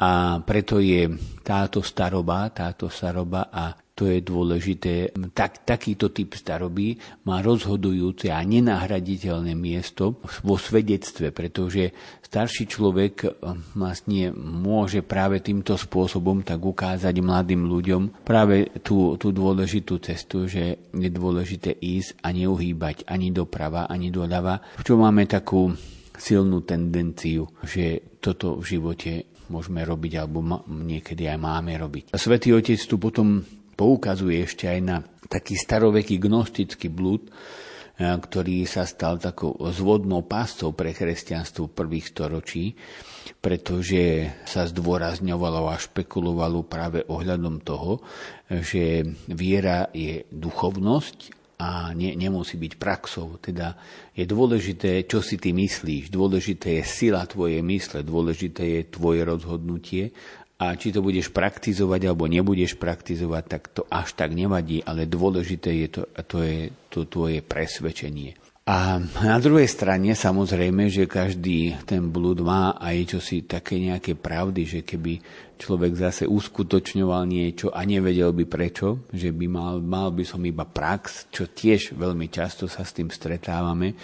a 0.00 0.40
preto 0.40 0.80
je 0.80 1.12
táto 1.44 1.84
staroba, 1.84 2.48
táto 2.48 2.88
staroba 2.88 3.52
a 3.52 3.76
to 3.92 4.08
je 4.08 4.24
dôležité. 4.24 5.12
Tak, 5.36 5.68
takýto 5.68 6.08
typ 6.08 6.32
staroby 6.32 6.96
má 7.28 7.44
rozhodujúce 7.44 8.32
a 8.32 8.40
nenahraditeľné 8.40 9.52
miesto 9.52 10.24
vo 10.40 10.56
svedectve, 10.56 11.36
pretože 11.36 11.92
starší 12.24 12.64
človek 12.64 13.14
eh, 13.20 13.30
vlastne 13.76 14.32
môže 14.32 15.04
práve 15.04 15.44
týmto 15.44 15.76
spôsobom 15.76 16.40
tak 16.40 16.64
ukázať 16.64 17.20
mladým 17.20 17.68
ľuďom 17.68 18.24
práve 18.24 18.72
tú, 18.80 19.20
tú 19.20 19.36
dôležitú 19.36 20.00
cestu, 20.00 20.48
že 20.48 20.80
je 20.96 21.10
dôležité 21.12 21.76
ísť 21.76 22.24
a 22.24 22.32
neuhýbať 22.32 23.04
ani 23.04 23.36
doprava, 23.36 23.84
ani 23.84 24.08
doľava, 24.08 24.80
v 24.80 24.86
čom 24.86 25.04
máme 25.04 25.28
takú 25.28 25.76
silnú 26.16 26.64
tendenciu, 26.64 27.48
že 27.64 28.16
toto 28.20 28.60
v 28.60 28.64
živote 28.76 29.12
môžeme 29.50 29.82
robiť 29.82 30.12
alebo 30.22 30.40
niekedy 30.66 31.26
aj 31.26 31.38
máme 31.42 31.74
robiť. 31.74 32.14
A 32.14 32.16
Svetý 32.16 32.54
Otec 32.54 32.78
tu 32.78 32.96
potom 32.96 33.42
poukazuje 33.74 34.46
ešte 34.46 34.70
aj 34.70 34.80
na 34.80 35.02
taký 35.26 35.58
staroveký 35.58 36.22
gnostický 36.22 36.86
blúd, 36.86 37.26
e, 37.26 37.30
ktorý 37.98 38.62
sa 38.70 38.86
stal 38.86 39.18
takou 39.18 39.58
zvodnou 39.74 40.22
páscou 40.22 40.70
pre 40.70 40.94
kresťanstvo 40.94 41.72
prvých 41.74 42.14
storočí, 42.14 42.78
pretože 43.42 44.30
sa 44.46 44.68
zdôrazňovalo 44.68 45.66
a 45.66 45.80
špekulovalo 45.80 46.62
práve 46.68 47.02
ohľadom 47.08 47.58
toho, 47.64 48.04
že 48.50 49.02
viera 49.30 49.88
je 49.90 50.28
duchovnosť 50.28 51.39
a 51.60 51.92
ne, 51.92 52.16
nemusí 52.16 52.56
byť 52.56 52.80
praxou. 52.80 53.36
Teda 53.36 53.76
je 54.16 54.24
dôležité, 54.24 55.04
čo 55.04 55.20
si 55.20 55.36
ty 55.36 55.52
myslíš, 55.52 56.08
dôležité 56.08 56.80
je 56.80 56.84
sila 56.88 57.28
tvojej 57.28 57.60
mysle, 57.60 58.00
dôležité 58.00 58.80
je 58.80 58.82
tvoje 58.88 59.20
rozhodnutie 59.28 60.16
a 60.56 60.72
či 60.72 60.88
to 60.88 61.04
budeš 61.04 61.28
praktizovať 61.28 62.08
alebo 62.08 62.24
nebudeš 62.24 62.80
praktizovať, 62.80 63.44
tak 63.44 63.62
to 63.76 63.84
až 63.92 64.16
tak 64.16 64.32
nevadí, 64.32 64.80
ale 64.80 65.04
dôležité 65.04 65.84
je 65.84 65.88
to, 66.00 66.02
to 66.24 66.38
je 66.40 66.72
to 66.88 67.04
tvoje 67.04 67.44
presvedčenie. 67.44 68.39
A 68.70 69.02
na 69.02 69.42
druhej 69.42 69.66
strane 69.66 70.14
samozrejme, 70.14 70.86
že 70.86 71.10
každý 71.10 71.74
ten 71.90 72.06
blúd 72.06 72.38
má 72.46 72.78
aj 72.78 73.18
čosi 73.18 73.42
také 73.42 73.82
nejaké 73.82 74.14
pravdy, 74.14 74.62
že 74.62 74.80
keby 74.86 75.18
človek 75.58 75.98
zase 75.98 76.30
uskutočňoval 76.30 77.26
niečo 77.26 77.74
a 77.74 77.82
nevedel 77.82 78.30
by 78.30 78.46
prečo, 78.46 79.10
že 79.10 79.34
by 79.34 79.46
mal, 79.50 79.82
mal 79.82 80.14
by 80.14 80.22
som 80.22 80.38
iba 80.46 80.62
prax, 80.62 81.26
čo 81.34 81.50
tiež 81.50 81.98
veľmi 81.98 82.30
často 82.30 82.70
sa 82.70 82.86
s 82.86 82.94
tým 82.94 83.10
stretávame, 83.10 83.98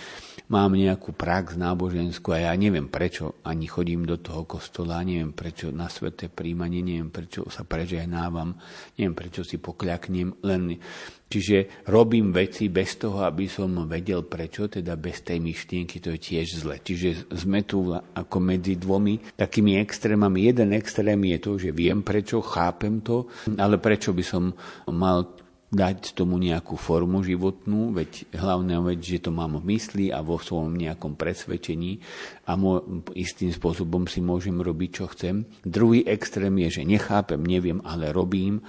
mám 0.46 0.78
nejakú 0.78 1.10
prax 1.10 1.58
náboženskú 1.58 2.30
a 2.30 2.50
ja 2.50 2.52
neviem 2.54 2.86
prečo 2.86 3.42
ani 3.42 3.66
chodím 3.66 4.06
do 4.06 4.18
toho 4.18 4.46
kostola, 4.46 5.02
neviem 5.02 5.34
prečo 5.34 5.74
na 5.74 5.90
sveté 5.90 6.30
príjmanie, 6.30 6.82
neviem 6.82 7.10
prečo 7.10 7.46
sa 7.50 7.66
prežehnávam, 7.66 8.54
neviem 8.98 9.16
prečo 9.16 9.42
si 9.42 9.58
pokľaknem, 9.58 10.42
len 10.46 10.78
Čiže 11.26 11.90
robím 11.90 12.30
veci 12.30 12.70
bez 12.70 13.02
toho, 13.02 13.26
aby 13.26 13.50
som 13.50 13.82
vedel 13.90 14.22
prečo, 14.30 14.70
teda 14.70 14.94
bez 14.94 15.26
tej 15.26 15.42
myšlienky, 15.42 15.98
to 15.98 16.14
je 16.14 16.22
tiež 16.22 16.62
zle. 16.62 16.78
Čiže 16.78 17.34
sme 17.34 17.66
tu 17.66 17.90
ako 17.90 18.38
medzi 18.38 18.78
dvomi 18.78 19.34
takými 19.34 19.74
extrémami. 19.82 20.46
Jeden 20.46 20.70
extrém 20.78 21.18
je 21.34 21.38
to, 21.42 21.52
že 21.58 21.74
viem 21.74 22.06
prečo, 22.06 22.38
chápem 22.38 23.02
to, 23.02 23.26
ale 23.58 23.82
prečo 23.82 24.14
by 24.14 24.22
som 24.22 24.54
mal 24.86 25.26
dať 25.66 26.14
tomu 26.14 26.38
nejakú 26.38 26.78
formu 26.78 27.26
životnú, 27.26 27.90
veď 27.90 28.30
hlavná 28.38 28.78
vec, 28.86 29.02
že 29.02 29.18
to 29.18 29.34
mám 29.34 29.58
v 29.58 29.74
mysli 29.74 30.14
a 30.14 30.22
vo 30.22 30.38
svojom 30.38 30.78
nejakom 30.78 31.18
presvedčení 31.18 31.98
a 32.46 32.54
mo, 32.54 33.02
istým 33.18 33.50
spôsobom 33.50 34.06
si 34.06 34.22
môžem 34.22 34.54
robiť, 34.62 34.90
čo 34.94 35.04
chcem. 35.10 35.42
Druhý 35.66 36.06
extrém 36.06 36.54
je, 36.66 36.80
že 36.80 36.82
nechápem, 36.86 37.42
neviem, 37.42 37.82
ale 37.82 38.14
robím 38.14 38.62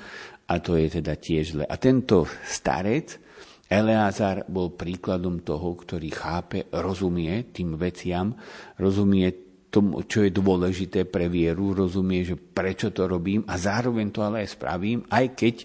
a 0.50 0.58
to 0.58 0.74
je 0.74 1.00
teda 1.00 1.14
tiež 1.14 1.60
zle. 1.60 1.66
A 1.70 1.76
tento 1.78 2.26
starec, 2.50 3.22
Eleazar 3.68 4.48
bol 4.48 4.72
príkladom 4.74 5.44
toho, 5.44 5.76
ktorý 5.76 6.08
chápe, 6.08 6.72
rozumie 6.72 7.52
tým 7.52 7.76
veciam, 7.76 8.32
rozumie 8.80 9.47
tomu, 9.68 10.04
čo 10.08 10.24
je 10.24 10.32
dôležité 10.32 11.04
pre 11.04 11.28
vieru, 11.28 11.76
rozumie, 11.76 12.24
že 12.24 12.40
prečo 12.40 12.92
to 12.96 13.04
robím 13.04 13.44
a 13.52 13.60
zároveň 13.60 14.08
to 14.16 14.24
ale 14.24 14.48
aj 14.48 14.56
spravím, 14.56 15.04
aj 15.12 15.26
keď 15.36 15.56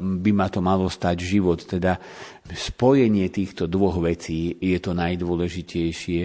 by 0.00 0.30
ma 0.32 0.48
to 0.48 0.60
malo 0.64 0.88
stať 0.88 1.16
život. 1.20 1.60
Teda 1.64 2.00
spojenie 2.48 3.28
týchto 3.28 3.68
dvoch 3.68 4.00
vecí 4.00 4.56
je 4.56 4.78
to 4.80 4.96
najdôležitejšie 4.96 6.22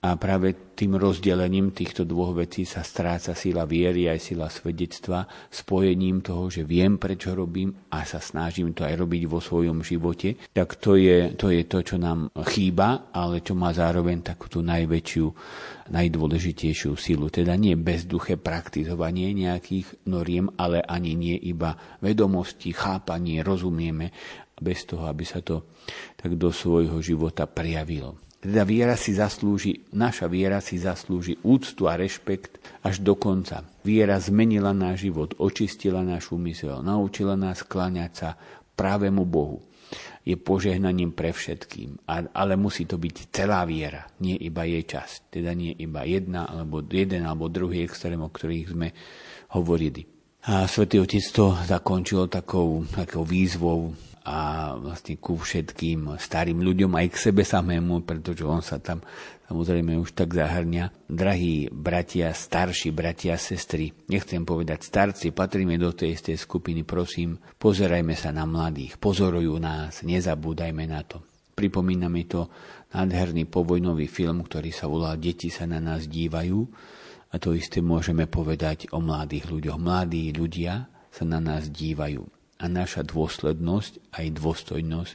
a 0.00 0.16
práve 0.16 0.72
tým 0.72 0.96
rozdelením 0.96 1.76
týchto 1.76 2.08
dvoch 2.08 2.32
vecí 2.32 2.64
sa 2.64 2.80
stráca 2.80 3.36
sila 3.36 3.68
viery 3.68 4.08
aj 4.08 4.32
sila 4.32 4.48
svedectva, 4.48 5.28
spojením 5.52 6.24
toho, 6.24 6.48
že 6.48 6.64
viem, 6.64 6.96
prečo 6.96 7.36
robím 7.36 7.76
a 7.92 8.08
sa 8.08 8.16
snažím 8.16 8.72
to 8.72 8.88
aj 8.88 8.96
robiť 8.96 9.22
vo 9.28 9.44
svojom 9.44 9.84
živote, 9.84 10.40
tak 10.56 10.80
to 10.80 10.96
je 10.96 11.36
to, 11.36 11.52
je 11.52 11.68
to 11.68 11.84
čo 11.84 12.00
nám 12.00 12.32
chýba, 12.48 13.12
ale 13.12 13.44
čo 13.44 13.52
má 13.52 13.76
zároveň 13.76 14.24
takú 14.24 14.48
tú 14.48 14.64
najväčšiu, 14.64 15.26
najdôležitejšiu 15.92 16.96
silu. 16.96 17.28
Teda 17.28 17.52
nie 17.60 17.76
bezduché 17.76 18.40
praktizovanie 18.40 19.36
nejakých 19.36 20.08
noriem, 20.08 20.48
ale 20.56 20.80
ani 20.80 21.12
nie 21.12 21.36
iba 21.36 21.76
vedomosti, 22.00 22.72
chápanie, 22.72 23.44
rozumieme, 23.44 24.16
bez 24.56 24.88
toho, 24.88 25.04
aby 25.12 25.28
sa 25.28 25.44
to 25.44 25.76
tak 26.16 26.40
do 26.40 26.48
svojho 26.48 27.04
života 27.04 27.44
prejavilo. 27.44 28.29
Teda 28.40 28.64
viera 28.64 28.96
si 28.96 29.12
zaslúži, 29.12 29.84
naša 29.92 30.24
viera 30.24 30.64
si 30.64 30.80
zaslúži 30.80 31.36
úctu 31.44 31.84
a 31.84 32.00
rešpekt 32.00 32.56
až 32.80 33.04
do 33.04 33.12
konca. 33.12 33.68
Viera 33.84 34.16
zmenila 34.16 34.72
náš 34.72 35.04
život, 35.04 35.36
očistila 35.36 36.00
náš 36.00 36.32
úmysel, 36.32 36.80
naučila 36.80 37.36
nás 37.36 37.60
kláňať 37.60 38.12
sa 38.16 38.40
právému 38.72 39.28
Bohu. 39.28 39.60
Je 40.24 40.40
požehnaním 40.40 41.12
pre 41.12 41.36
všetkým, 41.36 42.08
ale 42.08 42.56
musí 42.56 42.88
to 42.88 42.96
byť 42.96 43.28
celá 43.28 43.68
viera, 43.68 44.08
nie 44.24 44.40
iba 44.40 44.64
jej 44.64 44.88
časť. 44.88 45.36
Teda 45.36 45.52
nie 45.52 45.76
iba 45.76 46.08
jedna, 46.08 46.48
alebo 46.48 46.80
jeden, 46.80 47.28
alebo 47.28 47.52
druhý 47.52 47.84
extrém, 47.84 48.20
o 48.20 48.32
ktorých 48.32 48.72
sme 48.72 48.88
hovorili. 49.52 50.08
A 50.48 50.64
svätý 50.64 50.96
Otec 50.96 51.24
to 51.36 51.52
zakončil 51.68 52.24
takou, 52.32 52.88
takou 52.88 53.28
výzvou 53.28 53.92
a 54.20 54.72
vlastne 54.76 55.16
ku 55.16 55.40
všetkým 55.40 56.20
starým 56.20 56.60
ľuďom 56.60 56.92
aj 56.92 57.06
k 57.08 57.16
sebe 57.30 57.40
samému, 57.40 58.04
pretože 58.04 58.44
on 58.44 58.60
sa 58.60 58.76
tam 58.76 59.00
samozrejme 59.48 59.96
už 59.96 60.12
tak 60.12 60.36
zahrňa. 60.36 61.08
Drahí 61.08 61.72
bratia, 61.72 62.36
starší 62.36 62.92
bratia 62.92 63.40
sestry, 63.40 63.96
nechcem 64.12 64.44
povedať 64.44 64.84
starci, 64.84 65.32
patríme 65.32 65.80
do 65.80 65.96
tej 65.96 66.20
istej 66.20 66.36
skupiny, 66.36 66.84
prosím, 66.84 67.40
pozerajme 67.56 68.12
sa 68.12 68.28
na 68.30 68.44
mladých, 68.44 69.00
pozorujú 69.00 69.56
nás, 69.56 70.04
nezabúdajme 70.04 70.84
na 70.84 71.00
to. 71.00 71.24
Pripomína 71.56 72.08
mi 72.12 72.24
to 72.28 72.48
nádherný 72.92 73.48
povojnový 73.48 74.08
film, 74.08 74.44
ktorý 74.44 74.70
sa 74.72 74.88
volá 74.88 75.16
Deti 75.16 75.48
sa 75.48 75.64
na 75.64 75.80
nás 75.80 76.08
dívajú 76.08 76.60
a 77.30 77.34
to 77.36 77.56
isté 77.56 77.80
môžeme 77.80 78.28
povedať 78.28 78.88
o 78.92 79.00
mladých 79.00 79.48
ľuďoch. 79.48 79.78
Mladí 79.80 80.32
ľudia 80.32 80.88
sa 81.10 81.24
na 81.28 81.40
nás 81.40 81.68
dívajú 81.68 82.39
a 82.60 82.64
naša 82.68 83.02
dôslednosť 83.08 84.12
aj 84.12 84.26
dôstojnosť 84.36 85.12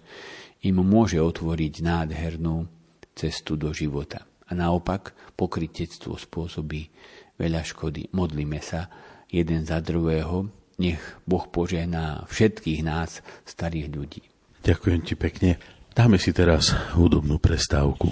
im 0.65 0.81
môže 0.81 1.21
otvoriť 1.21 1.73
nádhernú 1.85 2.65
cestu 3.13 3.53
do 3.53 3.69
života. 3.69 4.25
A 4.49 4.57
naopak 4.57 5.13
pokrytectvo 5.37 6.17
spôsobí 6.17 6.89
veľa 7.37 7.61
škody. 7.61 8.09
Modlíme 8.13 8.61
sa 8.61 8.89
jeden 9.29 9.65
za 9.65 9.81
druhého, 9.81 10.49
nech 10.81 11.01
Boh 11.23 11.45
požehná 11.45 12.25
všetkých 12.29 12.81
nás, 12.81 13.21
starých 13.45 13.87
ľudí. 13.93 14.21
Ďakujem 14.65 15.01
ti 15.05 15.13
pekne. 15.13 15.51
Dáme 15.95 16.19
si 16.19 16.35
teraz 16.35 16.73
hudobnú 16.97 17.39
prestávku. 17.39 18.11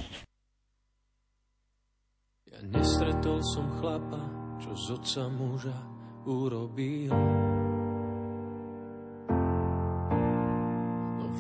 Ja 2.48 2.60
nestretol 2.70 3.44
som 3.44 3.68
chlapa, 3.82 4.22
čo 4.64 4.72
z 4.78 4.86
otca 4.96 5.24
muža 5.28 5.78
urobil. 6.24 7.12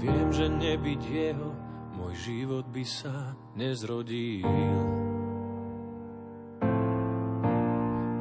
Viem, 0.01 0.27
že 0.33 0.49
nebyť 0.49 1.01
jeho, 1.05 1.49
môj 1.97 2.13
život 2.17 2.65
by 2.73 2.83
sa 2.87 3.37
nezrodil. 3.53 4.49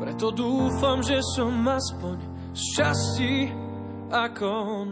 Preto 0.02 0.28
dúfam, 0.34 1.00
že 1.00 1.18
som 1.34 1.64
aspoň 1.64 2.16
z 2.52 2.62
časti 2.76 3.34
ako 4.12 4.46
on. 4.52 4.88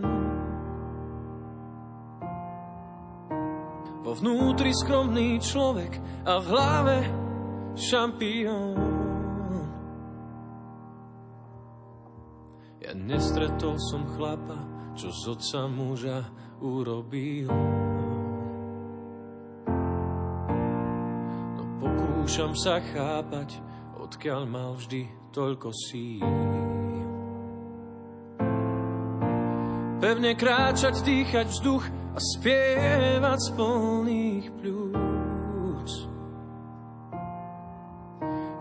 Vo 4.01 4.17
vnútri 4.17 4.73
skromný 4.73 5.37
človek 5.39 6.01
a 6.25 6.41
v 6.41 6.47
hlave 6.49 6.99
šampión. 7.77 8.75
Ja 12.81 12.97
nestretol 12.97 13.77
som 13.93 14.09
chlapa, 14.17 14.57
čo 15.01 15.09
z 15.09 15.33
otca 15.33 15.65
muža 15.65 16.29
urobil. 16.61 17.49
No 21.57 21.65
pokúšam 21.81 22.53
sa 22.53 22.85
chápať, 22.85 23.65
odkiaľ 23.97 24.45
mal 24.45 24.77
vždy 24.77 25.09
toľko 25.33 25.73
síl. 25.73 26.21
Pevne 30.05 30.37
kráčať, 30.37 31.01
dýchať 31.01 31.49
vzduch 31.49 31.85
a 31.89 32.19
spievať 32.21 33.41
z 33.41 33.49
plných 33.57 34.47
pľúc. 34.61 35.93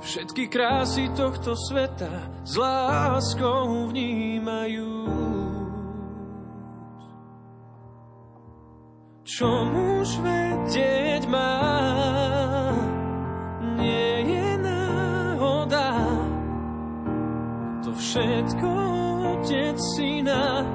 Všetky 0.08 0.48
krásy 0.48 1.12
tohto 1.20 1.52
sveta 1.68 2.32
s 2.48 2.56
láskou 2.56 3.92
vnímajú. 3.92 4.99
Čo 9.40 9.64
muž 9.72 10.20
vedieť 10.20 11.24
má, 11.32 11.64
nie 13.80 14.36
je 14.36 14.48
náhoda. 14.60 15.96
To 17.88 17.96
všetko 17.96 18.68
otec 19.40 19.80
syna 19.96 20.68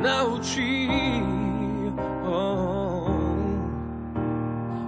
naučí. 0.00 0.88
Oh. 2.24 3.12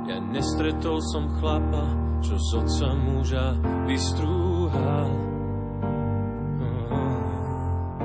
Ja 0.09 0.17
nestretol 0.33 1.05
som 1.13 1.29
chlapa, 1.37 1.93
čo 2.25 2.41
z 2.41 2.49
otca 2.57 2.89
muža 2.97 3.53
vystrúhal. 3.85 5.13
Oh. 6.89 8.01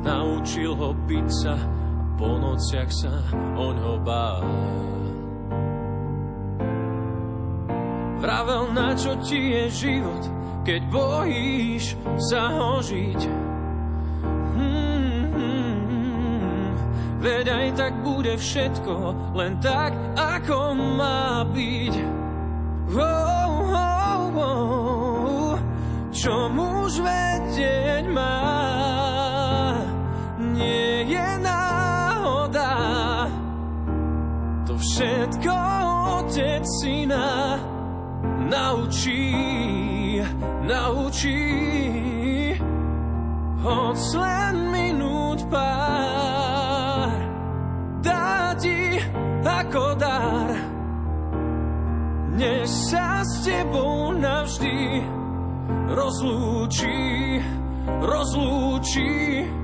Naučil 0.00 0.72
ho 0.72 0.96
byť 1.04 1.28
sa 1.28 1.73
po 2.14 2.38
nociach 2.38 2.90
sa 2.90 3.10
oň 3.58 3.76
ho 3.82 3.94
bál. 3.98 4.46
Vravel, 8.22 8.72
na 8.72 8.96
čo 8.96 9.20
ti 9.20 9.52
je 9.52 9.68
život, 9.68 10.24
keď 10.64 10.80
bojíš 10.88 11.92
sa 12.32 12.48
ho 12.56 12.80
žiť. 12.80 13.20
Hmm, 14.56 15.28
veď 17.20 17.46
aj 17.52 17.68
tak 17.76 17.92
bude 18.00 18.32
všetko, 18.38 18.94
len 19.36 19.60
tak, 19.60 19.92
ako 20.16 20.72
má 20.96 21.44
byť. 21.52 21.94
Oh, 22.94 23.74
oh, 23.74 24.30
oh, 24.38 25.58
čo 26.14 26.48
muž 26.48 27.02
vedieť 27.02 28.08
má, 28.08 28.53
všetko 34.94 35.58
otec 36.22 36.62
syna 36.78 37.58
naučí, 38.46 40.22
naučí. 40.70 41.42
Hoď 43.58 43.98
len 44.22 44.54
minút 44.70 45.40
pár 45.50 47.10
dá 48.06 48.54
ti 48.54 49.02
ako 49.42 49.98
dar. 49.98 50.54
Než 52.38 52.70
sa 52.70 53.26
s 53.26 53.42
tebou 53.42 54.14
navždy 54.14 55.02
rozlúči, 55.90 57.42
rozlúči. 57.98 59.63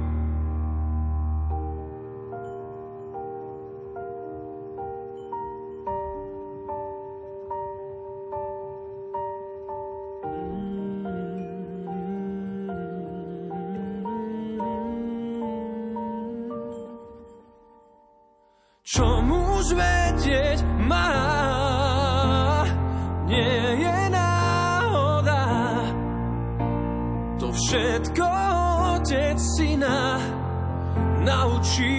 Naučí, 31.31 31.99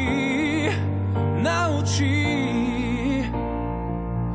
naučí. 1.40 2.20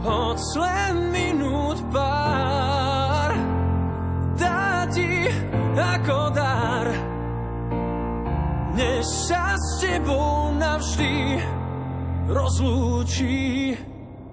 Hoď 0.00 0.38
len 0.56 0.94
minút 1.12 1.78
pár 1.92 3.30
dá 4.40 4.88
ti 4.88 5.28
ako 5.76 6.20
dar. 6.32 6.86
Než 8.76 9.04
sa 9.28 9.56
s 9.56 9.84
tebou 9.84 10.52
navždy 10.56 11.40
rozlúči, 12.28 13.72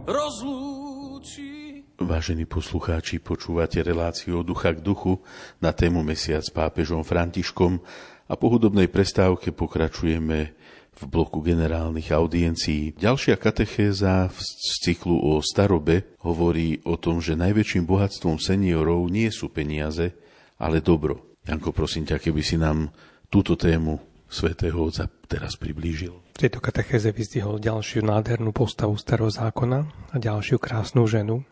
rozlúči. 0.07 1.83
Vážení 2.03 2.43
poslucháči, 2.43 3.23
počúvate 3.23 3.79
reláciu 3.79 4.43
od 4.43 4.47
ducha 4.47 4.75
k 4.75 4.83
duchu 4.83 5.23
na 5.63 5.71
tému 5.71 6.03
Mesiac 6.03 6.43
s 6.43 6.51
pápežom 6.51 7.07
Františkom 7.07 7.79
a 8.27 8.33
po 8.39 8.47
hudobnej 8.51 8.87
prestávke 8.87 9.51
pokračujeme 9.51 10.39
v 10.93 11.01
bloku 11.09 11.41
generálnych 11.41 12.13
audiencií. 12.13 12.93
Ďalšia 12.93 13.35
katechéza 13.41 14.29
z 14.29 14.73
cyklu 14.85 15.17
o 15.17 15.41
starobe 15.41 16.15
hovorí 16.21 16.79
o 16.85 16.95
tom, 17.01 17.17
že 17.17 17.33
najväčším 17.33 17.89
bohatstvom 17.89 18.37
seniorov 18.37 19.09
nie 19.09 19.27
sú 19.33 19.49
peniaze, 19.49 20.13
ale 20.61 20.85
dobro. 20.85 21.33
Janko, 21.43 21.75
prosím 21.75 22.07
ťa, 22.07 22.21
keby 22.21 22.41
si 22.45 22.55
nám 22.55 22.93
túto 23.27 23.57
tému 23.57 23.99
svätého 24.29 24.79
Otca 24.79 25.09
teraz 25.27 25.57
priblížil. 25.57 26.13
V 26.33 26.41
tejto 26.41 26.61
katechéze 26.61 27.09
vyzdvihol 27.13 27.61
ďalšiu 27.61 28.05
nádhernú 28.05 28.53
postavu 28.53 28.97
starého 28.97 29.29
zákona 29.29 29.85
a 30.13 30.15
ďalšiu 30.17 30.57
krásnu 30.57 31.05
ženu, 31.05 31.45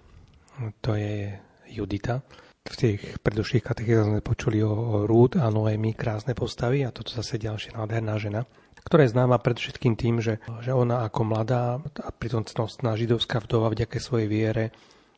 to 0.82 0.98
je 0.98 1.38
Judita. 1.72 2.22
V 2.62 2.78
tých 2.78 3.18
predošlých 3.26 3.66
kategóriách 3.66 4.10
sme 4.14 4.22
počuli 4.22 4.62
o 4.62 5.10
Rúd 5.10 5.42
a 5.42 5.50
Noémi, 5.50 5.98
krásne 5.98 6.38
postavy 6.38 6.86
a 6.86 6.94
toto 6.94 7.10
zase 7.10 7.42
ďalšia 7.42 7.74
nádherná 7.74 8.22
žena, 8.22 8.46
ktorá 8.86 9.02
je 9.02 9.18
známa 9.18 9.42
predovšetkým 9.42 9.98
tým, 9.98 10.22
že, 10.22 10.38
že 10.62 10.70
ona 10.70 11.02
ako 11.10 11.26
mladá 11.26 11.82
a 11.82 12.10
pritom 12.14 12.46
cnostná 12.46 12.94
židovská 12.94 13.42
vdova 13.42 13.74
vďaka 13.74 13.98
svojej 13.98 14.30
viere, 14.30 14.70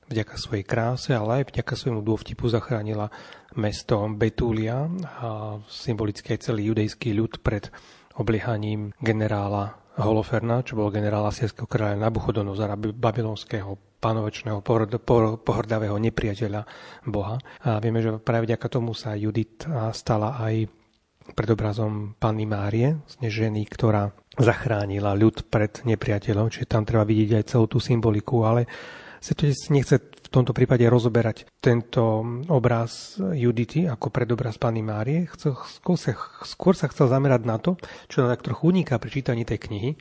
vďaka 0.07 0.39
svojej 0.39 0.63
kráse, 0.63 1.11
ale 1.11 1.43
aj 1.43 1.51
vďaka 1.51 1.73
svojmu 1.75 1.99
dôvtipu 1.99 2.47
zachránila 2.47 3.11
mesto 3.59 4.07
Betúlia 4.15 4.87
a 5.19 5.59
symbolicky 5.67 6.39
aj 6.39 6.47
celý 6.47 6.71
judejský 6.71 7.11
ľud 7.11 7.43
pred 7.43 7.67
obliehaním 8.15 8.95
generála 9.03 9.82
Holoferna, 9.93 10.65
čo 10.65 10.73
bol 10.73 10.89
generál 10.89 11.29
asierského 11.29 11.69
kráľa 11.69 12.01
Nabuchodonozara, 12.01 12.73
babylonského 12.77 13.77
pánovečného 14.01 14.65
pohrdavého 15.45 15.95
nepriateľa 15.95 16.61
Boha. 17.05 17.37
A 17.63 17.77
vieme, 17.77 18.01
že 18.01 18.17
práve 18.17 18.49
vďaka 18.49 18.67
tomu 18.73 18.97
sa 18.97 19.13
Judit 19.13 19.63
stala 19.93 20.35
aj 20.41 20.65
predobrazom 21.37 22.19
Panny 22.19 22.43
Márie, 22.43 22.99
ženy, 23.21 23.63
ktorá 23.69 24.11
zachránila 24.35 25.15
ľud 25.15 25.47
pred 25.47 25.85
nepriateľom, 25.87 26.51
čiže 26.51 26.67
tam 26.67 26.83
treba 26.83 27.07
vidieť 27.07 27.39
aj 27.39 27.47
celú 27.47 27.69
tú 27.69 27.79
symboliku, 27.79 28.43
ale 28.43 28.67
sa 29.23 29.31
to 29.31 29.47
nechce 29.71 29.95
tomto 30.33 30.57
prípade 30.57 30.81
rozoberať 30.89 31.45
tento 31.61 32.25
obraz 32.49 33.21
Judity 33.21 33.85
ako 33.85 34.09
predobraz 34.09 34.57
Panny 34.57 34.81
Márie. 34.81 35.29
Skôr 35.29 36.73
sa, 36.73 36.89
chcel 36.89 37.05
zamerať 37.05 37.41
na 37.45 37.61
to, 37.61 37.77
čo 38.09 38.25
nám 38.25 38.33
tak 38.33 38.49
trochu 38.49 38.73
uniká 38.73 38.97
pri 38.97 39.09
čítaní 39.13 39.45
tej 39.45 39.61
knihy, 39.69 39.91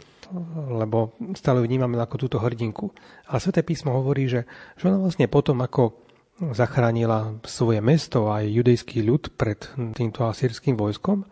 lebo 0.73 1.13
stále 1.37 1.61
ju 1.61 1.69
vnímame 1.69 2.01
ako 2.01 2.17
túto 2.17 2.41
hrdinku. 2.41 2.89
Ale 3.29 3.39
Sveté 3.45 3.61
písmo 3.61 3.93
hovorí, 3.93 4.25
že, 4.27 4.49
že 4.81 4.89
ona 4.89 5.05
vlastne 5.05 5.29
potom, 5.29 5.61
ako 5.61 6.01
zachránila 6.57 7.39
svoje 7.45 7.79
mesto 7.85 8.33
a 8.33 8.43
aj 8.43 8.51
judejský 8.51 9.05
ľud 9.05 9.37
pred 9.37 9.63
týmto 9.95 10.27
asýrským 10.27 10.75
vojskom, 10.75 11.29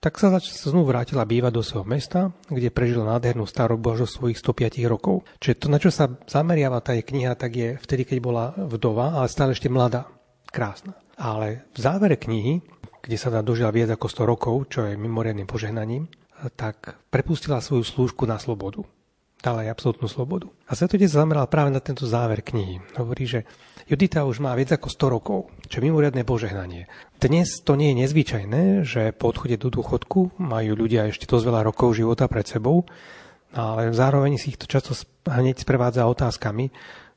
tak 0.00 0.16
sa 0.16 0.40
znovu 0.40 0.88
vrátila 0.88 1.28
bývať 1.28 1.52
do 1.52 1.62
svojho 1.62 1.84
mesta, 1.84 2.32
kde 2.48 2.72
prežila 2.72 3.04
nádhernú 3.04 3.44
starobu 3.44 3.92
až 3.92 4.08
do 4.08 4.08
svojich 4.08 4.40
105 4.40 4.80
rokov. 4.88 5.28
Čiže 5.44 5.60
to, 5.60 5.66
na 5.68 5.76
čo 5.76 5.92
sa 5.92 6.08
zameriava 6.24 6.80
tá 6.80 6.96
kniha, 6.96 7.36
tak 7.36 7.52
je 7.52 7.68
vtedy, 7.76 8.08
keď 8.08 8.18
bola 8.24 8.44
vdova, 8.56 9.20
ale 9.20 9.28
stále 9.28 9.52
ešte 9.52 9.68
mladá, 9.68 10.08
krásna. 10.48 10.96
Ale 11.20 11.68
v 11.76 11.78
závere 11.84 12.16
knihy, 12.16 12.64
kde 13.04 13.16
sa 13.20 13.28
dožila 13.44 13.68
viac 13.68 13.92
ako 13.92 14.08
100 14.08 14.24
rokov, 14.24 14.54
čo 14.72 14.88
je 14.88 14.96
mimoriadným 14.96 15.44
požehnaním, 15.44 16.08
tak 16.56 16.96
prepustila 17.12 17.60
svoju 17.60 17.84
slúžku 17.84 18.24
na 18.24 18.40
slobodu. 18.40 18.80
Dala 19.40 19.64
jej 19.64 19.72
absolútnu 19.72 20.04
slobodu. 20.04 20.52
A 20.68 20.76
Svetotec 20.76 21.08
sa 21.08 21.24
zameral 21.24 21.48
práve 21.48 21.72
na 21.72 21.80
tento 21.80 22.04
záver 22.04 22.44
knihy. 22.44 22.84
Hovorí, 23.00 23.24
že 23.24 23.48
Judita 23.90 24.22
už 24.22 24.38
má 24.38 24.54
viac 24.54 24.76
ako 24.76 24.86
100 24.86 25.16
rokov, 25.16 25.38
čo 25.66 25.82
je 25.82 25.86
mimoriadne 25.90 26.22
požehnanie. 26.22 26.86
Dnes 27.18 27.58
to 27.64 27.74
nie 27.74 27.90
je 27.90 28.06
nezvyčajné, 28.06 28.62
že 28.86 29.10
po 29.16 29.34
odchode 29.34 29.58
do 29.58 29.66
dôchodku 29.66 30.38
majú 30.38 30.78
ľudia 30.78 31.10
ešte 31.10 31.26
dosť 31.26 31.44
veľa 31.50 31.66
rokov 31.66 31.98
života 31.98 32.30
pred 32.30 32.46
sebou, 32.46 32.86
ale 33.50 33.90
zároveň 33.90 34.38
si 34.38 34.54
ich 34.54 34.60
to 34.62 34.70
často 34.70 34.94
hneď 35.26 35.66
sprevádza 35.66 36.06
otázkami, 36.06 36.70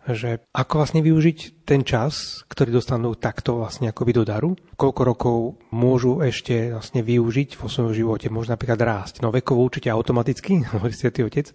že 0.09 0.43
ako 0.51 0.84
vlastne 0.84 0.99
využiť 0.99 1.63
ten 1.63 1.86
čas, 1.88 2.43
ktorý 2.51 2.76
dostanú 2.76 3.15
takto 3.15 3.61
vlastne 3.61 3.88
akoby 3.93 4.11
do 4.11 4.24
daru, 4.28 4.51
koľko 4.76 5.01
rokov 5.05 5.38
môžu 5.71 6.19
ešte 6.19 6.76
vlastne 6.76 7.05
využiť 7.05 7.55
vo 7.55 7.71
svojom 7.71 7.93
živote, 7.95 8.34
môžu 8.34 8.51
napríklad 8.51 8.82
rásť. 8.84 9.24
No 9.24 9.32
vekovo 9.32 9.63
určite 9.63 9.88
automaticky, 9.93 10.65
hovorí 10.76 10.91
Svetý 10.91 11.24
Otec, 11.24 11.53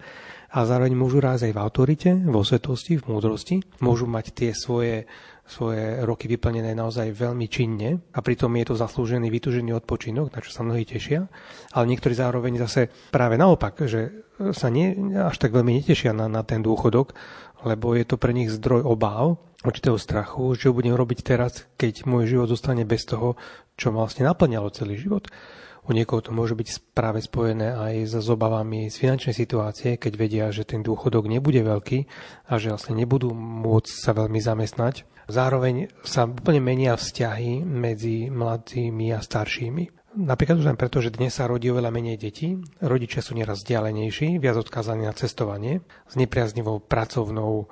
a 0.48 0.64
zároveň 0.64 0.96
môžu 0.96 1.20
rásť 1.20 1.50
aj 1.50 1.54
v 1.54 1.60
autorite, 1.60 2.10
vo 2.24 2.40
svetosti, 2.40 2.96
v 2.96 3.04
múdrosti, 3.04 3.56
môžu 3.84 4.08
mať 4.08 4.32
tie 4.32 4.50
svoje 4.56 5.04
svoje 5.48 6.04
roky 6.04 6.28
vyplnené 6.28 6.76
naozaj 6.76 7.08
veľmi 7.16 7.48
činne. 7.48 8.04
A 8.12 8.20
pritom 8.20 8.52
je 8.60 8.68
to 8.68 8.74
zaslúžený, 8.76 9.32
vytužený 9.32 9.72
odpočinok, 9.80 10.28
na 10.28 10.44
čo 10.44 10.52
sa 10.52 10.60
mnohí 10.60 10.84
tešia, 10.84 11.24
ale 11.72 11.88
niektorí 11.88 12.12
zároveň 12.12 12.60
zase 12.68 12.92
práve 13.08 13.40
naopak, 13.40 13.88
že 13.88 14.28
sa 14.52 14.68
nie, 14.68 14.92
až 15.16 15.40
tak 15.40 15.56
veľmi 15.56 15.80
netešia 15.80 16.12
na, 16.12 16.28
na 16.28 16.44
ten 16.44 16.60
dôchodok, 16.60 17.16
lebo 17.64 17.96
je 17.96 18.04
to 18.04 18.20
pre 18.20 18.36
nich 18.36 18.52
zdroj 18.52 18.84
obáv, 18.84 19.40
určitého 19.66 19.98
strachu, 19.98 20.54
ho 20.54 20.70
budem 20.76 20.94
robiť 20.94 21.18
teraz, 21.26 21.66
keď 21.74 22.06
môj 22.06 22.30
život 22.30 22.46
zostane 22.46 22.86
bez 22.86 23.02
toho, 23.02 23.34
čo 23.74 23.90
vlastne 23.90 24.28
naplňalo 24.28 24.70
celý 24.70 24.94
život. 24.94 25.26
U 25.88 25.96
niekoho 25.96 26.20
to 26.20 26.36
môže 26.36 26.52
byť 26.52 26.92
práve 26.92 27.24
spojené 27.24 27.72
aj 27.72 28.20
s 28.20 28.28
obavami 28.28 28.92
z 28.92 28.96
finančnej 29.00 29.32
situácie, 29.32 29.96
keď 29.96 30.12
vedia, 30.20 30.44
že 30.52 30.68
ten 30.68 30.84
dôchodok 30.84 31.24
nebude 31.24 31.64
veľký 31.64 31.98
a 32.52 32.60
že 32.60 32.76
vlastne 32.76 33.00
nebudú 33.00 33.32
môcť 33.32 33.92
sa 33.96 34.12
veľmi 34.12 34.36
zamestnať. 34.36 35.08
Zároveň 35.32 35.88
sa 36.04 36.28
úplne 36.28 36.60
menia 36.60 36.92
vzťahy 36.92 37.64
medzi 37.64 38.28
mladými 38.28 39.16
a 39.16 39.24
staršími. 39.24 40.12
Napríklad 40.20 40.60
už 40.60 40.68
len 40.68 40.80
preto, 40.80 41.00
že 41.00 41.12
dnes 41.12 41.32
sa 41.32 41.48
rodí 41.48 41.72
oveľa 41.72 41.88
menej 41.88 42.20
detí, 42.20 42.60
rodičia 42.84 43.24
sú 43.24 43.32
nieraz 43.32 43.64
vzdialenejší, 43.64 44.36
viac 44.40 44.60
odkázaní 44.60 45.08
na 45.08 45.16
cestovanie, 45.16 45.80
s 46.04 46.20
nepriaznivou 46.20 46.84
pracovnou 46.84 47.68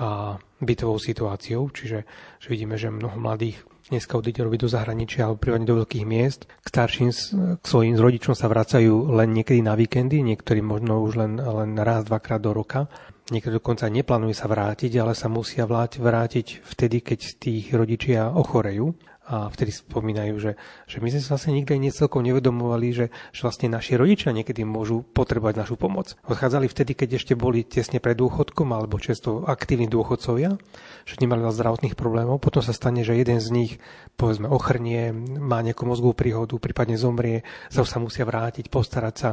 a 0.00 0.38
bytovou 0.58 0.96
situáciou, 0.96 1.70
čiže 1.70 2.08
že 2.40 2.48
vidíme, 2.48 2.74
že 2.80 2.88
mnoho 2.90 3.20
mladých 3.20 3.62
dneska 3.90 4.16
odíde 4.16 4.46
robiť 4.46 4.60
do 4.64 4.70
zahraničia 4.70 5.26
alebo 5.26 5.42
prípadne 5.42 5.66
do 5.66 5.82
veľkých 5.82 6.06
miest. 6.06 6.46
K 6.46 6.66
starším, 6.70 7.10
k 7.58 7.64
svojim 7.66 7.98
rodičom 7.98 8.38
sa 8.38 8.46
vracajú 8.46 9.10
len 9.12 9.34
niekedy 9.34 9.60
na 9.60 9.74
víkendy, 9.74 10.22
niektorí 10.22 10.62
možno 10.62 11.02
už 11.02 11.18
len, 11.18 11.32
len 11.36 11.74
raz, 11.76 12.06
dvakrát 12.06 12.38
do 12.38 12.54
roka. 12.54 12.86
Niektorí 13.34 13.62
dokonca 13.62 13.86
neplánujú 13.86 14.34
sa 14.34 14.50
vrátiť, 14.50 14.90
ale 14.98 15.14
sa 15.14 15.30
musia 15.30 15.66
vrátiť 15.66 16.66
vtedy, 16.66 17.02
keď 17.02 17.20
tých 17.38 17.70
rodičia 17.74 18.30
ochorejú 18.30 19.09
a 19.30 19.46
vtedy 19.46 19.70
spomínajú, 19.70 20.34
že, 20.42 20.52
že 20.90 20.98
my 20.98 21.06
sme 21.14 21.22
sa 21.22 21.38
vlastne 21.38 21.54
nikdy 21.54 21.78
nie 21.78 21.94
celkom 21.94 22.26
nevedomovali, 22.26 22.90
že, 22.90 23.06
že 23.30 23.40
vlastne 23.46 23.70
naši 23.70 23.94
rodičia 23.94 24.34
niekedy 24.34 24.66
môžu 24.66 25.06
potrebovať 25.06 25.54
našu 25.54 25.78
pomoc. 25.78 26.18
Odchádzali 26.26 26.66
vtedy, 26.66 26.98
keď 26.98 27.22
ešte 27.22 27.38
boli 27.38 27.62
tesne 27.62 28.02
pred 28.02 28.18
dôchodkom 28.18 28.74
alebo 28.74 28.98
často 28.98 29.46
aktívni 29.46 29.86
dôchodcovia, 29.86 30.58
že 31.06 31.14
nemali 31.22 31.46
veľa 31.46 31.54
zdravotných 31.54 31.94
problémov. 31.94 32.42
Potom 32.42 32.58
sa 32.58 32.74
stane, 32.74 33.06
že 33.06 33.14
jeden 33.14 33.38
z 33.38 33.48
nich 33.54 33.72
povedzme 34.18 34.50
ochrnie, 34.50 35.14
má 35.38 35.62
nejakú 35.62 35.86
mozgovú 35.86 36.12
príhodu, 36.12 36.58
prípadne 36.58 36.98
zomrie, 36.98 37.46
sa 37.70 37.86
sa 37.86 38.02
musia 38.02 38.26
vrátiť, 38.26 38.66
postarať 38.66 39.14
sa. 39.14 39.30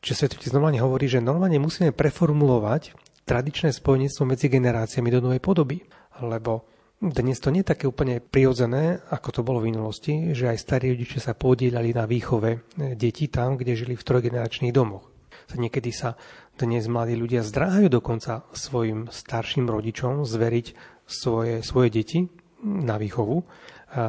Čiže 0.00 0.26
Svetotec 0.26 0.50
normálne 0.56 0.80
hovorí, 0.80 1.12
že 1.12 1.20
normálne 1.20 1.60
musíme 1.60 1.92
preformulovať 1.92 2.96
tradičné 3.26 3.74
spojenectvo 3.74 4.22
medzi 4.24 4.46
generáciami 4.48 5.08
do 5.12 5.20
novej 5.20 5.42
podoby. 5.42 5.82
Lebo 6.22 6.75
dnes 6.96 7.36
to 7.36 7.52
nie 7.52 7.60
je 7.60 7.76
také 7.76 7.84
úplne 7.84 8.24
prirodzené, 8.24 9.04
ako 9.12 9.28
to 9.28 9.40
bolo 9.44 9.60
v 9.60 9.68
minulosti, 9.68 10.32
že 10.32 10.48
aj 10.48 10.58
starí 10.58 10.96
rodičia 10.96 11.20
sa 11.20 11.36
podielali 11.36 11.92
na 11.92 12.08
výchove 12.08 12.50
e, 12.56 12.58
detí 12.96 13.28
tam, 13.28 13.60
kde 13.60 13.76
žili 13.76 13.94
v 13.94 14.06
trojgeneračných 14.06 14.72
domoch. 14.72 15.12
Niekedy 15.54 15.90
sa 15.94 16.18
dnes 16.58 16.88
mladí 16.90 17.14
ľudia 17.14 17.44
zdráhajú 17.44 17.86
dokonca 17.92 18.48
svojim 18.50 19.12
starším 19.12 19.68
rodičom 19.70 20.26
zveriť 20.26 20.66
svoje, 21.06 21.62
svoje 21.62 21.88
deti 21.92 22.26
na 22.64 22.98
výchovu. 22.98 23.46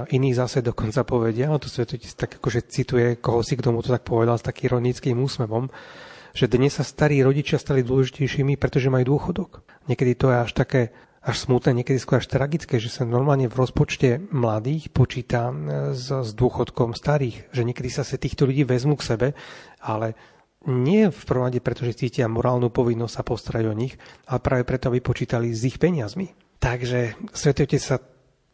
Iní 0.10 0.34
zase 0.34 0.66
dokonca 0.66 1.06
povedia, 1.06 1.54
a 1.54 1.62
to 1.62 1.70
svetotec 1.70 2.10
tak 2.18 2.42
akože 2.42 2.66
cituje, 2.66 3.22
koho 3.22 3.46
si 3.46 3.54
k 3.54 3.62
tomu 3.62 3.86
to 3.86 3.94
tak 3.94 4.02
povedal 4.02 4.42
s 4.42 4.48
takým 4.48 4.74
ironickým 4.74 5.22
úsmevom, 5.22 5.70
že 6.34 6.50
dnes 6.50 6.74
sa 6.74 6.84
starí 6.84 7.22
rodičia 7.22 7.62
stali 7.62 7.86
dôležitejšími, 7.86 8.58
pretože 8.58 8.90
majú 8.90 9.14
dôchodok. 9.14 9.62
Niekedy 9.86 10.12
to 10.18 10.34
je 10.34 10.38
až 10.42 10.52
také 10.58 10.82
až 11.28 11.44
smutné, 11.44 11.84
niekedy 11.84 12.00
skôr 12.00 12.24
až 12.24 12.32
tragické, 12.32 12.80
že 12.80 12.88
sa 12.88 13.04
normálne 13.04 13.52
v 13.52 13.60
rozpočte 13.60 14.24
mladých 14.32 14.88
počíta 14.96 15.52
s, 15.92 16.08
s 16.08 16.32
dôchodkom 16.32 16.96
starých, 16.96 17.52
že 17.52 17.68
niekedy 17.68 17.92
sa 17.92 18.08
týchto 18.08 18.48
ľudí 18.48 18.64
vezmú 18.64 18.96
k 18.96 19.08
sebe, 19.12 19.28
ale 19.84 20.16
nie 20.72 21.12
v 21.12 21.22
prvom 21.28 21.52
rade, 21.52 21.60
pretože 21.60 22.00
cítia 22.00 22.32
morálnu 22.32 22.72
povinnosť 22.72 23.14
sa 23.14 23.28
postarať 23.28 23.66
o 23.68 23.76
nich, 23.76 24.00
ale 24.32 24.40
práve 24.40 24.64
preto, 24.64 24.88
aby 24.88 25.04
počítali 25.04 25.52
s 25.52 25.68
ich 25.68 25.76
peniazmi. 25.76 26.32
Takže 26.64 27.20
Svetý 27.36 27.76
sa 27.76 28.00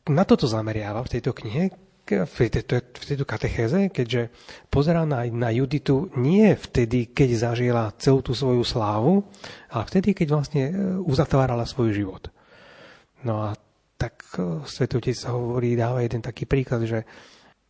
na 0.09 0.25
toto 0.25 0.49
zameriava 0.49 1.05
v 1.05 1.11
tejto 1.13 1.31
knihe, 1.31 1.71
v 2.03 2.35
tejto, 2.51 2.83
v 2.83 3.03
tejto 3.07 3.23
katechéze, 3.23 3.87
keďže 3.87 4.27
pozerá 4.67 5.07
na, 5.07 5.23
na 5.31 5.55
Juditu 5.55 6.11
nie 6.19 6.51
vtedy, 6.51 7.07
keď 7.15 7.29
zažila 7.37 7.95
celú 7.95 8.19
tú 8.19 8.35
svoju 8.35 8.65
slávu, 8.67 9.23
ale 9.71 9.83
vtedy, 9.87 10.11
keď 10.11 10.27
vlastne 10.35 10.63
e, 10.67 10.71
uzatvárala 10.99 11.63
svoj 11.63 11.95
život. 11.95 12.32
No 13.23 13.47
a 13.47 13.55
tak 13.95 14.23
e, 14.35 14.67
Svetý 14.67 14.99
Otec 14.99 15.15
sa 15.15 15.35
hovorí, 15.35 15.79
dáva 15.79 16.03
jeden 16.03 16.19
taký 16.19 16.43
príklad, 16.43 16.83
že 16.83 17.07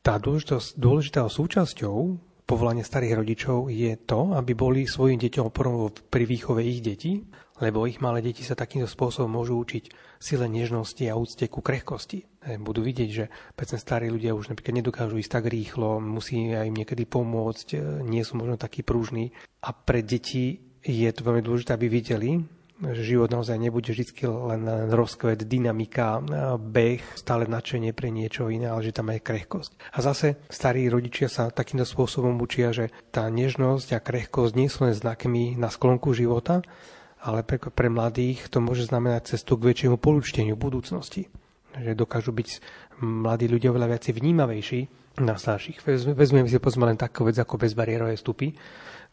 tá 0.04 0.20
dôležitá 0.20 1.30
súčasťou 1.30 1.98
povolanie 2.44 2.84
starých 2.84 3.24
rodičov 3.24 3.72
je 3.72 3.96
to, 4.04 4.36
aby 4.36 4.52
boli 4.52 4.84
svojim 4.84 5.16
deťom 5.16 5.48
oporom 5.48 5.88
pri 6.12 6.28
výchove 6.28 6.60
ich 6.60 6.84
detí, 6.84 7.24
lebo 7.64 7.88
ich 7.88 8.04
malé 8.04 8.20
deti 8.20 8.44
sa 8.44 8.58
takýmto 8.58 8.90
spôsobom 8.90 9.32
môžu 9.32 9.56
učiť 9.56 9.94
sile 10.20 10.52
nežnosti 10.52 11.06
a 11.08 11.16
úcte 11.16 11.48
ku 11.48 11.64
krehkosti. 11.64 12.26
E, 12.44 12.58
budú 12.60 12.84
vidieť, 12.84 13.10
že 13.14 13.26
predsa 13.54 13.78
starí 13.80 14.10
ľudia 14.10 14.36
už 14.36 14.52
napríklad 14.52 14.82
nedokážu 14.82 15.22
ísť 15.22 15.32
tak 15.40 15.46
rýchlo, 15.48 16.02
musí 16.04 16.52
im 16.52 16.76
niekedy 16.76 17.06
pomôcť, 17.08 17.68
e, 17.74 17.78
nie 18.04 18.26
sú 18.26 18.36
možno 18.42 18.60
takí 18.60 18.82
prúžni. 18.82 19.32
A 19.64 19.72
pre 19.72 20.04
deti 20.04 20.60
je 20.84 21.10
to 21.16 21.24
veľmi 21.24 21.46
dôležité, 21.46 21.78
aby 21.78 21.88
videli, 21.88 22.44
že 22.92 23.16
život 23.16 23.32
naozaj 23.32 23.56
nebude 23.56 23.96
vždy 23.96 24.28
len 24.28 24.62
rozkvet, 24.92 25.48
dynamika, 25.48 26.20
beh, 26.60 27.00
stále 27.16 27.48
nadšenie 27.48 27.96
pre 27.96 28.12
niečo 28.12 28.52
iné, 28.52 28.68
ale 28.68 28.84
že 28.84 28.96
tam 28.96 29.12
aj 29.14 29.24
krehkosť. 29.24 29.72
A 29.96 30.04
zase 30.04 30.44
starí 30.52 30.92
rodičia 30.92 31.32
sa 31.32 31.48
takýmto 31.48 31.88
spôsobom 31.88 32.36
učia, 32.44 32.76
že 32.76 32.92
tá 33.16 33.32
nežnosť 33.32 33.96
a 33.96 34.04
krehkosť 34.04 34.54
nie 34.60 34.68
sú 34.68 34.84
len 34.84 34.96
znakmi 34.96 35.56
na 35.56 35.72
sklonku 35.72 36.12
života, 36.12 36.60
ale 37.24 37.48
pre, 37.48 37.56
pre 37.56 37.88
mladých 37.88 38.52
to 38.52 38.60
môže 38.60 38.92
znamenať 38.92 39.36
cestu 39.36 39.56
k 39.56 39.72
väčšiemu 39.72 39.96
polúčteniu 39.96 40.60
budúcnosti. 40.60 41.32
Že 41.74 41.96
dokážu 41.96 42.36
byť 42.36 42.60
mladí 43.02 43.48
ľudia 43.48 43.72
oveľa 43.72 43.96
viac 43.96 44.04
vnímavejší 44.12 45.03
na 45.22 45.38
starších. 45.38 45.86
Vezmeme 46.18 46.50
si 46.50 46.58
pozme 46.58 46.90
len 46.90 46.98
takú 46.98 47.28
vec 47.28 47.38
ako 47.38 47.62
bezbariérové 47.62 48.18
vstupy 48.18 48.54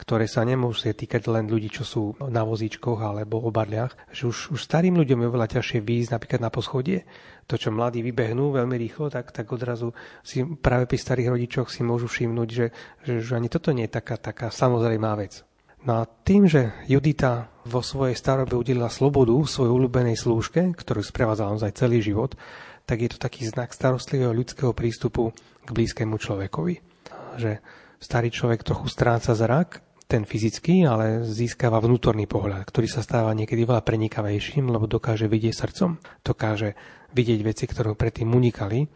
ktoré 0.00 0.24
sa 0.24 0.40
nemôžu 0.48 0.96
týkať 0.96 1.28
len 1.28 1.44
ľudí, 1.44 1.68
čo 1.68 1.84
sú 1.84 2.16
na 2.32 2.40
vozíčkoch 2.40 3.04
alebo 3.04 3.36
o 3.44 3.52
barliach, 3.52 3.92
že 4.08 4.32
už, 4.32 4.56
už 4.56 4.60
starým 4.64 4.96
ľuďom 4.96 5.20
je 5.20 5.28
oveľa 5.28 5.48
ťažšie 5.60 5.84
výjsť 5.84 6.10
napríklad 6.16 6.40
na 6.40 6.48
poschodie. 6.48 7.04
To, 7.44 7.60
čo 7.60 7.68
mladí 7.68 8.00
vybehnú 8.00 8.56
veľmi 8.56 8.80
rýchlo, 8.80 9.12
tak, 9.12 9.28
tak 9.28 9.52
odrazu 9.52 9.92
si 10.24 10.40
práve 10.40 10.88
pri 10.88 10.96
starých 10.96 11.36
rodičoch 11.36 11.68
si 11.68 11.84
môžu 11.84 12.08
všimnúť, 12.08 12.48
že, 12.48 12.66
že, 13.04 13.14
že 13.20 13.32
ani 13.36 13.52
toto 13.52 13.76
nie 13.76 13.84
je 13.84 14.00
taká, 14.00 14.16
taká 14.16 14.48
samozrejmá 14.48 15.12
vec. 15.20 15.44
No 15.84 16.00
a 16.00 16.08
tým, 16.08 16.48
že 16.48 16.72
Judita 16.88 17.52
vo 17.68 17.84
svojej 17.84 18.16
starobe 18.16 18.56
udelila 18.56 18.88
slobodu 18.88 19.36
svojej 19.44 19.72
obľúbenej 19.72 20.16
slúžke, 20.16 20.72
ktorú 20.80 21.04
sprevádzala 21.04 21.56
naozaj 21.56 21.76
celý 21.76 22.00
život, 22.00 22.36
tak 22.88 23.04
je 23.04 23.10
to 23.12 23.18
taký 23.20 23.44
znak 23.44 23.76
starostlivého 23.76 24.32
ľudského 24.32 24.72
prístupu 24.72 25.32
k 25.70 25.76
blízkému 25.78 26.18
človekovi. 26.18 26.74
Že 27.38 27.62
starý 28.02 28.34
človek 28.34 28.66
trochu 28.66 28.90
stráca 28.90 29.38
zrak 29.38 29.86
ten 30.10 30.26
fyzický, 30.26 30.82
ale 30.82 31.22
získava 31.22 31.78
vnútorný 31.78 32.26
pohľad, 32.26 32.66
ktorý 32.66 32.90
sa 32.90 33.06
stáva 33.06 33.30
niekedy 33.30 33.62
veľa 33.62 33.86
prenikavejším, 33.86 34.66
lebo 34.66 34.90
dokáže 34.90 35.30
vidieť 35.30 35.54
srdcom, 35.54 36.02
dokáže 36.26 36.74
vidieť 37.14 37.40
veci, 37.46 37.70
ktoré 37.70 37.94
predtým 37.94 38.26
unikali. 38.26 38.90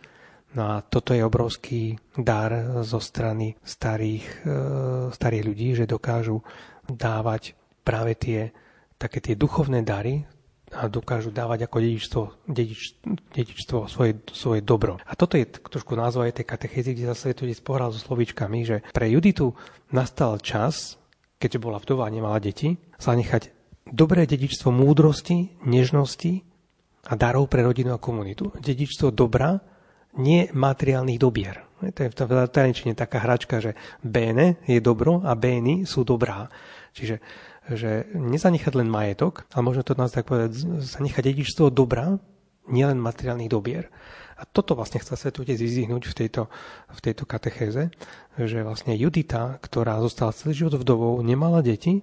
No 0.59 0.75
a 0.75 0.83
toto 0.83 1.15
je 1.15 1.23
obrovský 1.23 1.95
dar 2.19 2.83
zo 2.83 2.99
strany 2.99 3.55
starých, 3.63 4.27
e, 4.43 4.51
starých 5.15 5.45
ľudí, 5.47 5.69
že 5.79 5.87
dokážu 5.87 6.43
dávať 6.87 7.55
práve 7.87 8.19
tie 8.19 8.51
také 8.99 9.19
tie 9.19 9.35
duchovné 9.35 9.83
dary 9.83 10.23
dokážu 10.91 11.31
dávať 11.31 11.71
ako 11.71 11.77
dedičstvo, 11.81 12.23
dedič, 12.51 12.99
dedičstvo 13.33 13.87
svoje, 13.87 14.19
svoje 14.35 14.61
dobro. 14.61 14.99
A 15.07 15.15
toto 15.15 15.39
je 15.39 15.47
trošku 15.47 15.95
názov 15.95 16.27
aj 16.27 16.43
tej 16.43 16.47
katechézy, 16.51 16.91
kde 16.95 17.11
zase 17.15 17.33
to 17.33 17.47
pohral 17.63 17.95
so 17.95 18.03
slovíčkami, 18.03 18.67
že 18.67 18.77
pre 18.91 19.09
Juditu 19.09 19.55
nastal 19.95 20.43
čas, 20.43 20.99
keďže 21.39 21.63
bola 21.63 21.79
vdova 21.79 22.07
a 22.07 22.15
nemala 22.15 22.43
deti, 22.43 22.75
zanechať 22.99 23.55
dobré 23.89 24.27
dedičstvo 24.27 24.73
múdrosti, 24.75 25.61
nežnosti 25.65 26.43
a 27.09 27.13
darov 27.15 27.47
pre 27.53 27.63
rodinu 27.63 27.95
a 27.95 28.03
komunitu. 28.03 28.51
Dedičstvo 28.59 29.13
dobra, 29.13 29.61
nie 30.19 30.49
materiálnych 30.51 31.21
dobier. 31.21 31.65
To 31.85 32.01
je 32.01 32.09
v 32.09 32.49
tajničine 32.49 32.97
taká 32.97 33.21
hračka, 33.21 33.61
že 33.61 33.77
bene 34.01 34.63
je 34.65 34.81
dobro 34.81 35.21
a 35.21 35.37
bény 35.37 35.85
sú 35.85 36.07
dobrá. 36.07 36.49
Čiže 36.95 37.21
že 37.73 38.09
nezanechať 38.13 38.73
len 38.77 38.89
majetok, 38.93 39.49
ale 39.57 39.63
možno 39.65 39.87
to 39.87 39.97
nás 39.97 40.13
tak 40.13 40.29
povedať, 40.29 40.53
zanechať 40.85 41.23
dedičstvo 41.25 41.73
dobra, 41.73 42.21
nielen 42.69 43.01
materiálnych 43.01 43.53
dobier. 43.53 43.89
A 44.35 44.45
toto 44.45 44.75
vlastne 44.75 44.99
chce 44.99 45.15
sa 45.15 45.31
tu 45.31 45.47
vyzvihnúť 45.47 46.11
v 46.11 46.15
tejto, 46.15 46.51
v 46.91 47.01
tejto 47.01 47.25
katechéze, 47.25 47.93
že 48.35 48.59
vlastne 48.67 48.99
Judita, 48.99 49.63
ktorá 49.63 50.03
zostala 50.03 50.35
celý 50.35 50.67
život 50.67 50.83
vdovou, 50.83 51.23
nemala 51.23 51.63
deti, 51.63 52.03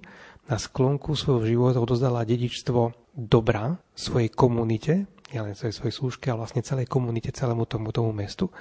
na 0.49 0.57
sklonku 0.57 1.13
svojho 1.13 1.45
života 1.45 1.77
odozdala 1.79 2.25
dedičstvo 2.25 3.13
dobra 3.13 3.77
svojej 3.93 4.31
komunite, 4.33 5.05
nielen 5.31 5.55
svojej, 5.55 5.75
svojej 5.75 5.95
slúžke, 5.95 6.27
ale 6.27 6.43
vlastne 6.43 6.65
celej 6.65 6.89
komunite, 6.89 7.31
celému 7.31 7.63
tomu, 7.69 7.93
tomu 7.93 8.11
mestu. 8.11 8.51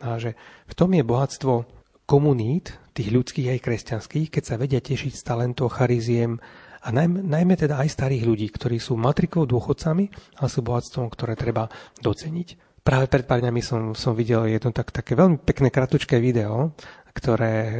A 0.00 0.16
že 0.16 0.34
v 0.66 0.74
tom 0.74 0.90
je 0.96 1.04
bohatstvo 1.04 1.79
komunít, 2.10 2.74
tých 2.90 3.14
ľudských 3.14 3.54
aj 3.54 3.62
kresťanských, 3.62 4.34
keď 4.34 4.42
sa 4.42 4.58
vedia 4.58 4.82
tešiť 4.82 5.14
z 5.14 5.22
talentov, 5.22 5.78
chariziem 5.78 6.42
a 6.82 6.90
najmä, 6.90 7.22
najmä 7.22 7.54
teda 7.54 7.78
aj 7.78 7.94
starých 7.94 8.26
ľudí, 8.26 8.50
ktorí 8.50 8.82
sú 8.82 8.98
matrikou 8.98 9.46
dôchodcami, 9.46 10.10
ale 10.42 10.48
sú 10.50 10.66
bohatstvom, 10.66 11.06
ktoré 11.06 11.38
treba 11.38 11.70
doceniť. 12.02 12.82
Práve 12.82 13.06
pred 13.06 13.28
pár 13.28 13.44
dňami 13.44 13.62
som, 13.62 13.94
som 13.94 14.18
videl 14.18 14.50
jedno 14.50 14.74
tak, 14.74 14.90
také 14.90 15.14
veľmi 15.14 15.38
pekné 15.38 15.70
kratučké 15.70 16.18
video, 16.18 16.74
ktoré 17.12 17.52
e, 17.52 17.74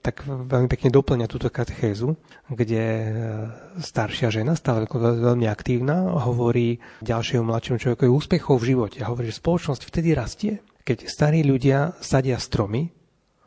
tak 0.00 0.24
veľmi 0.24 0.66
pekne 0.66 0.88
doplňa 0.90 1.26
túto 1.28 1.52
katechézu, 1.52 2.16
kde 2.48 2.82
e, 2.82 3.06
staršia 3.84 4.32
žena, 4.32 4.56
stále 4.56 4.88
veľmi 4.88 5.46
aktívna, 5.46 6.16
hovorí 6.24 6.80
ďalšiemu 7.04 7.44
mladšiemu 7.44 7.78
človeku 7.78 8.08
úspechov 8.08 8.56
v 8.56 8.68
živote. 8.74 8.98
A 9.04 9.12
hovorí, 9.12 9.28
že 9.28 9.38
spoločnosť 9.38 9.82
vtedy 9.84 10.16
rastie, 10.16 10.52
keď 10.88 11.04
starí 11.04 11.44
ľudia 11.44 11.92
sadia 12.00 12.40
stromy, 12.40 12.95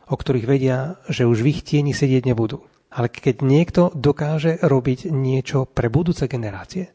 o 0.10 0.16
ktorých 0.18 0.50
vedia, 0.50 0.98
že 1.08 1.30
už 1.30 1.46
v 1.46 1.50
ich 1.54 1.62
tieni 1.62 1.94
sedieť 1.94 2.26
nebudú. 2.26 2.66
Ale 2.90 3.14
keď 3.14 3.46
niekto 3.46 3.94
dokáže 3.94 4.58
robiť 4.66 5.14
niečo 5.14 5.70
pre 5.70 5.94
budúce 5.94 6.26
generácie, 6.26 6.90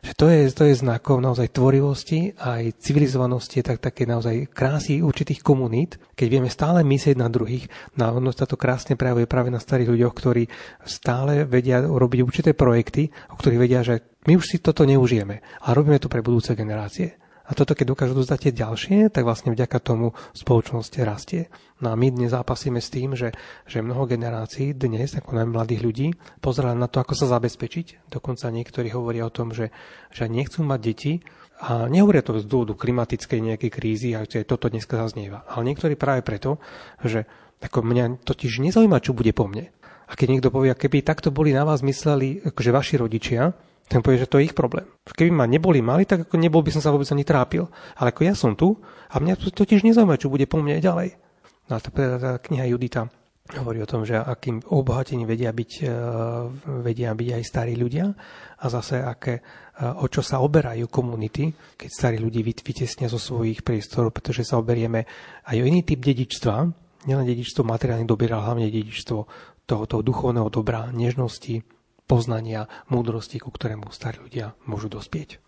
že 0.00 0.16
to 0.16 0.32
je, 0.32 0.48
to 0.48 0.64
je 0.64 0.80
znakom 0.80 1.20
naozaj 1.20 1.52
tvorivosti 1.52 2.32
aj 2.40 2.80
civilizovanosti, 2.80 3.60
tak 3.60 3.84
také 3.84 4.08
naozaj 4.08 4.48
krásy 4.48 5.04
určitých 5.04 5.44
komunít, 5.44 6.00
keď 6.16 6.26
vieme 6.32 6.48
stále 6.48 6.80
myslieť 6.80 7.20
na 7.20 7.28
druhých. 7.28 7.68
Na, 8.00 8.08
ono 8.08 8.32
sa 8.32 8.48
to 8.48 8.56
krásne 8.56 8.96
prejavuje 8.96 9.28
práve 9.28 9.52
na 9.52 9.60
starých 9.60 9.92
ľuďoch, 9.92 10.14
ktorí 10.16 10.48
stále 10.88 11.44
vedia 11.44 11.84
robiť 11.84 12.20
určité 12.24 12.56
projekty, 12.56 13.12
o 13.28 13.36
ktorých 13.36 13.60
vedia, 13.60 13.84
že 13.84 14.00
my 14.24 14.40
už 14.40 14.44
si 14.48 14.56
toto 14.64 14.88
neužijeme, 14.88 15.44
a 15.44 15.68
robíme 15.76 16.00
to 16.00 16.08
pre 16.08 16.24
budúce 16.24 16.56
generácie. 16.56 17.19
A 17.50 17.58
toto, 17.58 17.74
keď 17.74 17.98
dokážu 17.98 18.14
dozdať 18.14 18.46
tie 18.46 18.52
ďalšie, 18.62 18.98
tak 19.10 19.26
vlastne 19.26 19.50
vďaka 19.50 19.82
tomu 19.82 20.14
spoločnosť 20.38 21.02
rastie. 21.02 21.50
No 21.82 21.90
a 21.90 21.98
my 21.98 22.14
dnes 22.14 22.30
zápasíme 22.30 22.78
s 22.78 22.94
tým, 22.94 23.18
že, 23.18 23.34
že 23.66 23.82
mnoho 23.82 24.06
generácií 24.06 24.70
dnes, 24.70 25.18
ako 25.18 25.34
najmä 25.34 25.58
mladých 25.58 25.82
ľudí, 25.82 26.08
pozerá 26.38 26.78
na 26.78 26.86
to, 26.86 27.02
ako 27.02 27.18
sa 27.18 27.26
zabezpečiť. 27.26 28.06
Dokonca 28.06 28.46
niektorí 28.54 28.94
hovoria 28.94 29.26
o 29.26 29.34
tom, 29.34 29.50
že, 29.50 29.74
že 30.14 30.30
nechcú 30.30 30.62
mať 30.62 30.78
deti, 30.78 31.14
a 31.60 31.92
nehovoria 31.92 32.24
to 32.24 32.40
z 32.40 32.48
dôvodu 32.48 32.72
klimatickej 32.72 33.40
nejakej 33.52 33.70
krízy, 33.74 34.16
a 34.16 34.24
toto 34.24 34.72
dneska 34.72 34.96
zaznieva. 34.96 35.44
Ale 35.44 35.68
niektorí 35.68 35.92
práve 35.92 36.24
preto, 36.24 36.56
že 37.04 37.28
ako 37.60 37.84
mňa 37.84 38.24
totiž 38.24 38.64
nezaujíma, 38.64 39.04
čo 39.04 39.12
bude 39.12 39.36
po 39.36 39.44
mne. 39.44 39.68
A 40.08 40.16
keď 40.16 40.26
niekto 40.32 40.48
povie, 40.48 40.72
keby 40.72 41.04
takto 41.04 41.28
boli 41.28 41.52
na 41.52 41.68
vás 41.68 41.84
mysleli 41.84 42.40
akože 42.48 42.70
vaši 42.72 42.94
rodičia, 42.96 43.52
ten 43.90 44.06
povie, 44.06 44.22
že 44.22 44.30
to 44.30 44.38
je 44.38 44.46
ich 44.46 44.54
problém. 44.54 44.86
Keby 45.02 45.34
ma 45.34 45.50
neboli 45.50 45.82
mali, 45.82 46.06
tak 46.06 46.30
ako 46.30 46.38
nebol 46.38 46.62
by 46.62 46.70
som 46.70 46.78
sa 46.78 46.94
vôbec 46.94 47.10
ani 47.10 47.26
trápil. 47.26 47.66
Ale 47.98 48.14
ako 48.14 48.22
ja 48.22 48.38
som 48.38 48.54
tu 48.54 48.78
a 49.10 49.18
mňa 49.18 49.50
to 49.50 49.66
tiež 49.66 49.82
nezaujíma, 49.82 50.14
čo 50.14 50.30
bude 50.30 50.46
po 50.46 50.62
mne 50.62 50.78
ďalej. 50.78 51.18
No 51.66 51.72
a 51.74 51.78
tá, 51.82 51.90
tá 51.90 52.30
kniha 52.38 52.70
Judita 52.70 53.10
hovorí 53.58 53.82
o 53.82 53.90
tom, 53.90 54.06
že 54.06 54.14
akým 54.14 54.62
obohatení 54.62 55.26
vedia 55.26 55.50
byť, 55.50 55.72
e, 55.82 55.90
vedia 56.86 57.10
byť 57.10 57.28
aj 57.34 57.42
starí 57.42 57.74
ľudia 57.74 58.06
a 58.62 58.64
zase 58.70 59.02
aké, 59.02 59.34
e, 59.34 59.42
o 59.82 60.06
čo 60.06 60.22
sa 60.22 60.38
oberajú 60.38 60.86
komunity, 60.86 61.50
keď 61.74 61.90
starí 61.90 62.22
ľudí 62.22 62.46
vytesnia 62.46 63.10
zo 63.10 63.18
svojich 63.18 63.66
priestorov, 63.66 64.14
pretože 64.14 64.46
sa 64.46 64.62
oberieme 64.62 65.02
aj 65.50 65.56
o 65.58 65.66
iný 65.66 65.82
typ 65.82 65.98
dedičstva, 65.98 66.54
nielen 67.10 67.26
dedičstvo 67.26 67.66
materiálnych 67.66 68.06
dobier, 68.06 68.38
ale 68.38 68.46
hlavne 68.46 68.66
dedičstvo 68.70 69.18
toho, 69.66 69.82
toho 69.90 70.02
duchovného 70.06 70.46
dobra, 70.46 70.94
nežnosti, 70.94 71.79
poznania, 72.10 72.66
múdrosti, 72.90 73.38
ku 73.38 73.54
ktorému 73.54 73.94
starí 73.94 74.18
ľudia 74.18 74.58
môžu 74.66 74.90
dospieť. 74.90 75.38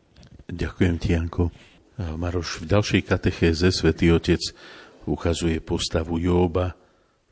Ďakujem 0.47 0.95
ti, 1.03 1.19
Janko. 1.19 1.51
Maroš, 1.99 2.63
v 2.63 2.71
ďalšej 2.71 3.03
katechéze 3.03 3.75
Svetý 3.75 4.15
Otec 4.15 4.39
ukazuje 5.11 5.59
postavu 5.59 6.23
Jóba, 6.23 6.79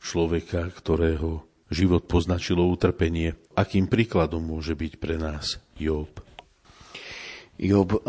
človeka, 0.02 0.66
ktorého 0.74 1.46
život 1.70 2.10
poznačilo 2.10 2.66
utrpenie. 2.66 3.38
Akým 3.54 3.86
príkladom 3.86 4.42
môže 4.42 4.74
byť 4.74 4.92
pre 4.98 5.14
nás 5.14 5.62
Job? 5.78 6.10
Job 7.60 8.02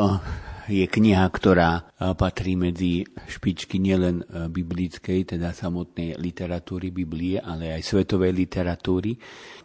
je 0.71 0.85
kniha, 0.87 1.27
ktorá 1.27 1.91
patrí 2.15 2.55
medzi 2.55 3.03
špičky 3.27 3.77
nielen 3.77 4.23
biblickej, 4.49 5.35
teda 5.35 5.51
samotnej 5.51 6.15
literatúry 6.15 6.89
Biblie, 6.95 7.35
ale 7.37 7.75
aj 7.75 7.83
svetovej 7.83 8.31
literatúry. 8.31 9.19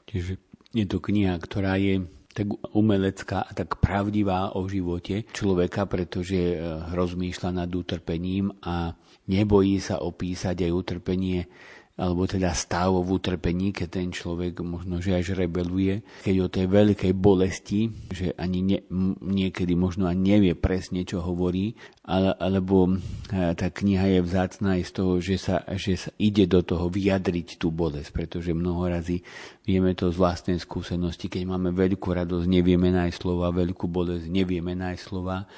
Čiže 0.07 0.46
je 0.75 0.85
to 0.89 0.99
kniha, 0.99 1.37
ktorá 1.39 1.79
je 1.79 2.07
tak 2.37 2.53
umelecká 2.77 3.49
a 3.49 3.51
tak 3.57 3.81
pravdivá 3.81 4.53
o 4.53 4.69
živote 4.69 5.25
človeka, 5.33 5.89
pretože 5.89 6.37
e, 6.37 6.57
rozmýšľa 6.93 7.65
nad 7.65 7.71
utrpením 7.73 8.53
a 8.61 8.93
nebojí 9.25 9.81
sa 9.81 10.05
opísať 10.05 10.69
aj 10.69 10.73
utrpenie 10.77 11.49
alebo 11.97 12.29
teda 12.29 12.53
stav 12.53 12.93
v 12.93 13.09
utrpení, 13.09 13.73
keď 13.73 13.89
ten 13.89 14.09
človek 14.13 14.61
možno, 14.61 15.01
že 15.01 15.17
až 15.17 15.33
rebeluje, 15.33 16.05
keď 16.29 16.37
o 16.45 16.49
tej 16.53 16.67
veľkej 16.69 17.13
bolesti, 17.17 17.89
že 18.13 18.37
ani 18.37 18.61
ne, 18.61 18.79
niekedy 19.25 19.73
možno 19.73 20.05
ani 20.05 20.37
nevie 20.37 20.53
presne, 20.53 21.09
čo 21.09 21.25
hovorí, 21.25 21.73
ale, 22.05 22.37
alebo 22.37 23.01
e, 23.33 23.57
tá 23.57 23.73
kniha 23.73 24.13
je 24.13 24.21
vzácná 24.21 24.77
aj 24.77 24.83
z 24.85 24.93
toho, 24.93 25.13
že 25.25 25.37
sa, 25.41 25.65
že 25.73 25.97
sa 25.97 26.13
ide 26.21 26.45
do 26.45 26.61
toho 26.61 26.93
vyjadriť 26.93 27.57
tú 27.57 27.73
bolesť, 27.73 28.13
pretože 28.13 28.53
mnoho 28.53 28.93
razy 28.93 29.25
vieme 29.65 29.97
to 29.97 30.13
z 30.13 30.21
vlastnej 30.21 30.61
skúsenosti, 30.61 31.33
keď 31.33 31.49
máme 31.49 31.73
veľkú 31.73 32.13
radosť, 32.13 32.45
nevieme 32.45 32.93
nájsť 32.93 33.17
slova, 33.25 33.49
veľkú 33.57 33.89
bolesť, 33.89 34.29
nevieme 34.29 34.77
nájsť 34.77 35.01
slova, 35.01 35.49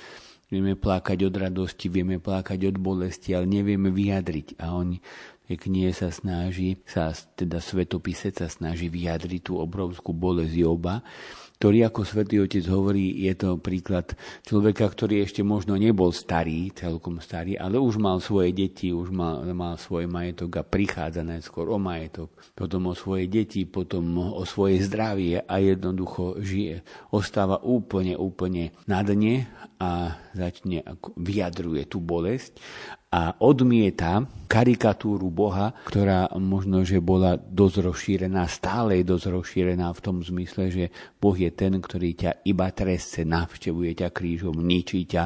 Vieme 0.49 0.81
plakať 0.81 1.29
od 1.29 1.35
radosti, 1.37 1.93
vieme 1.93 2.17
plakať 2.17 2.73
od 2.73 2.81
bolesti, 2.81 3.37
ale 3.37 3.45
nevieme 3.45 3.93
vyjadriť. 3.93 4.57
A 4.65 4.73
oni 4.73 4.97
knie 5.57 5.95
sa 5.97 6.13
snaží, 6.13 6.77
sa 6.85 7.15
teda 7.15 7.63
svetopisec 7.63 8.37
sa 8.37 8.53
snaží 8.53 8.93
vyjadriť 8.93 9.49
tú 9.49 9.57
obrovskú 9.57 10.13
bolesť 10.13 10.53
Joba, 10.53 11.01
ktorý, 11.59 11.91
ako 11.91 12.07
svätý 12.07 12.39
Otec 12.39 12.63
hovorí, 12.71 13.27
je 13.27 13.35
to 13.35 13.59
príklad 13.59 14.15
človeka, 14.47 14.87
ktorý 14.87 15.27
ešte 15.27 15.43
možno 15.43 15.75
nebol 15.75 16.15
starý, 16.15 16.71
celkom 16.71 17.19
starý, 17.19 17.59
ale 17.59 17.83
už 17.83 17.99
mal 17.99 18.23
svoje 18.23 18.55
deti, 18.55 18.95
už 18.95 19.11
mal, 19.11 19.43
mal 19.59 19.75
svoj 19.75 20.07
majetok 20.07 20.63
a 20.63 20.63
prichádza 20.63 21.27
najskôr 21.27 21.67
o 21.67 21.79
majetok, 21.83 22.31
potom 22.55 22.87
o 22.87 22.95
svoje 22.95 23.27
deti, 23.27 23.67
potom 23.67 24.07
o 24.39 24.47
svoje 24.47 24.87
zdravie 24.87 25.43
a 25.43 25.59
jednoducho 25.59 26.39
žije. 26.39 26.87
Ostáva 27.11 27.59
úplne, 27.59 28.15
úplne 28.15 28.71
na 28.87 29.03
dne 29.03 29.51
a 29.83 30.15
začne, 30.39 30.87
vyjadruje 31.19 31.91
tú 31.91 31.99
bolesť 31.99 32.55
a 33.09 33.33
odmieta 33.41 34.21
karikatúru 34.49 35.33
Boha, 35.33 35.73
ktorá 35.89 36.29
možno, 36.37 36.85
že 36.85 37.01
bola 37.01 37.41
dosť 37.41 37.77
rozšírená, 37.89 38.45
stále 38.49 39.01
je 39.01 39.09
dosť 39.09 39.33
rozšírená 39.33 39.89
v 39.97 40.01
tom 40.05 40.21
zmysle, 40.21 40.69
že 40.69 40.85
Boh 41.17 41.37
je 41.37 41.49
ten, 41.53 41.73
ktorý 41.81 42.17
ťa 42.17 42.31
iba 42.45 42.69
trestce, 42.69 43.25
navštevuje 43.25 44.05
ťa 44.05 44.09
krížom, 44.13 44.57
ničí 44.61 45.09
ťa, 45.09 45.25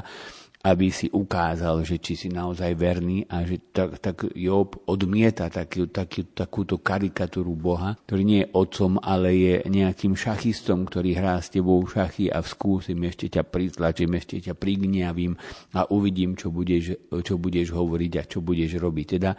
aby 0.62 0.94
si 0.94 1.10
ukázal, 1.10 1.82
že 1.82 1.98
či 1.98 2.14
si 2.14 2.28
naozaj 2.30 2.78
verný 2.78 3.26
a 3.26 3.42
že 3.42 3.58
tak, 3.74 3.98
tak 3.98 4.30
Job 4.38 4.78
odmieta 4.86 5.50
taký, 5.50 5.90
taký, 5.90 6.30
takúto 6.30 6.78
karikatúru 6.78 7.58
Boha, 7.58 7.98
ktorý 8.06 8.22
nie 8.22 8.40
je 8.46 8.52
otcom, 8.54 9.02
ale 9.02 9.34
je 9.34 9.54
nejakým 9.66 10.14
šachistom, 10.14 10.86
ktorý 10.86 11.18
hrá 11.18 11.42
s 11.42 11.50
tebou 11.50 11.82
šachy 11.82 12.30
a 12.30 12.38
skúsim 12.46 13.02
ešte 13.02 13.26
ťa 13.26 13.42
pritlačím, 13.42 14.14
ešte 14.14 14.38
ťa 14.38 14.54
prigniavím 14.54 15.34
a 15.74 15.90
uvidím, 15.90 16.38
čo 16.38 16.54
budeš, 16.54 16.94
čo 17.26 17.34
budeš 17.42 17.74
hovoriť 17.74 18.12
a 18.18 18.22
čo 18.22 18.38
budeš 18.38 18.78
robiť. 18.78 19.06
Teda 19.18 19.34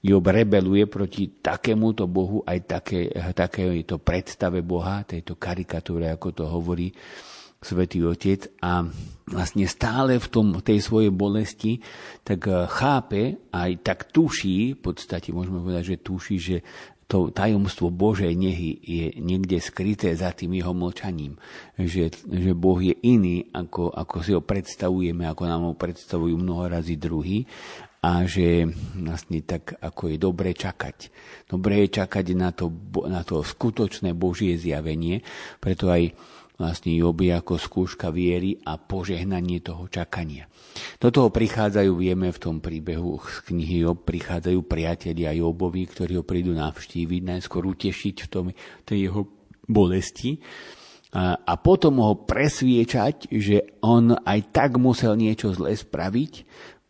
Job 0.00 0.24
rebeluje 0.24 0.88
proti 0.88 1.44
takémuto 1.44 2.08
Bohu, 2.08 2.40
aj 2.40 2.58
také, 2.64 3.12
takéto 3.36 4.00
predstave 4.00 4.64
Boha, 4.64 5.04
tejto 5.04 5.36
karikatúre, 5.36 6.08
ako 6.08 6.28
to 6.32 6.44
hovorí 6.48 6.88
Svetý 7.64 8.04
Otec 8.04 8.52
a 8.60 8.84
vlastne 9.24 9.64
stále 9.64 10.20
v 10.20 10.28
tom, 10.28 10.46
tej 10.60 10.84
svojej 10.84 11.08
bolesti, 11.08 11.80
tak 12.20 12.44
eh, 12.46 12.68
chápe, 12.68 13.50
aj 13.50 13.70
tak 13.80 14.12
tuší, 14.12 14.76
v 14.76 14.80
podstate 14.80 15.32
môžeme 15.32 15.64
povedať, 15.64 15.96
že 15.96 16.04
tuší, 16.04 16.36
že 16.36 16.56
to 17.04 17.28
tajomstvo 17.28 17.92
Božej 17.92 18.32
nehy 18.32 18.80
je 18.80 19.06
niekde 19.20 19.60
skryté 19.60 20.16
za 20.16 20.32
tým 20.32 20.56
jeho 20.56 20.72
mlčaním. 20.72 21.36
Že, 21.76 22.10
že 22.32 22.52
Boh 22.56 22.80
je 22.80 22.96
iný, 23.04 23.44
ako, 23.52 23.92
ako 23.92 24.16
si 24.24 24.32
ho 24.32 24.40
predstavujeme, 24.40 25.28
ako 25.28 25.42
nám 25.44 25.62
ho 25.68 25.74
predstavujú 25.76 26.34
mnoho 26.40 26.64
razy 26.64 26.96
druhý 26.96 27.44
a 28.04 28.24
že 28.28 28.68
vlastne 29.00 29.40
tak, 29.44 29.80
ako 29.80 30.12
je 30.12 30.16
dobre 30.20 30.52
čakať. 30.52 30.96
Dobre 31.48 31.84
je 31.84 32.02
čakať 32.02 32.26
na 32.36 32.52
to, 32.52 32.68
na 33.08 33.24
to 33.24 33.40
skutočné 33.40 34.12
Božie 34.16 34.56
zjavenie, 34.56 35.24
preto 35.60 35.88
aj 35.88 36.12
vlastne 36.64 36.96
Joby 36.96 37.36
ako 37.36 37.60
skúška 37.60 38.08
viery 38.08 38.56
a 38.64 38.80
požehnanie 38.80 39.60
toho 39.60 39.84
čakania. 39.92 40.48
Do 40.96 41.12
toho 41.12 41.28
prichádzajú, 41.28 41.92
vieme 42.00 42.32
v 42.32 42.40
tom 42.40 42.64
príbehu 42.64 43.20
z 43.20 43.44
knihy 43.52 43.84
Job, 43.84 44.08
prichádzajú 44.08 44.64
priatelia 44.64 45.36
Jobovi, 45.36 45.84
ktorí 45.84 46.16
ho 46.16 46.24
prídu 46.24 46.56
navštíviť, 46.56 47.20
najskôr 47.20 47.68
utešiť 47.68 48.16
v 48.24 48.28
tom, 48.32 48.44
tej 48.88 49.12
jeho 49.12 49.28
bolesti 49.68 50.40
a, 51.14 51.38
a 51.38 51.54
potom 51.54 52.02
ho 52.02 52.26
presviečať, 52.26 53.30
že 53.30 53.78
on 53.86 54.18
aj 54.18 54.50
tak 54.50 54.82
musel 54.82 55.14
niečo 55.14 55.54
zle 55.54 55.70
spraviť, 55.70 56.32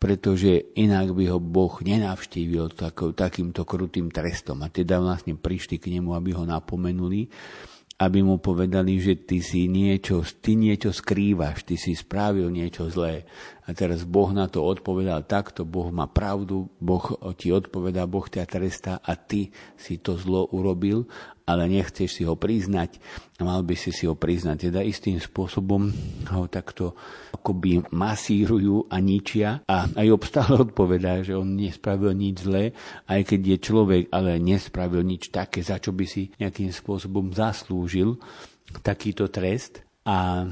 pretože 0.01 0.73
inak 0.73 1.13
by 1.13 1.29
ho 1.29 1.37
Boh 1.37 1.77
nenavštívil 1.77 2.73
takou, 2.73 3.13
takýmto 3.13 3.63
krutým 3.69 4.09
trestom. 4.09 4.65
A 4.65 4.73
teda 4.73 4.97
vlastne 4.97 5.37
prišli 5.37 5.77
k 5.77 5.93
nemu, 5.93 6.17
aby 6.17 6.33
ho 6.33 6.41
napomenuli 6.41 7.29
aby 7.95 8.19
mu 8.19 8.43
povedali, 8.43 8.99
že 8.99 9.15
ty 9.15 9.39
si 9.39 9.71
niečo, 9.71 10.19
ty 10.43 10.59
niečo 10.59 10.91
skrývaš, 10.91 11.63
ty 11.63 11.79
si 11.79 11.95
spravil 11.95 12.51
niečo 12.51 12.91
zlé. 12.91 13.23
A 13.63 13.71
teraz 13.71 14.03
Boh 14.03 14.35
na 14.35 14.51
to 14.51 14.67
odpovedal 14.67 15.23
takto, 15.23 15.63
Boh 15.63 15.87
má 15.95 16.03
pravdu, 16.11 16.67
Boh 16.83 17.15
ti 17.39 17.55
odpovedá, 17.55 18.03
Boh 18.03 18.27
ťa 18.27 18.43
trestá 18.51 18.93
a 18.99 19.15
ty 19.15 19.55
si 19.79 19.95
to 19.95 20.19
zlo 20.19 20.51
urobil 20.51 21.07
ale 21.45 21.69
nechceš 21.69 22.09
si 22.09 22.23
ho 22.25 22.33
priznať 22.33 22.97
mal 23.43 23.67
by 23.67 23.75
si 23.75 23.91
si 23.91 24.07
ho 24.07 24.15
priznať. 24.15 24.71
Teda 24.71 24.79
istým 24.79 25.19
spôsobom 25.19 25.91
ho 26.31 26.43
takto 26.47 26.95
akoby 27.35 27.83
masírujú 27.91 28.87
a 28.87 29.03
ničia 29.03 29.59
a 29.67 29.91
aj 29.91 30.07
obstále 30.15 30.55
odpovedá, 30.71 31.19
že 31.19 31.35
on 31.35 31.59
nespravil 31.59 32.15
nič 32.15 32.47
zlé, 32.47 32.71
aj 33.11 33.27
keď 33.27 33.41
je 33.43 33.57
človek, 33.59 34.03
ale 34.15 34.39
nespravil 34.39 35.03
nič 35.03 35.35
také, 35.35 35.59
za 35.59 35.81
čo 35.83 35.91
by 35.91 36.05
si 36.07 36.31
nejakým 36.39 36.71
spôsobom 36.71 37.35
zaslúžil 37.35 38.15
takýto 38.79 39.27
trest. 39.27 39.83
A 40.05 40.45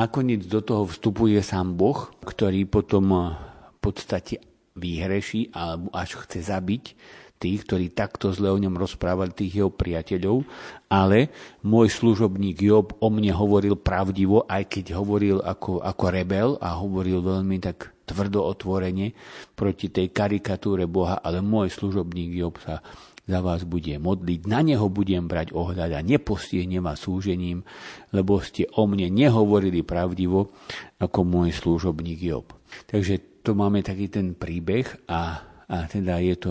nakoniec 0.00 0.48
do 0.48 0.64
toho 0.64 0.88
vstupuje 0.88 1.36
sám 1.44 1.76
Boh, 1.76 2.08
ktorý 2.24 2.64
potom 2.64 3.36
v 3.44 3.78
podstate 3.78 4.40
vyhreší 4.74 5.54
alebo 5.54 5.92
až 5.94 6.24
chce 6.24 6.50
zabiť 6.50 6.84
tých, 7.44 7.68
ktorí 7.68 7.92
takto 7.92 8.32
zle 8.32 8.48
o 8.48 8.56
ňom 8.56 8.80
rozprávali, 8.80 9.36
tých 9.36 9.60
jeho 9.60 9.68
priateľov, 9.68 10.48
ale 10.88 11.28
môj 11.60 11.92
služobník 11.92 12.64
Job 12.64 12.96
o 12.96 13.08
mne 13.12 13.36
hovoril 13.36 13.76
pravdivo, 13.76 14.48
aj 14.48 14.72
keď 14.72 14.96
hovoril 14.96 15.44
ako, 15.44 15.84
ako 15.84 16.04
rebel 16.08 16.48
a 16.64 16.80
hovoril 16.80 17.20
veľmi 17.20 17.60
tak 17.60 17.92
tvrdo 18.08 18.40
otvorene 18.40 19.12
proti 19.52 19.92
tej 19.92 20.08
karikatúre 20.08 20.88
Boha, 20.88 21.20
ale 21.20 21.44
môj 21.44 21.68
služobník 21.68 22.32
Job 22.32 22.56
sa 22.64 22.80
za 23.24 23.40
vás 23.40 23.64
bude 23.64 23.96
modliť, 23.96 24.40
na 24.44 24.60
neho 24.60 24.84
budem 24.92 25.24
brať 25.24 25.56
ohľad 25.56 25.96
a 25.96 26.04
nepostihne 26.04 26.84
vás 26.84 27.00
súžením, 27.00 27.64
lebo 28.12 28.36
ste 28.44 28.68
o 28.76 28.84
mne 28.84 29.08
nehovorili 29.08 29.80
pravdivo 29.80 30.52
ako 31.00 31.18
môj 31.24 31.56
služobník 31.56 32.20
Job. 32.20 32.52
Takže 32.84 33.40
to 33.40 33.56
máme 33.56 33.80
taký 33.80 34.12
ten 34.12 34.36
príbeh 34.36 35.08
a, 35.08 35.40
a 35.68 35.76
teda 35.88 36.20
je 36.20 36.36
to 36.36 36.50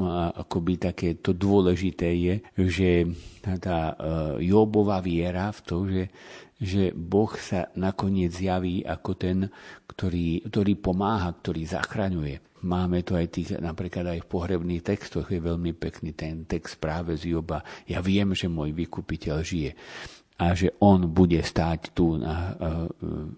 a 0.00 0.32
akoby 0.32 0.80
také 0.80 1.20
to 1.20 1.36
dôležité 1.36 2.16
je, 2.16 2.34
že 2.56 2.90
tá 3.60 3.92
e, 3.92 3.94
Jobová 4.48 5.04
viera 5.04 5.52
v 5.52 5.60
to, 5.60 5.76
že, 5.84 6.04
že 6.56 6.82
Boh 6.96 7.28
sa 7.36 7.68
nakoniec 7.76 8.32
zjaví 8.32 8.80
ako 8.88 9.10
ten, 9.12 9.38
ktorý, 9.84 10.48
ktorý 10.48 10.72
pomáha, 10.80 11.36
ktorý 11.36 11.68
zachraňuje. 11.68 12.40
Máme 12.64 13.04
to 13.04 13.20
aj 13.20 13.26
tých, 13.36 13.48
napríklad 13.60 14.16
aj 14.16 14.20
v 14.24 14.30
pohrebných 14.32 14.80
textoch, 14.80 15.28
je 15.28 15.42
veľmi 15.42 15.76
pekný 15.76 16.16
ten 16.16 16.48
text 16.48 16.80
práve 16.80 17.12
z 17.20 17.36
Joba. 17.36 17.60
Ja 17.84 18.00
viem, 18.00 18.32
že 18.32 18.48
môj 18.48 18.72
vykupiteľ 18.72 19.36
žije 19.44 19.70
a 20.40 20.56
že 20.56 20.72
on 20.80 21.06
bude 21.12 21.38
stáť 21.38 21.92
tu 21.92 22.16
na, 22.16 22.56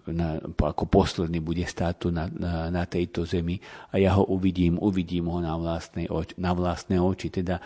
na, 0.07 0.39
ako 0.41 0.87
posledný 0.87 1.43
bude 1.43 1.67
stáť 1.67 1.93
tu 1.99 2.07
na, 2.09 2.31
na, 2.31 2.71
na 2.71 2.83
tejto 2.87 3.27
zemi 3.27 3.59
a 3.91 3.99
ja 3.99 4.15
ho 4.15 4.23
uvidím, 4.25 4.79
uvidím 4.79 5.27
ho 5.27 5.43
na 5.43 5.53
vlastné, 5.59 6.07
oči, 6.07 6.33
na 6.39 6.55
vlastné 6.55 6.97
oči. 6.97 7.29
Teda 7.29 7.59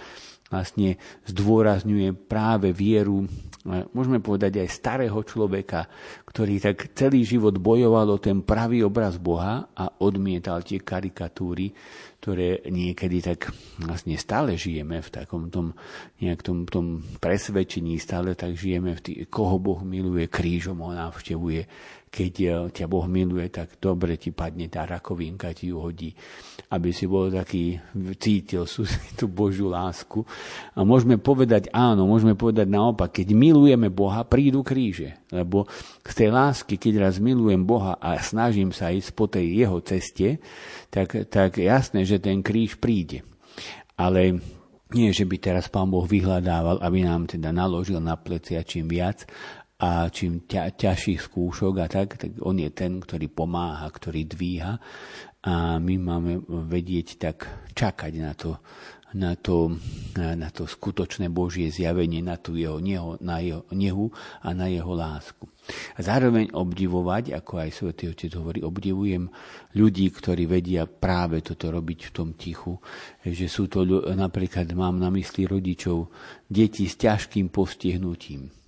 vlastne 0.50 0.98
zdôrazňuje 1.30 2.14
práve 2.28 2.74
vieru 2.74 3.30
môžeme 3.68 4.24
povedať 4.24 4.64
aj 4.64 4.70
starého 4.72 5.20
človeka, 5.22 5.86
ktorý 6.24 6.64
tak 6.64 6.96
celý 6.96 7.28
život 7.28 7.60
bojoval 7.60 8.16
o 8.16 8.22
ten 8.22 8.40
pravý 8.40 8.88
obraz 8.88 9.20
Boha 9.20 9.68
a 9.76 9.92
odmietal 10.00 10.64
tie 10.64 10.80
karikatúry, 10.80 11.76
ktoré 12.24 12.64
niekedy 12.72 13.20
tak 13.20 13.52
vlastne 13.84 14.16
stále 14.16 14.56
žijeme 14.56 15.04
v 15.04 15.10
takom 15.12 15.52
tom, 15.52 15.76
tom, 16.40 16.58
tom 16.68 16.86
presvedčení, 17.20 18.00
stále 18.00 18.34
tak 18.34 18.56
žijeme 18.56 18.96
v 18.96 19.02
tý, 19.04 19.12
koho 19.28 19.60
Boh 19.60 19.84
miluje, 19.84 20.32
krížom 20.32 20.80
ho 20.80 20.96
navštevuje, 20.96 21.62
keď 22.10 22.34
eh, 22.42 22.54
ťa 22.74 22.86
Boh 22.90 23.06
miluje, 23.06 23.48
tak 23.54 23.78
dobre 23.78 24.18
ti 24.18 24.34
padne 24.34 24.66
tá 24.68 24.84
rakovinka, 24.84 25.54
ti 25.54 25.70
ju 25.70 25.78
hodí, 25.80 26.12
aby 26.74 26.90
si 26.90 27.06
bol 27.06 27.30
taký, 27.30 27.78
cítil 28.18 28.66
tú 29.20 29.30
Božiu 29.30 29.70
lásku. 29.70 30.26
A 30.74 30.82
môžeme 30.82 31.22
povedať 31.22 31.70
áno, 31.70 32.10
môžeme 32.10 32.34
povedať 32.34 32.68
naopak, 32.68 33.22
keď 33.22 33.38
milujeme 33.38 33.88
Boha, 33.94 34.26
prídu 34.26 34.66
kríže. 34.66 35.16
Lebo 35.30 35.70
z 36.02 36.14
tej 36.14 36.30
lásky, 36.34 36.76
keď 36.82 37.10
raz 37.10 37.22
milujem 37.22 37.62
Boha 37.62 37.96
a 38.02 38.18
snažím 38.18 38.74
sa 38.74 38.90
ísť 38.90 39.10
po 39.14 39.30
tej 39.30 39.66
jeho 39.66 39.78
ceste, 39.86 40.42
tak, 40.90 41.30
tak 41.30 41.62
jasné, 41.62 42.04
že 42.04 42.18
ten 42.18 42.42
kríž 42.42 42.82
príde. 42.82 43.22
Ale 43.94 44.42
nie, 44.90 45.14
že 45.14 45.22
by 45.22 45.38
teraz 45.38 45.70
pán 45.70 45.94
Boh 45.94 46.02
vyhľadával, 46.02 46.82
aby 46.82 47.06
nám 47.06 47.30
teda 47.30 47.54
naložil 47.54 48.02
na 48.02 48.18
plecia 48.18 48.66
čím 48.66 48.90
viac, 48.90 49.30
a 49.80 50.12
čím 50.12 50.44
ťa, 50.44 50.76
ťažších 50.76 51.24
skúšok 51.24 51.74
a 51.80 51.88
tak, 51.88 52.20
tak 52.20 52.32
on 52.44 52.60
je 52.60 52.68
ten, 52.76 53.00
ktorý 53.00 53.32
pomáha, 53.32 53.88
ktorý 53.88 54.28
dvíha 54.28 54.76
a 55.40 55.80
my 55.80 55.96
máme 55.96 56.44
vedieť 56.68 57.16
tak 57.16 57.48
čakať 57.72 58.14
na 58.20 58.36
to, 58.36 58.60
na 59.16 59.40
to, 59.40 59.72
na 60.20 60.52
to 60.52 60.68
skutočné 60.68 61.32
Božie 61.32 61.72
zjavenie, 61.72 62.20
na, 62.20 62.36
tú 62.36 62.60
jeho, 62.60 62.84
neho, 62.84 63.16
na 63.24 63.40
jeho 63.40 63.64
nehu 63.72 64.12
a 64.44 64.52
na 64.52 64.68
jeho 64.68 64.92
lásku. 64.92 65.48
A 65.96 66.04
zároveň 66.04 66.52
obdivovať, 66.52 67.32
ako 67.40 67.54
aj 67.64 67.70
Svetý 67.72 68.12
Otec 68.12 68.36
hovorí, 68.36 68.60
obdivujem 68.60 69.32
ľudí, 69.80 70.12
ktorí 70.12 70.44
vedia 70.44 70.92
práve 70.92 71.40
toto 71.40 71.72
robiť 71.72 72.10
v 72.10 72.14
tom 72.14 72.30
tichu, 72.36 72.76
že 73.24 73.48
sú 73.48 73.72
to, 73.72 73.88
napríklad 74.12 74.68
mám 74.76 75.00
na 75.00 75.08
mysli 75.14 75.48
rodičov, 75.48 76.12
deti 76.52 76.84
s 76.84 77.00
ťažkým 77.00 77.48
postihnutím, 77.48 78.59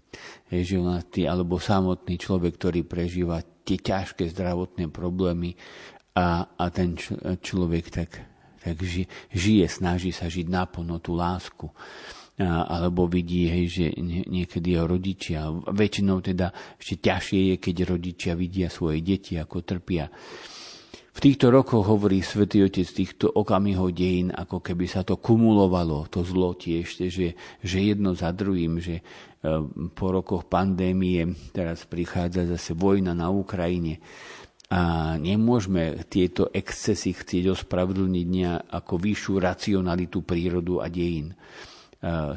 ty, 1.11 1.21
alebo 1.23 1.55
samotný 1.57 2.19
človek, 2.19 2.59
ktorý 2.59 2.81
prežíva 2.83 3.39
tie 3.63 3.79
ťažké 3.79 4.27
zdravotné 4.31 4.91
problémy 4.91 5.55
a, 6.17 6.43
a 6.51 6.65
ten 6.73 6.99
č, 6.99 7.15
človek 7.39 7.85
tak, 7.87 8.09
tak 8.59 8.75
ži, 8.83 9.07
žije, 9.31 9.65
snaží 9.71 10.11
sa 10.11 10.27
žiť 10.27 10.47
naplno 10.51 10.99
tú 10.99 11.15
lásku. 11.15 11.71
A, 12.41 12.67
alebo 12.67 13.05
vidí, 13.07 13.47
hej, 13.47 13.65
že 13.69 13.85
niekedy 14.27 14.75
jeho 14.75 14.87
rodičia, 14.89 15.47
väčšinou 15.51 16.19
teda 16.19 16.51
ešte 16.75 16.95
ťažšie 16.99 17.39
je, 17.53 17.55
keď 17.61 17.75
rodičia 17.85 18.33
vidia 18.35 18.67
svoje 18.67 18.99
deti, 18.99 19.39
ako 19.39 19.63
trpia. 19.63 20.09
V 21.11 21.19
týchto 21.19 21.51
rokoch 21.51 21.91
hovorí 21.91 22.23
svätý 22.23 22.63
Otec 22.63 22.87
týchto 22.87 23.27
okamihov 23.27 23.91
dejín, 23.91 24.31
ako 24.31 24.63
keby 24.63 24.87
sa 24.87 25.03
to 25.03 25.19
kumulovalo, 25.19 26.07
to 26.07 26.23
zlo 26.23 26.55
tiež, 26.55 26.87
že, 27.11 27.35
že 27.59 27.77
jedno 27.83 28.15
za 28.15 28.31
druhým, 28.31 28.79
že 28.79 29.03
po 29.91 30.07
rokoch 30.07 30.47
pandémie 30.47 31.35
teraz 31.51 31.83
prichádza 31.83 32.47
zase 32.47 32.71
vojna 32.71 33.11
na 33.11 33.27
Ukrajine 33.27 33.99
a 34.71 35.13
nemôžeme 35.19 36.07
tieto 36.07 36.47
excesy 36.47 37.11
chcieť 37.11 37.59
ospravedlniť 37.59 38.29
ako 38.71 38.93
vyššiu 38.95 39.33
racionalitu 39.35 40.23
prírodu 40.23 40.79
a 40.79 40.87
dejín. 40.87 41.35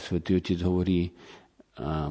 Svetý 0.03 0.43
Otec 0.43 0.59
hovorí, 0.67 1.15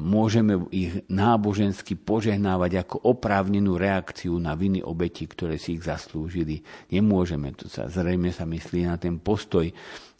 môžeme 0.04 0.68
ich 0.68 1.00
nábožensky 1.08 1.96
požehnávať 1.96 2.84
ako 2.84 2.96
oprávnenú 3.16 3.80
reakciu 3.80 4.36
na 4.36 4.52
viny 4.52 4.84
obeti, 4.84 5.24
ktoré 5.24 5.56
si 5.56 5.80
ich 5.80 5.84
zaslúžili. 5.88 6.60
Nemôžeme, 6.92 7.56
to 7.56 7.72
sa 7.72 7.88
zrejme 7.88 8.28
sa 8.28 8.44
myslí 8.44 8.84
na 8.84 9.00
ten 9.00 9.16
postoj 9.16 9.64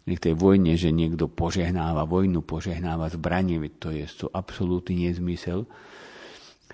v 0.05 0.17
tej 0.21 0.33
vojne, 0.37 0.73
že 0.77 0.93
niekto 0.93 1.29
požehnáva 1.29 2.09
vojnu, 2.09 2.41
požehnáva 2.41 3.09
zbranie, 3.13 3.57
to 3.77 3.93
je 3.93 4.05
to 4.09 4.29
absolútny 4.33 5.09
nezmysel. 5.09 5.69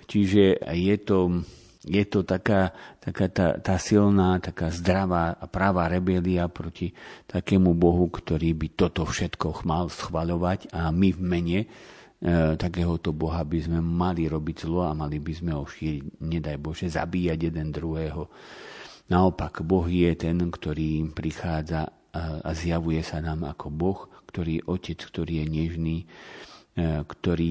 Čiže 0.08 0.60
je 0.72 0.96
to, 1.00 1.44
je 1.84 2.04
to 2.08 2.24
taká, 2.24 2.72
taká 3.00 3.32
tá, 3.32 3.56
tá 3.60 3.76
silná, 3.80 4.40
taká 4.40 4.68
zdravá 4.68 5.32
a 5.36 5.44
pravá 5.48 5.88
rebelia 5.88 6.48
proti 6.48 6.92
takému 7.28 7.72
Bohu, 7.72 8.08
ktorý 8.08 8.52
by 8.56 8.68
toto 8.76 9.08
všetko 9.08 9.64
mal 9.64 9.88
schvaľovať 9.88 10.72
a 10.72 10.92
my 10.92 11.08
v 11.12 11.20
mene 11.20 11.60
takéhoto 12.54 13.10
Boha 13.10 13.42
by 13.42 13.58
sme 13.58 13.78
mali 13.82 14.30
robiť 14.30 14.56
zlo 14.62 14.86
a 14.86 14.94
mali 14.94 15.18
by 15.18 15.32
sme 15.34 15.50
ho 15.58 15.66
šíriť, 15.66 16.22
nedaj 16.22 16.56
Bože, 16.62 16.86
zabíjať 16.86 17.50
jeden 17.50 17.74
druhého. 17.74 18.30
Naopak, 19.10 19.66
Boh 19.66 19.90
je 19.90 20.14
ten, 20.14 20.38
ktorý 20.38 21.10
prichádza 21.10 21.90
a 22.12 22.50
zjavuje 22.52 23.00
sa 23.00 23.24
nám 23.24 23.48
ako 23.48 23.66
Boh, 23.72 24.00
ktorý 24.28 24.60
je 24.60 24.66
Otec, 24.68 24.98
ktorý 25.00 25.32
je 25.42 25.46
nežný, 25.48 25.96
e, 26.04 26.06
ktorý, 27.04 27.50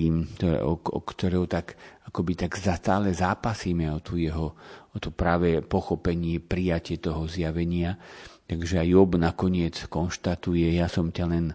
o, 0.61 0.73
o 0.77 0.99
ktorého 1.01 1.49
tak, 1.49 1.77
akoby 2.05 2.45
tak 2.45 2.57
stále 2.61 3.09
zápasíme 3.09 3.89
o, 3.89 3.97
tú 4.01 4.21
jeho, 4.21 4.53
o 4.93 4.97
to 5.01 5.09
práve 5.09 5.65
pochopenie, 5.65 6.37
prijatie 6.37 7.01
toho 7.01 7.25
zjavenia. 7.25 7.97
Takže 8.45 8.85
aj 8.85 8.87
Job 8.89 9.11
nakoniec 9.17 9.81
konštatuje, 9.89 10.77
ja 10.77 10.85
som 10.85 11.09
ťa 11.09 11.25
len 11.25 11.45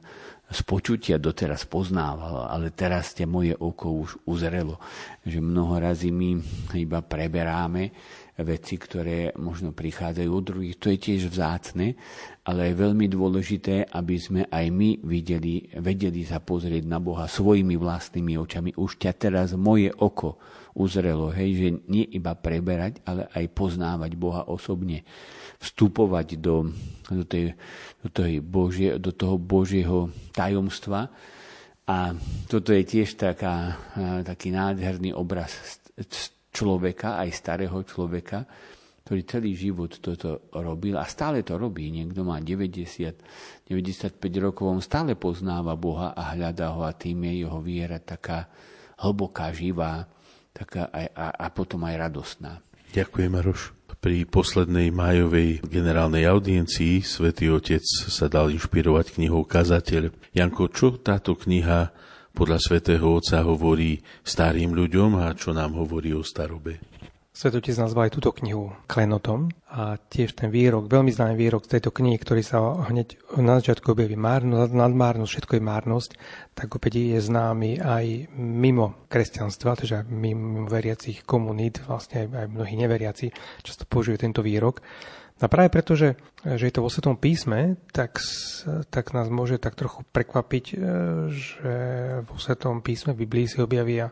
z 0.47 0.61
počutia 0.62 1.18
doteraz 1.18 1.66
poznával, 1.66 2.47
ale 2.47 2.70
teraz 2.70 3.11
ťa 3.18 3.26
moje 3.26 3.55
oko 3.59 4.07
už 4.07 4.22
uzrelo. 4.30 4.78
Že 5.26 5.42
mnoho 5.42 5.74
razy 5.82 6.14
my 6.14 6.38
iba 6.78 7.03
preberáme 7.03 7.90
veci, 8.36 8.76
ktoré 8.76 9.32
možno 9.40 9.72
prichádzajú 9.72 10.30
od 10.30 10.44
druhých. 10.44 10.76
To 10.78 10.92
je 10.92 10.99
tiež 11.01 11.32
vzácne, 11.32 11.97
ale 12.44 12.70
je 12.70 12.78
veľmi 12.78 13.09
dôležité, 13.09 13.88
aby 13.90 14.16
sme 14.20 14.42
aj 14.47 14.66
my 14.70 15.03
videli, 15.03 15.66
vedeli 15.82 16.22
sa 16.22 16.38
pozrieť 16.38 16.84
na 16.84 17.01
Boha 17.01 17.26
svojimi 17.26 17.74
vlastnými 17.80 18.36
očami. 18.36 18.76
Už 18.76 19.01
ťa 19.01 19.12
teraz 19.16 19.57
moje 19.57 19.88
oko 19.88 20.36
uzrelo, 20.76 21.32
hej, 21.32 21.51
že 21.57 21.68
nie 21.88 22.05
iba 22.12 22.36
preberať, 22.36 23.01
ale 23.09 23.26
aj 23.32 23.51
poznávať 23.57 24.12
Boha 24.20 24.44
osobne. 24.44 25.09
Vstupovať 25.57 26.36
do, 26.36 26.70
do, 27.09 27.24
tej, 27.24 27.57
do, 28.04 28.09
tej 28.12 28.44
Božie, 28.44 29.00
do 29.00 29.11
toho 29.12 29.40
Božieho 29.40 30.12
tajomstva. 30.36 31.09
A 31.86 32.12
toto 32.50 32.74
je 32.74 32.82
tiež 32.82 33.14
taká, 33.14 33.78
taký 34.26 34.50
nádherný 34.50 35.14
obraz 35.14 35.80
človeka, 36.50 37.20
aj 37.22 37.30
starého 37.30 37.78
človeka, 37.86 38.42
ktorý 39.07 39.22
celý 39.22 39.54
život 39.54 40.02
toto 40.02 40.50
robil 40.50 40.98
a 40.98 41.07
stále 41.07 41.46
to 41.46 41.54
robí. 41.54 41.94
Niekto 41.94 42.26
má 42.26 42.42
90, 42.42 43.70
95 43.70 44.18
rokov, 44.42 44.66
on 44.66 44.82
stále 44.82 45.14
poznáva 45.14 45.78
Boha 45.78 46.11
a 46.11 46.34
hľadá 46.34 46.74
ho 46.74 46.82
a 46.82 46.90
tým 46.90 47.22
je 47.30 47.46
jeho 47.46 47.62
viera 47.62 48.02
taká 48.02 48.50
hlboká, 48.98 49.54
živá 49.54 50.11
taká 50.57 50.88
aj, 50.88 51.07
a, 51.12 51.26
a 51.36 51.46
potom 51.52 51.84
aj 51.84 51.94
radostná. 52.00 52.52
Ďakujem, 52.97 53.28
Maroš. 53.28 53.76
Pri 54.01 54.24
poslednej 54.24 54.88
májovej 54.88 55.61
generálnej 55.68 56.24
audiencii 56.24 57.05
svätý 57.05 57.53
Otec 57.53 57.84
sa 57.84 58.24
dal 58.24 58.49
inšpirovať 58.49 59.20
knihou 59.20 59.44
Kazateľ. 59.44 60.16
Janko, 60.32 60.72
čo 60.72 60.97
táto 60.97 61.36
kniha 61.36 61.92
podľa 62.32 62.57
svätého 62.57 63.05
Otca 63.05 63.44
hovorí 63.44 64.01
starým 64.24 64.72
ľuďom 64.72 65.20
a 65.20 65.28
čo 65.36 65.53
nám 65.53 65.76
hovorí 65.76 66.16
o 66.16 66.24
starobe. 66.24 66.80
Svetotec 67.37 67.76
nazval 67.76 68.09
aj 68.09 68.16
túto 68.16 68.32
knihu 68.32 68.72
Klenotom 68.89 69.53
a 69.68 70.01
tiež 70.01 70.41
ten 70.41 70.49
výrok, 70.49 70.89
veľmi 70.89 71.12
známy 71.12 71.37
výrok 71.37 71.68
z 71.68 71.76
tejto 71.76 71.93
knihy, 71.93 72.16
ktorý 72.16 72.41
sa 72.41 72.89
hneď 72.89 73.37
na 73.37 73.61
začiatku 73.61 73.93
objaví 73.93 74.16
márnosť, 74.16 74.72
nadmárnosť, 74.72 75.32
všetko 75.37 75.53
je 75.61 75.68
márnosť, 75.68 76.11
tak 76.57 76.72
opäť 76.72 76.97
je 76.97 77.20
známy 77.20 77.76
aj 77.76 78.32
mimo 78.41 79.05
kresťanstva, 79.12 79.76
takže 79.76 80.09
mimo 80.09 80.64
veriacich 80.64 81.28
komunít, 81.28 81.84
vlastne 81.84 82.24
aj, 82.24 82.28
aj 82.41 82.47
mnohí 82.57 82.74
neveriaci 82.80 83.28
často 83.61 83.84
použijú 83.84 84.16
tento 84.16 84.41
výrok. 84.41 84.80
A 85.37 85.53
práve 85.53 85.68
preto, 85.68 85.93
že, 85.93 86.16
že 86.41 86.64
je 86.64 86.72
to 86.72 86.80
vo 86.80 86.89
Svetom 86.89 87.20
písme, 87.20 87.76
tak, 87.93 88.16
tak 88.89 89.12
nás 89.12 89.28
môže 89.28 89.61
tak 89.61 89.76
trochu 89.76 90.09
prekvapiť, 90.09 90.64
e, 90.72 90.76
že 91.37 91.74
vo 92.24 92.41
Svetom 92.41 92.80
písme 92.80 93.12
v 93.12 93.28
Biblii 93.28 93.45
si 93.45 93.61
objavia, 93.61 94.09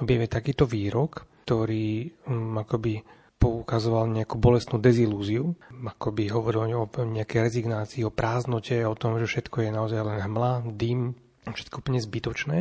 objavia 0.00 0.32
takýto 0.32 0.64
výrok, 0.64 1.33
ktorý 1.44 2.08
um, 2.24 2.56
akoby 2.56 3.04
poukazoval 3.36 4.08
nejakú 4.08 4.40
bolestnú 4.40 4.80
dezilúziu, 4.80 5.52
ako 5.84 6.16
by 6.16 6.32
hovoril 6.32 6.80
o 6.80 6.88
nejakej 6.88 7.44
rezignácii, 7.44 8.00
o 8.08 8.14
prázdnote, 8.14 8.80
o 8.88 8.96
tom, 8.96 9.20
že 9.20 9.28
všetko 9.28 9.68
je 9.68 9.70
naozaj 9.70 10.00
len 10.00 10.24
hmla, 10.24 10.64
dym, 10.72 11.12
všetko 11.44 11.84
úplne 11.84 12.00
zbytočné. 12.00 12.58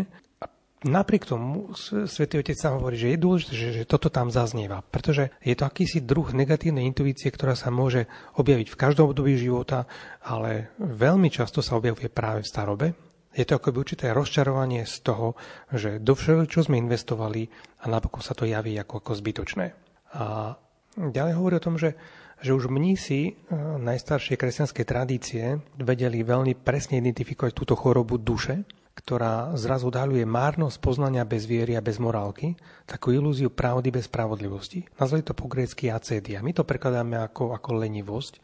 Napriek 0.84 1.24
tomu 1.24 1.72
Svetý 1.80 2.44
Otec 2.44 2.60
sa 2.60 2.76
hovorí, 2.76 3.00
že 3.00 3.16
je 3.16 3.24
dôležité, 3.24 3.54
že, 3.56 3.70
že 3.72 3.84
toto 3.88 4.12
tam 4.12 4.28
zaznieva, 4.28 4.84
pretože 4.84 5.32
je 5.40 5.56
to 5.56 5.64
akýsi 5.64 6.04
druh 6.04 6.36
negatívnej 6.36 6.84
intuície, 6.84 7.32
ktorá 7.32 7.56
sa 7.56 7.72
môže 7.72 8.12
objaviť 8.36 8.68
v 8.68 8.80
každom 8.84 9.16
období 9.16 9.40
života, 9.40 9.88
ale 10.20 10.76
veľmi 10.84 11.32
často 11.32 11.64
sa 11.64 11.80
objavuje 11.80 12.12
práve 12.12 12.44
v 12.44 12.52
starobe 12.52 12.88
Je 13.34 13.46
to 13.50 13.58
akoby 13.58 13.78
určité 13.82 14.14
rozčarovanie 14.14 14.86
z 14.86 14.96
toho, 15.02 15.34
že 15.74 15.98
do 15.98 16.14
všetko, 16.14 16.46
čo 16.46 16.70
sme 16.70 16.78
investovali 16.78 17.50
a 17.82 17.90
napokon 17.90 18.22
sa 18.22 18.38
to 18.38 18.46
javí 18.46 18.78
ako, 18.78 19.02
ako 19.02 19.12
zbytočné. 19.18 19.66
A 20.14 20.54
ďalej 20.94 21.34
hovorí 21.34 21.58
o 21.58 21.66
tom, 21.66 21.82
že, 21.82 21.98
že 22.38 22.54
už 22.54 22.70
mnísi 22.70 23.22
e, 23.26 23.32
najstaršie 23.82 24.38
kresťanské 24.38 24.86
tradície 24.86 25.58
vedeli 25.82 26.22
veľmi 26.22 26.54
presne 26.62 27.02
identifikovať 27.02 27.52
túto 27.58 27.74
chorobu 27.74 28.22
duše, 28.22 28.62
ktorá 28.94 29.58
zrazu 29.58 29.90
odhaľuje 29.90 30.22
márnosť 30.22 30.78
poznania 30.78 31.26
bez 31.26 31.50
viery 31.50 31.74
a 31.74 31.82
bez 31.82 31.98
morálky, 31.98 32.54
takú 32.86 33.10
ilúziu 33.10 33.50
pravdy 33.50 33.90
bez 33.90 34.06
spravodlivosti. 34.06 34.86
Nazvali 35.02 35.26
to 35.26 35.34
po 35.34 35.50
grécky 35.50 35.90
acédia. 35.90 36.46
My 36.46 36.54
to 36.54 36.62
prekladáme 36.62 37.18
ako, 37.18 37.58
ako 37.58 37.82
lenivosť, 37.82 38.38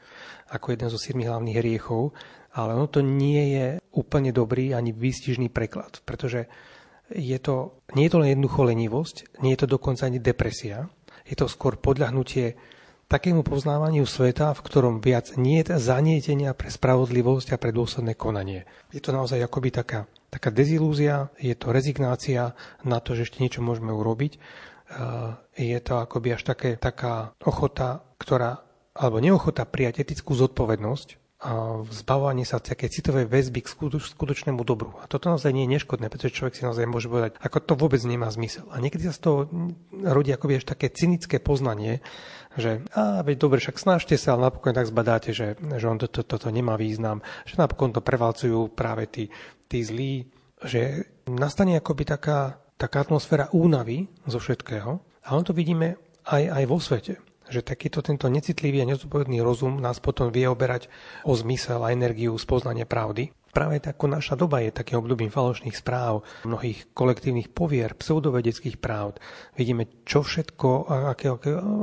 ako 0.49 0.73
jeden 0.73 0.89
zo 0.89 0.97
siedmi 0.97 1.29
hlavných 1.29 1.61
hriechov, 1.61 2.17
ale 2.53 2.73
ono 2.73 2.89
to 2.89 3.05
nie 3.05 3.57
je 3.57 3.67
úplne 3.93 4.33
dobrý 4.33 4.73
ani 4.73 4.93
výstižný 4.95 5.53
preklad, 5.53 6.01
pretože 6.05 6.49
je 7.09 7.37
to, 7.41 7.81
nie 7.97 8.05
je 8.05 8.13
to 8.13 8.21
len 8.21 8.29
jednoducho 8.37 8.61
lenivosť, 8.69 9.41
nie 9.41 9.57
je 9.57 9.65
to 9.65 9.67
dokonca 9.77 10.05
ani 10.05 10.21
depresia, 10.21 10.89
je 11.25 11.35
to 11.37 11.49
skôr 11.49 11.77
podľahnutie 11.77 12.57
takému 13.09 13.41
poznávaniu 13.41 14.05
sveta, 14.05 14.53
v 14.53 14.61
ktorom 14.61 15.01
viac 15.01 15.33
nie 15.33 15.65
je 15.65 15.81
zanietenia 15.81 16.53
pre 16.53 16.69
spravodlivosť 16.69 17.57
a 17.57 17.61
pre 17.61 17.73
dôsledné 17.73 18.13
konanie. 18.13 18.69
Je 18.93 19.01
to 19.01 19.09
naozaj 19.09 19.41
akoby 19.41 19.73
taká, 19.73 20.05
taká 20.29 20.53
dezilúzia, 20.53 21.33
je 21.41 21.57
to 21.57 21.73
rezignácia 21.73 22.53
na 22.85 23.01
to, 23.01 23.17
že 23.17 23.29
ešte 23.29 23.41
niečo 23.41 23.65
môžeme 23.65 23.89
urobiť. 23.89 24.37
Je 25.57 25.79
to 25.81 25.93
akoby 25.97 26.37
až 26.37 26.45
také, 26.53 26.77
taká 26.77 27.33
ochota, 27.41 28.05
ktorá, 28.21 28.61
alebo 28.93 29.17
neochota 29.17 29.65
prijať 29.65 30.05
etickú 30.05 30.37
zodpovednosť 30.37 31.28
zbavovanie 31.87 32.43
sa 32.43 32.59
také 32.59 32.91
citové 32.91 33.23
väzby 33.23 33.63
k 33.63 33.71
skutočnému 33.95 34.59
dobru. 34.67 34.99
A 34.99 35.07
toto 35.07 35.31
naozaj 35.31 35.55
nie 35.55 35.63
je 35.63 35.79
neškodné, 35.79 36.11
pretože 36.11 36.35
človek 36.35 36.59
si 36.59 36.67
naozaj 36.67 36.83
môže 36.83 37.07
povedať, 37.07 37.39
ako 37.39 37.57
to 37.63 37.73
vôbec 37.79 38.03
nemá 38.03 38.27
zmysel. 38.27 38.67
A 38.75 38.83
niekedy 38.83 39.07
sa 39.07 39.15
z 39.15 39.23
toho 39.23 39.37
rodí 40.03 40.35
akoby 40.35 40.59
až 40.59 40.67
také 40.67 40.91
cynické 40.91 41.39
poznanie, 41.39 42.03
že 42.59 42.83
a 42.91 43.23
veď 43.23 43.39
dobre, 43.39 43.63
však 43.63 43.79
snažte 43.79 44.19
sa, 44.19 44.35
ale 44.35 44.51
napokon 44.51 44.75
tak 44.75 44.91
zbadáte, 44.91 45.31
že, 45.31 45.55
že 45.55 45.85
on 45.87 45.95
toto 45.95 46.27
to, 46.27 46.35
to, 46.35 46.43
to 46.43 46.49
nemá 46.51 46.75
význam, 46.75 47.23
že 47.47 47.55
napokon 47.55 47.95
to 47.95 48.03
prevalcujú 48.03 48.75
práve 48.75 49.07
tí, 49.07 49.31
tí 49.71 49.79
zlí, 49.79 50.27
že 50.59 51.07
nastane 51.31 51.79
akoby 51.79 52.03
taká, 52.03 52.59
taká 52.75 53.07
atmosféra 53.07 53.47
únavy 53.55 54.11
zo 54.27 54.43
všetkého. 54.43 54.99
A 55.23 55.29
on 55.39 55.47
to 55.47 55.55
vidíme 55.55 55.95
aj, 56.27 56.43
aj 56.51 56.63
vo 56.67 56.83
svete 56.83 57.28
že 57.49 57.65
takýto 57.65 58.05
tento 58.05 58.29
necitlivý 58.29 58.85
a 58.85 58.89
nezodpovedný 58.89 59.41
rozum 59.41 59.81
nás 59.81 59.97
potom 59.97 60.29
vie 60.29 60.45
oberať 60.45 60.87
o 61.25 61.33
zmysel 61.33 61.81
a 61.81 61.91
energiu 61.91 62.37
spoznania 62.37 62.85
pravdy. 62.85 63.33
Práve 63.49 63.81
ako 63.81 64.05
naša 64.05 64.37
doba 64.37 64.61
je 64.61 64.69
takým 64.69 65.01
obdobím 65.01 65.33
falošných 65.33 65.73
správ, 65.73 66.21
mnohých 66.45 66.93
kolektívnych 66.93 67.49
povier, 67.49 67.97
pseudovedeckých 67.97 68.77
práv. 68.77 69.17
Vidíme, 69.57 69.89
čo 70.05 70.21
všetko, 70.21 70.85
ako, 71.17 71.27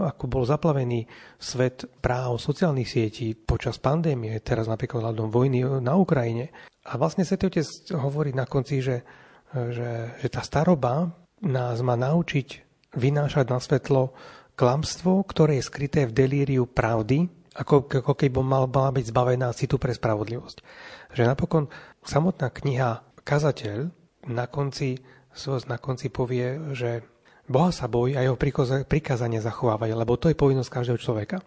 ako 0.06 0.24
bol 0.30 0.46
zaplavený 0.46 1.10
svet 1.42 1.90
práv 1.98 2.38
sociálnych 2.38 2.86
sietí 2.86 3.34
počas 3.34 3.82
pandémie, 3.82 4.38
teraz 4.46 4.70
napríklad 4.70 5.10
hľadom 5.10 5.26
vojny 5.34 5.66
na 5.82 5.98
Ukrajine. 5.98 6.54
A 6.86 6.94
vlastne 6.94 7.26
Svetý 7.26 7.50
Otec 7.50 7.66
hovorí 7.98 8.30
na 8.30 8.46
konci, 8.46 8.78
že, 8.78 9.02
že, 9.50 10.22
že 10.22 10.28
tá 10.30 10.46
staroba 10.46 11.10
nás 11.42 11.82
má 11.82 11.98
naučiť 11.98 12.62
vynášať 12.94 13.46
na 13.50 13.58
svetlo 13.58 14.14
klamstvo, 14.56 15.22
ktoré 15.28 15.60
je 15.60 15.68
skryté 15.68 16.08
v 16.08 16.16
delíriu 16.16 16.64
pravdy, 16.64 17.28
ako, 17.56 17.88
ako 17.88 18.12
keby 18.16 18.40
mal, 18.40 18.64
mala 18.68 18.90
byť 18.92 19.12
zbavená 19.12 19.52
citu 19.52 19.76
pre 19.76 19.92
spravodlivosť. 19.92 20.58
Že 21.12 21.22
napokon 21.28 21.68
samotná 22.04 22.48
kniha 22.52 23.04
Kazateľ 23.26 23.90
na 24.30 24.46
konci, 24.46 25.02
na 25.66 25.78
konci 25.82 26.08
povie, 26.14 26.74
že 26.78 27.02
Boha 27.46 27.70
sa 27.70 27.86
bojí 27.86 28.18
a 28.18 28.26
jeho 28.26 28.38
prikázanie 28.86 29.38
zachovávať, 29.38 29.94
lebo 29.94 30.18
to 30.18 30.30
je 30.30 30.38
povinnosť 30.38 30.70
každého 30.70 30.98
človeka. 30.98 31.42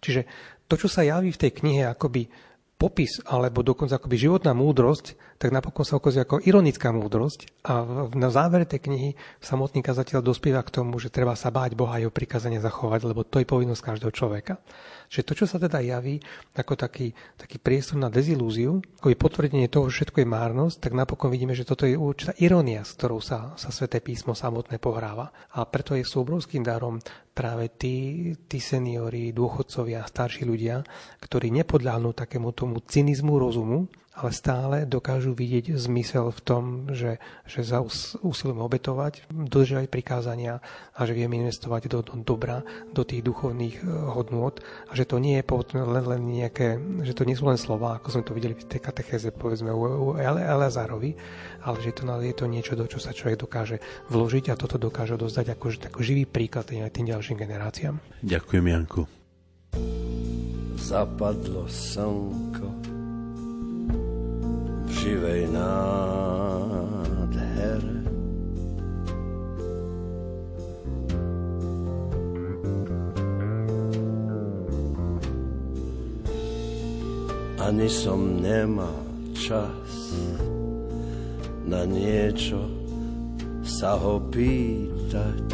Čiže 0.00 0.24
to, 0.68 0.80
čo 0.80 0.88
sa 0.88 1.04
javí 1.04 1.32
v 1.32 1.40
tej 1.40 1.52
knihe 1.52 1.84
akoby 1.84 2.28
popis 2.76 3.20
alebo 3.24 3.64
dokonca 3.64 3.96
akoby 3.96 4.16
životná 4.16 4.52
múdrosť, 4.52 5.33
tak 5.38 5.50
napokon 5.50 5.84
sa 5.84 5.98
ukazuje 5.98 6.22
ako 6.22 6.42
ironická 6.44 6.94
múdrosť 6.94 7.64
a 7.66 7.82
na 8.14 8.28
závere 8.30 8.64
tej 8.64 8.86
knihy 8.86 9.10
samotný 9.42 9.82
kazateľ 9.82 10.22
dospieva 10.24 10.62
k 10.62 10.74
tomu, 10.80 10.96
že 11.02 11.12
treba 11.12 11.34
sa 11.34 11.52
báť 11.52 11.76
Boha 11.76 11.98
a 11.98 12.02
jeho 12.02 12.12
prikázanie 12.12 12.62
zachovať, 12.62 13.00
lebo 13.04 13.26
to 13.26 13.42
je 13.42 13.46
povinnosť 13.46 13.82
každého 13.82 14.12
človeka. 14.14 14.58
Čiže 15.12 15.26
to, 15.26 15.32
čo 15.36 15.46
sa 15.46 15.60
teda 15.60 15.78
javí 15.84 16.18
ako 16.56 16.74
taký, 16.74 17.12
taký 17.36 17.60
priestor 17.60 18.00
na 18.00 18.08
dezilúziu, 18.08 18.80
ako 18.98 19.12
je 19.12 19.18
potvrdenie 19.20 19.68
toho, 19.68 19.86
že 19.86 20.02
všetko 20.02 20.24
je 20.24 20.28
márnosť, 20.28 20.76
tak 20.80 20.92
napokon 20.96 21.30
vidíme, 21.30 21.54
že 21.54 21.68
toto 21.68 21.84
je 21.84 21.94
určitá 21.94 22.34
ironia, 22.40 22.82
s 22.82 22.96
ktorou 22.96 23.20
sa, 23.22 23.54
sa 23.54 23.70
Sveté 23.70 24.00
písmo 24.00 24.32
samotné 24.34 24.80
pohráva. 24.82 25.30
A 25.54 25.62
preto 25.68 25.94
je 25.94 26.02
sú 26.02 26.24
obrovským 26.24 26.64
darom 26.64 26.98
práve 27.34 27.70
tí, 27.74 28.30
tí 28.46 28.62
seniori, 28.62 29.34
dôchodcovia, 29.34 30.06
starší 30.06 30.46
ľudia, 30.46 30.82
ktorí 31.18 31.50
nepodľahnú 31.50 32.14
takému 32.14 32.54
tomu 32.54 32.78
cynizmu 32.82 33.36
rozumu, 33.36 33.90
ale 34.14 34.30
stále 34.30 34.76
dokážu 34.86 35.34
vidieť 35.34 35.74
zmysel 35.74 36.30
v 36.30 36.40
tom, 36.46 36.64
že, 36.94 37.18
že 37.50 37.66
sa 37.66 37.82
usilujeme 38.22 38.62
obetovať, 38.62 39.26
dodržať 39.26 39.90
prikázania 39.90 40.62
a 40.94 41.00
že 41.02 41.18
vieme 41.18 41.42
investovať 41.42 41.90
do, 41.90 41.98
do 42.06 42.14
dobra, 42.22 42.62
do 42.94 43.02
tých 43.02 43.26
duchovných 43.26 43.82
e, 43.82 43.84
hodnôt 44.14 44.54
a 44.86 44.92
že 44.94 45.02
to 45.02 45.18
nie 45.18 45.42
je 45.42 45.44
len, 45.74 46.04
len 46.06 46.22
nejaké, 46.22 46.78
že 47.02 47.18
to 47.18 47.26
nie 47.26 47.34
sú 47.34 47.50
len 47.50 47.58
slova, 47.58 47.98
ako 47.98 48.14
sme 48.14 48.22
to 48.22 48.36
videli 48.38 48.54
v 48.54 48.62
tej 48.70 48.78
katechéze, 48.78 49.34
povedzme 49.34 49.74
u, 49.74 49.82
u 49.82 50.08
Eleazárovi, 50.14 51.18
ale 51.66 51.76
že 51.82 51.90
to 51.90 52.06
je 52.06 52.34
to 52.38 52.46
niečo, 52.46 52.78
do 52.78 52.86
čo 52.86 53.02
sa 53.02 53.10
človek 53.10 53.42
dokáže 53.42 53.82
vložiť 54.14 54.54
a 54.54 54.58
toto 54.58 54.78
dokáže 54.78 55.18
dozdať 55.18 55.58
ako, 55.58 55.66
ako 55.90 56.00
živý 56.06 56.22
príklad 56.30 56.70
tým, 56.70 56.86
tým 56.86 57.10
ďalším 57.10 57.34
generáciám. 57.34 57.98
Ďakujem, 58.22 58.64
Janku. 58.70 59.02
Zapadlo 60.78 61.66
slnko 61.66 62.93
živej 65.04 65.52
nádhere. 65.52 66.88
Ani 77.60 77.88
som 77.92 78.40
nemal 78.40 79.04
čas 79.36 80.16
na 81.68 81.84
niečo 81.84 82.64
sa 83.60 84.00
ho 84.00 84.24
pýtať. 84.32 85.52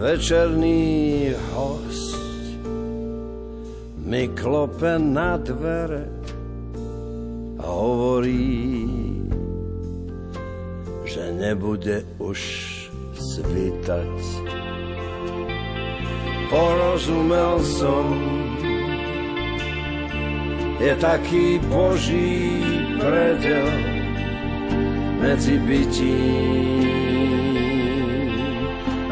Večerný 0.00 1.36
host 1.52 2.19
mi 4.10 4.28
klope 4.34 4.98
na 4.98 5.38
dvere 5.38 6.10
a 7.62 7.66
hovorí, 7.70 8.90
že 11.06 11.30
nebude 11.30 12.02
už 12.18 12.38
svítať. 13.14 14.18
Porozumel 16.50 17.62
som, 17.62 18.06
je 20.82 20.90
taký 20.98 21.62
boží 21.70 22.58
predel 22.98 23.70
medzi 25.22 25.54
bytím 25.62 26.82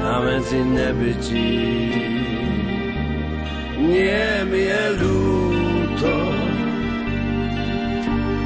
a 0.03 0.27
medzi 0.27 0.59
nebytím 0.59 2.18
nie 3.89 4.45
mi 4.53 4.63
je 4.69 4.85
ľúto. 5.01 6.17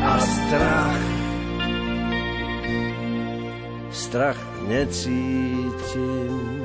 A 0.02 0.14
strach. 0.22 1.06
Strach 3.92 4.40
necítim 4.70 6.61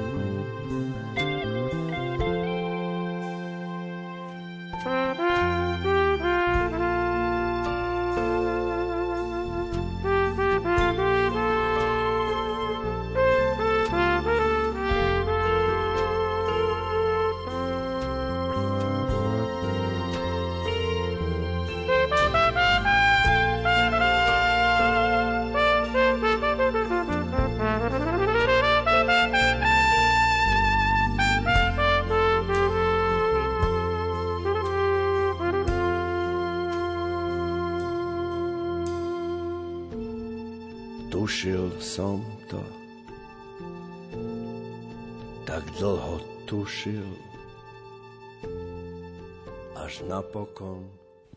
napokon 50.27 50.83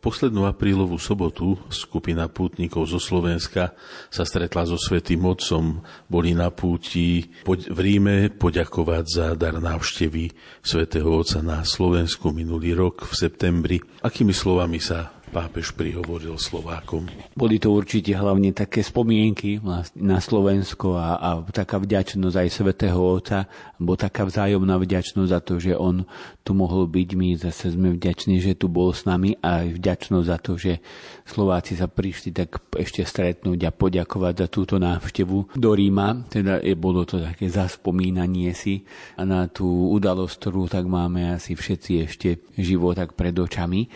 Poslednú 0.00 0.48
aprílovú 0.48 0.96
sobotu 0.96 1.60
skupina 1.68 2.24
pútnikov 2.24 2.88
zo 2.88 2.96
Slovenska 2.96 3.76
sa 4.08 4.24
stretla 4.24 4.64
so 4.64 4.80
Svetým 4.80 5.20
Otcom. 5.28 5.84
Boli 6.08 6.32
na 6.32 6.48
púti 6.48 7.28
v 7.44 7.78
Ríme 7.84 8.32
poďakovať 8.32 9.04
za 9.04 9.26
dar 9.36 9.60
návštevy 9.60 10.32
Svetého 10.64 11.04
Otca 11.04 11.44
na 11.44 11.68
Slovensku 11.68 12.32
minulý 12.32 12.72
rok 12.72 13.04
v 13.04 13.12
septembri. 13.12 13.76
Akými 14.00 14.32
slovami 14.32 14.80
sa 14.80 15.20
pápež 15.30 15.76
prihovoril 15.76 16.34
Slovákom? 16.40 17.06
Boli 17.38 17.62
to 17.62 17.70
určite 17.70 18.10
hlavne 18.16 18.50
také 18.50 18.82
spomienky 18.82 19.62
na 19.94 20.18
Slovensko 20.18 20.98
a, 20.98 21.20
a 21.20 21.30
taká 21.46 21.78
vďačnosť 21.78 22.36
aj 22.40 22.48
svätého 22.48 22.98
Otca, 22.98 23.46
bo 23.78 23.94
taká 23.94 24.26
vzájomná 24.26 24.76
vďačnosť 24.76 25.30
za 25.30 25.40
to, 25.40 25.62
že 25.62 25.78
on 25.78 26.08
tu 26.50 26.58
mohol 26.58 26.90
byť. 26.90 27.08
My 27.14 27.38
zase 27.38 27.78
sme 27.78 27.94
vďační, 27.94 28.42
že 28.42 28.58
tu 28.58 28.66
bol 28.66 28.90
s 28.90 29.06
nami 29.06 29.38
a 29.38 29.62
aj 29.62 29.78
vďačnosť 29.78 30.26
za 30.26 30.38
to, 30.42 30.58
že 30.58 30.82
Slováci 31.22 31.78
sa 31.78 31.86
prišli 31.86 32.34
tak 32.34 32.58
ešte 32.74 33.06
stretnúť 33.06 33.70
a 33.70 33.70
poďakovať 33.70 34.34
za 34.34 34.46
túto 34.50 34.82
návštevu 34.82 35.54
do 35.54 35.70
Ríma. 35.70 36.26
Teda 36.26 36.58
je, 36.58 36.74
bolo 36.74 37.06
to 37.06 37.22
také 37.22 37.46
zaspomínanie 37.46 38.50
si 38.50 38.82
a 39.14 39.22
na 39.22 39.46
tú 39.46 39.94
udalosť, 39.94 40.34
ktorú 40.42 40.66
tak 40.66 40.90
máme 40.90 41.38
asi 41.38 41.54
všetci 41.54 41.92
ešte 42.10 42.42
živo 42.58 42.90
tak 42.98 43.14
pred 43.14 43.38
očami. 43.38 43.86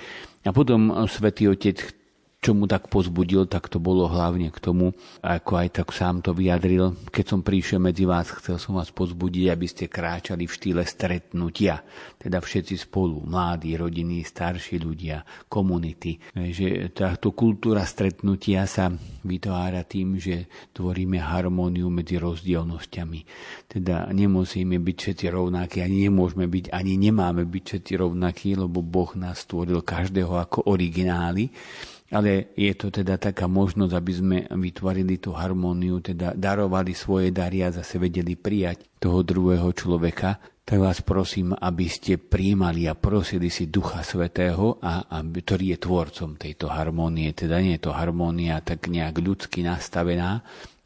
A 0.47 0.55
potom 0.55 0.95
Svetý 1.11 1.51
Otec 1.51 2.04
čo 2.45 2.53
mu 2.53 2.69
tak 2.69 2.93
pozbudil, 2.93 3.49
tak 3.49 3.73
to 3.73 3.81
bolo 3.81 4.05
hlavne 4.05 4.53
k 4.53 4.61
tomu, 4.61 4.93
ako 5.25 5.65
aj 5.65 5.81
tak 5.81 5.89
sám 5.97 6.21
to 6.21 6.37
vyjadril. 6.37 6.93
Keď 7.09 7.25
som 7.25 7.41
prišiel 7.41 7.81
medzi 7.81 8.05
vás, 8.05 8.29
chcel 8.29 8.61
som 8.61 8.77
vás 8.77 8.93
pozbudiť, 8.93 9.49
aby 9.49 9.65
ste 9.65 9.89
kráčali 9.89 10.45
v 10.45 10.53
štýle 10.53 10.85
stretnutia. 10.85 11.81
Teda 12.21 12.45
všetci 12.45 12.85
spolu, 12.85 13.25
mladí, 13.25 13.73
rodiny, 13.81 14.21
starší 14.29 14.77
ľudia, 14.77 15.25
komunity. 15.49 16.21
Že 16.37 16.93
táto 16.93 17.33
kultúra 17.33 17.89
stretnutia 17.89 18.69
sa 18.69 18.93
vytvára 19.25 19.81
tým, 19.89 20.21
že 20.21 20.45
tvoríme 20.77 21.17
harmóniu 21.17 21.89
medzi 21.89 22.21
rozdielnosťami. 22.21 23.21
Teda 23.73 24.13
nemusíme 24.13 24.77
byť 24.85 24.97
všetci 25.01 25.27
rovnakí, 25.33 25.81
ani 25.81 26.13
nemôžeme 26.13 26.45
byť, 26.45 26.77
ani 26.77 27.01
nemáme 27.01 27.49
byť 27.49 27.65
všetci 27.65 27.93
rovnakí, 27.97 28.53
lebo 28.53 28.85
Boh 28.85 29.17
nás 29.17 29.49
stvoril 29.49 29.81
každého 29.81 30.37
ako 30.37 30.69
originály 30.69 31.49
ale 32.15 32.55
je 32.55 32.71
to 32.79 32.95
teda 32.95 33.19
taká 33.19 33.51
možnosť, 33.51 33.93
aby 33.93 34.13
sme 34.15 34.39
vytvorili 34.47 35.19
tú 35.19 35.35
harmóniu, 35.35 35.99
teda 35.99 36.39
darovali 36.39 36.95
svoje 36.95 37.35
dary 37.35 37.67
a 37.67 37.75
zase 37.75 37.99
vedeli 37.99 38.39
prijať 38.39 39.03
toho 39.03 39.27
druhého 39.27 39.67
človeka, 39.75 40.39
tak 40.65 40.81
vás 40.81 41.05
prosím, 41.05 41.53
aby 41.53 41.91
ste 41.93 42.17
príjmali 42.17 42.89
a 42.89 42.97
prosili 42.97 43.53
si 43.53 43.69
Ducha 43.69 44.01
Svetého, 44.01 44.81
a, 44.81 45.05
a, 45.13 45.21
ktorý 45.21 45.77
je 45.77 45.79
tvorcom 45.85 46.41
tejto 46.41 46.73
harmónie. 46.73 47.37
Teda 47.37 47.61
nie 47.61 47.77
je 47.77 47.85
to 47.85 47.93
harmónia 47.93 48.65
tak 48.65 48.89
nejak 48.89 49.21
ľudsky 49.21 49.61
nastavená, 49.61 50.41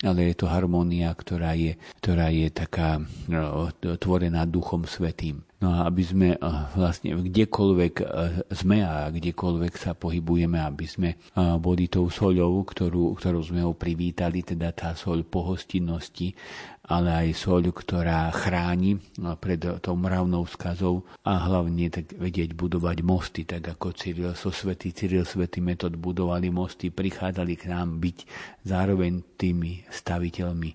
ale 0.07 0.31
je 0.31 0.35
to 0.39 0.47
harmónia, 0.47 1.11
ktorá 1.11 1.59
je, 1.59 1.75
ktorá 1.99 2.31
je 2.31 2.47
taká 2.55 3.03
no, 3.27 3.67
tvorená 3.99 4.47
Duchom 4.47 4.87
Svetým. 4.87 5.43
No 5.59 5.75
a 5.75 5.91
aby 5.91 6.07
sme 6.07 6.29
eh, 6.39 6.55
vlastne 6.79 7.19
kdekoľvek 7.19 7.95
eh, 7.99 8.07
sme 8.55 8.87
a 8.87 9.11
kdekoľvek 9.11 9.75
sa 9.75 9.99
pohybujeme, 9.99 10.55
aby 10.55 10.87
sme 10.87 11.11
eh, 11.15 11.55
boli 11.59 11.91
tou 11.91 12.07
soľou, 12.07 12.63
ktorú, 12.63 13.19
ktorú 13.19 13.41
sme 13.43 13.67
ho 13.67 13.75
privítali, 13.75 14.47
teda 14.47 14.71
tá 14.71 14.95
soľ 14.95 15.27
pohostinnosti, 15.27 16.31
ale 16.89 17.29
aj 17.29 17.29
soľ, 17.37 17.71
ktorá 17.71 18.33
chráni 18.33 18.97
pred 19.39 19.61
tou 19.85 19.95
mravnou 19.95 20.49
skazou 20.49 21.05
a 21.21 21.37
hlavne 21.37 21.93
tak 21.93 22.17
vedieť 22.17 22.57
budovať 22.57 23.05
mosty, 23.05 23.45
tak 23.45 23.77
ako 23.77 23.93
Cyril, 23.93 24.33
so 24.33 24.49
svetý 24.49 24.97
Cyril, 24.97 25.29
svetý 25.29 25.61
metod 25.61 25.93
budovali 26.01 26.49
mosty, 26.49 26.89
prichádzali 26.89 27.55
k 27.61 27.69
nám 27.69 28.01
byť 28.01 28.19
zároveň 28.65 29.37
tými 29.37 29.85
staviteľmi 29.93 30.71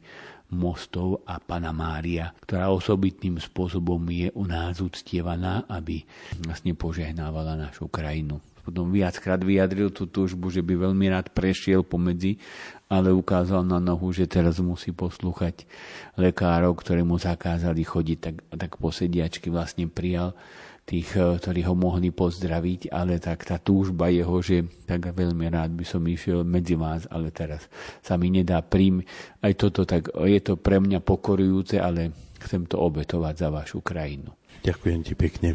mostov 0.53 1.26
a 1.26 1.41
Pana 1.41 1.73
Mária, 1.73 2.30
ktorá 2.45 2.69
osobitným 2.69 3.41
spôsobom 3.41 3.98
je 4.14 4.30
u 4.38 4.45
nás 4.45 4.77
uctievaná, 4.85 5.65
aby 5.65 6.06
vlastne 6.45 6.77
požehnávala 6.77 7.57
našu 7.57 7.90
krajinu. 7.90 8.38
Potom 8.64 8.95
viackrát 8.95 9.44
vyjadril 9.44 9.91
tú 9.91 10.07
túžbu, 10.07 10.48
že 10.48 10.64
by 10.64 10.88
veľmi 10.88 11.11
rád 11.11 11.35
prešiel 11.35 11.84
pomedzi, 11.84 12.40
ale 12.93 13.09
ukázal 13.09 13.65
na 13.65 13.81
nohu, 13.81 14.13
že 14.13 14.29
teraz 14.29 14.61
musí 14.61 14.93
poslúchať 14.93 15.65
lekárov, 16.13 16.77
ktorí 16.77 17.01
mu 17.01 17.17
zakázali 17.17 17.81
chodiť, 17.81 18.17
tak, 18.21 18.35
tak 18.53 18.71
posediačky 18.77 19.49
vlastne 19.49 19.89
prijal 19.89 20.37
tých, 20.85 21.15
eh, 21.17 21.41
ktorí 21.41 21.65
ho 21.65 21.73
mohli 21.73 22.13
pozdraviť, 22.13 22.93
ale 22.93 23.17
tak 23.17 23.49
tá 23.49 23.57
túžba 23.57 24.13
jeho, 24.13 24.37
že 24.45 24.67
tak 24.85 25.09
veľmi 25.09 25.49
rád 25.49 25.73
by 25.73 25.85
som 25.87 26.05
išiel 26.05 26.45
medzi 26.45 26.77
vás, 26.77 27.09
ale 27.09 27.33
teraz 27.33 27.65
sa 28.05 28.13
mi 28.19 28.29
nedá 28.29 28.61
príjm. 28.61 29.01
Aj 29.41 29.51
toto 29.57 29.89
tak, 29.89 30.13
je 30.13 30.39
to 30.43 30.53
pre 30.59 30.77
mňa 30.77 31.01
pokorujúce, 31.01 31.81
ale 31.81 32.13
chcem 32.45 32.67
to 32.69 32.77
obetovať 32.77 33.35
za 33.41 33.49
vašu 33.49 33.81
krajinu. 33.81 34.35
Ďakujem 34.63 34.99
ti 35.01 35.13
pekne. 35.17 35.49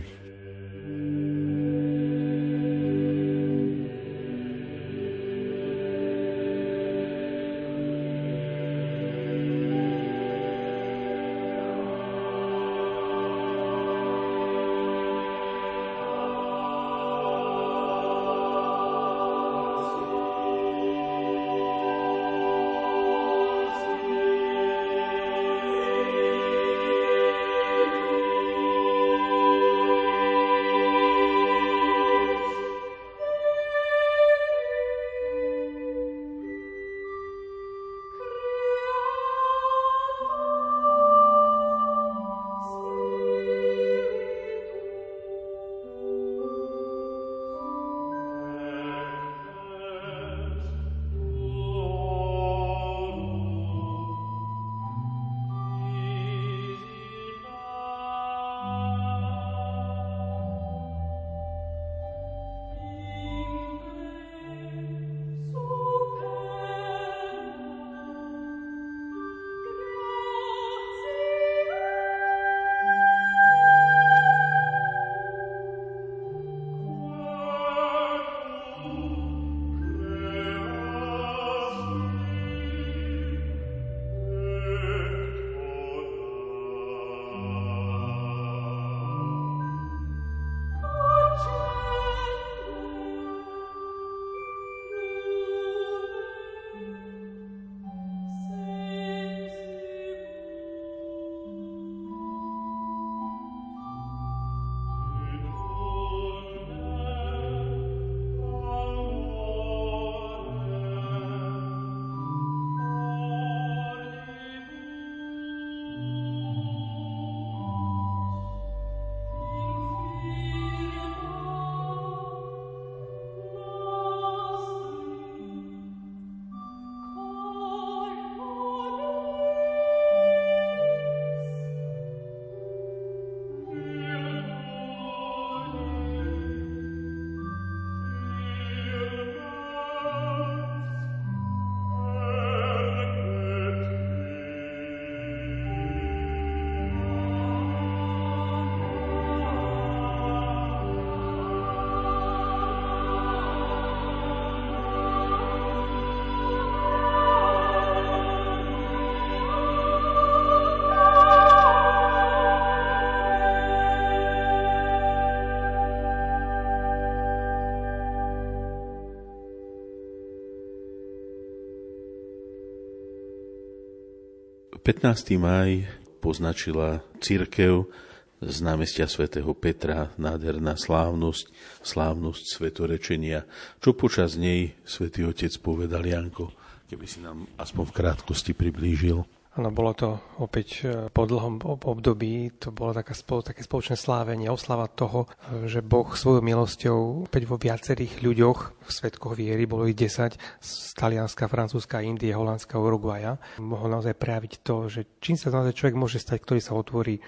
15. 174.89 175.37
maj 175.37 175.85
poznačila 176.25 177.05
církev 177.21 177.93
z 178.41 178.57
námestia 178.65 179.05
svätého 179.05 179.53
Petra, 179.53 180.09
nádherná 180.17 180.81
slávnosť, 180.81 181.53
slávnosť 181.85 182.57
svetorečenia. 182.57 183.45
Čo 183.85 183.93
počas 183.93 184.41
nej 184.41 184.73
svätý 184.89 185.29
Otec 185.29 185.53
povedal 185.61 186.09
Janko, 186.09 186.57
keby 186.89 187.05
si 187.05 187.21
nám 187.21 187.45
aspoň 187.61 187.85
v 187.85 187.97
krátkosti 188.01 188.57
priblížil? 188.57 189.29
Áno, 189.59 189.75
bolo 189.75 189.91
to 189.91 190.23
opäť 190.39 190.87
e, 190.87 191.11
po 191.11 191.27
dlhom 191.27 191.59
období, 191.67 192.63
to 192.63 192.71
bolo 192.71 192.95
taká, 192.95 193.11
také 193.43 193.67
spoločné 193.67 193.99
slávenie, 193.99 194.47
oslava 194.47 194.87
toho, 194.87 195.27
že 195.67 195.83
Boh 195.83 196.07
svojou 196.15 196.47
milosťou 196.47 197.27
opäť 197.27 197.51
vo 197.51 197.59
viacerých 197.59 198.23
ľuďoch, 198.23 198.87
svetkoch 198.87 199.35
viery, 199.35 199.67
bolo 199.67 199.91
ich 199.91 199.99
10, 199.99 200.39
z 200.63 200.71
Talianska, 200.95 201.51
Francúzska, 201.51 202.07
Indie, 202.07 202.39
Holandska, 202.39 202.79
Uruguaya, 202.79 203.35
mohol 203.59 203.99
naozaj 203.99 204.15
prejaviť 204.15 204.53
to, 204.63 204.87
že 204.87 205.19
čím 205.19 205.35
sa 205.35 205.51
naozaj 205.51 205.75
človek 205.75 205.99
môže 205.99 206.23
stať, 206.23 206.39
ktorý 206.39 206.61
sa 206.63 206.79
otvorí 206.79 207.19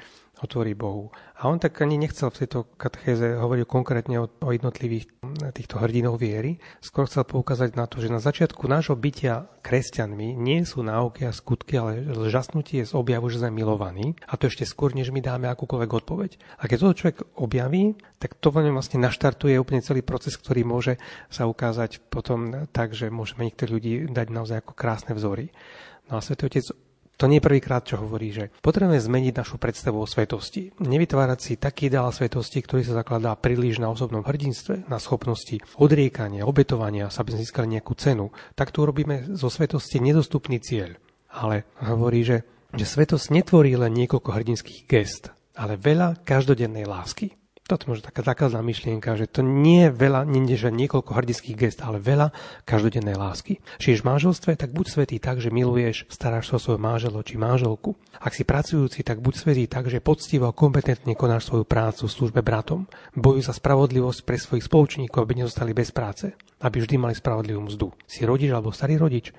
otvorí 0.40 0.72
Bohu. 0.72 1.12
A 1.36 1.52
on 1.52 1.60
tak 1.60 1.76
ani 1.84 2.00
nechcel 2.00 2.32
v 2.32 2.44
tejto 2.44 2.64
katechéze 2.80 3.36
hovoriť 3.36 3.64
konkrétne 3.68 4.24
o, 4.24 4.26
o 4.40 4.50
jednotlivých 4.52 5.19
týchto 5.52 5.80
hrdinov 5.80 6.20
viery, 6.20 6.60
skôr 6.80 7.06
chcel 7.06 7.24
poukázať 7.24 7.76
na 7.76 7.84
to, 7.84 8.02
že 8.02 8.12
na 8.12 8.18
začiatku 8.18 8.66
nášho 8.66 8.96
bytia 8.96 9.48
kresťanmi 9.60 10.34
nie 10.36 10.64
sú 10.64 10.80
náuky 10.80 11.28
a 11.28 11.32
skutky, 11.32 11.76
ale 11.78 12.06
žasnutie 12.28 12.82
z 12.84 12.92
objavu, 12.96 13.28
že 13.28 13.44
sme 13.44 13.52
milovaní. 13.52 14.16
A 14.26 14.36
to 14.40 14.48
ešte 14.48 14.64
skôr, 14.64 14.96
než 14.96 15.12
my 15.12 15.20
dáme 15.20 15.46
akúkoľvek 15.52 15.90
odpoveď. 15.90 16.30
A 16.60 16.68
keď 16.68 16.76
toto 16.80 16.98
človek 17.04 17.18
objaví, 17.36 17.94
tak 18.20 18.36
to 18.36 18.52
vlastne 18.52 19.00
naštartuje 19.00 19.56
úplne 19.60 19.84
celý 19.84 20.04
proces, 20.04 20.36
ktorý 20.36 20.64
môže 20.64 20.96
sa 21.32 21.48
ukázať 21.48 22.04
potom 22.12 22.68
tak, 22.72 22.92
že 22.96 23.12
môžeme 23.12 23.48
niektorých 23.48 23.74
ľudí 23.74 23.92
dať 24.10 24.26
naozaj 24.32 24.56
ako 24.64 24.72
krásne 24.76 25.12
vzory. 25.16 25.52
No 26.10 26.18
a 26.18 26.24
Svetý 26.24 26.50
Otec 26.50 26.89
to 27.20 27.28
nie 27.28 27.36
je 27.36 27.44
prvýkrát, 27.44 27.84
čo 27.84 28.00
hovorí, 28.00 28.32
že 28.32 28.48
potrebujeme 28.64 28.96
zmeniť 28.96 29.34
našu 29.36 29.60
predstavu 29.60 30.00
o 30.00 30.08
svetosti. 30.08 30.72
Nevytvárať 30.80 31.38
si 31.44 31.60
taký 31.60 31.92
ideál 31.92 32.08
svetosti, 32.16 32.64
ktorý 32.64 32.80
sa 32.80 32.96
zakladá 32.96 33.36
príliš 33.36 33.76
na 33.76 33.92
osobnom 33.92 34.24
hrdinstve, 34.24 34.88
na 34.88 34.96
schopnosti 34.96 35.60
odriekania, 35.76 36.48
obetovania, 36.48 37.12
sa 37.12 37.20
by 37.20 37.36
sme 37.36 37.44
získali 37.44 37.66
nejakú 37.76 37.92
cenu. 37.92 38.32
Tak 38.56 38.72
tu 38.72 38.80
urobíme 38.80 39.36
zo 39.36 39.52
svetosti 39.52 40.00
nedostupný 40.00 40.64
cieľ. 40.64 40.96
Ale 41.28 41.68
hovorí, 41.84 42.24
že, 42.24 42.48
že 42.72 42.88
svetosť 42.88 43.36
netvorí 43.36 43.76
len 43.76 43.92
niekoľko 43.92 44.32
hrdinských 44.32 44.88
gest, 44.88 45.28
ale 45.52 45.76
veľa 45.76 46.24
každodennej 46.24 46.88
lásky. 46.88 47.36
Toto 47.70 47.94
je 47.94 48.02
taká 48.02 48.26
základná 48.26 48.66
myšlienka, 48.66 49.14
že 49.14 49.30
to 49.30 49.46
nie 49.46 49.86
je 49.86 49.94
veľa, 49.94 50.26
nie 50.26 50.42
že 50.58 50.74
niekoľko 50.74 51.14
hrdinských 51.14 51.54
gest, 51.54 51.78
ale 51.86 52.02
veľa 52.02 52.34
každodennej 52.66 53.14
lásky. 53.14 53.62
Žiješ 53.78 54.02
v 54.02 54.08
manželstve, 54.10 54.50
tak 54.58 54.74
buď 54.74 54.86
svetý 54.90 55.22
tak, 55.22 55.38
že 55.38 55.54
miluješ, 55.54 56.10
staráš 56.10 56.50
sa 56.50 56.58
o 56.58 56.62
svoj 56.66 56.82
manželo 56.82 57.22
či 57.22 57.38
manželku. 57.38 57.94
Ak 58.18 58.34
si 58.34 58.42
pracujúci, 58.42 59.06
tak 59.06 59.22
buď 59.22 59.34
svetý 59.38 59.70
tak, 59.70 59.86
že 59.86 60.02
poctivo 60.02 60.50
a 60.50 60.56
kompetentne 60.56 61.14
konáš 61.14 61.46
svoju 61.46 61.62
prácu 61.62 62.10
v 62.10 62.14
službe 62.18 62.42
bratom. 62.42 62.90
Bojuj 63.14 63.46
za 63.46 63.54
spravodlivosť 63.54 64.26
pre 64.26 64.34
svojich 64.34 64.66
spoločníkov, 64.66 65.22
aby 65.22 65.46
nezostali 65.46 65.70
bez 65.70 65.94
práce, 65.94 66.34
aby 66.66 66.82
vždy 66.82 66.98
mali 66.98 67.14
spravodlivú 67.14 67.70
mzdu. 67.70 67.94
Si 68.02 68.26
rodič 68.26 68.50
alebo 68.50 68.74
starý 68.74 68.98
rodič, 68.98 69.30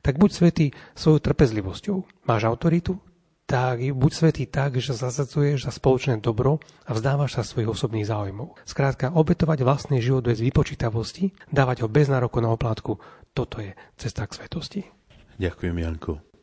tak 0.00 0.16
buď 0.16 0.30
svetý 0.32 0.66
svojou 0.96 1.20
trpezlivosťou. 1.20 2.24
Máš 2.24 2.48
autoritu, 2.48 2.96
tak 3.44 3.84
buď 3.92 4.12
svetý 4.12 4.44
tak, 4.48 4.80
že 4.80 4.96
zasadzuješ 4.96 5.68
za 5.68 5.72
spoločné 5.72 6.18
dobro 6.20 6.64
a 6.88 6.90
vzdávaš 6.96 7.40
sa 7.40 7.42
svojich 7.44 7.70
osobných 7.70 8.08
záujmov. 8.08 8.56
Skrátka, 8.64 9.12
obetovať 9.12 9.62
vlastný 9.62 10.00
život 10.00 10.24
bez 10.24 10.40
vypočítavosti, 10.40 11.36
dávať 11.52 11.84
ho 11.84 11.88
bez 11.92 12.08
nároku 12.08 12.40
na 12.40 12.50
oplátku, 12.50 12.96
toto 13.36 13.60
je 13.60 13.76
cesta 14.00 14.24
k 14.24 14.36
svetosti. 14.40 14.80
Ďakujem, 15.36 15.76
Janko. 15.76 16.33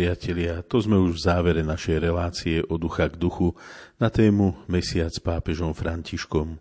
Priatelia, 0.00 0.64
to 0.64 0.80
sme 0.80 0.96
už 0.96 1.20
v 1.20 1.24
závere 1.28 1.60
našej 1.60 2.00
relácie 2.00 2.64
o 2.72 2.80
ducha 2.80 3.12
k 3.12 3.20
duchu 3.20 3.52
na 4.00 4.08
tému 4.08 4.56
Mesiac 4.64 5.12
s 5.12 5.20
pápežom 5.20 5.76
Františkom. 5.76 6.56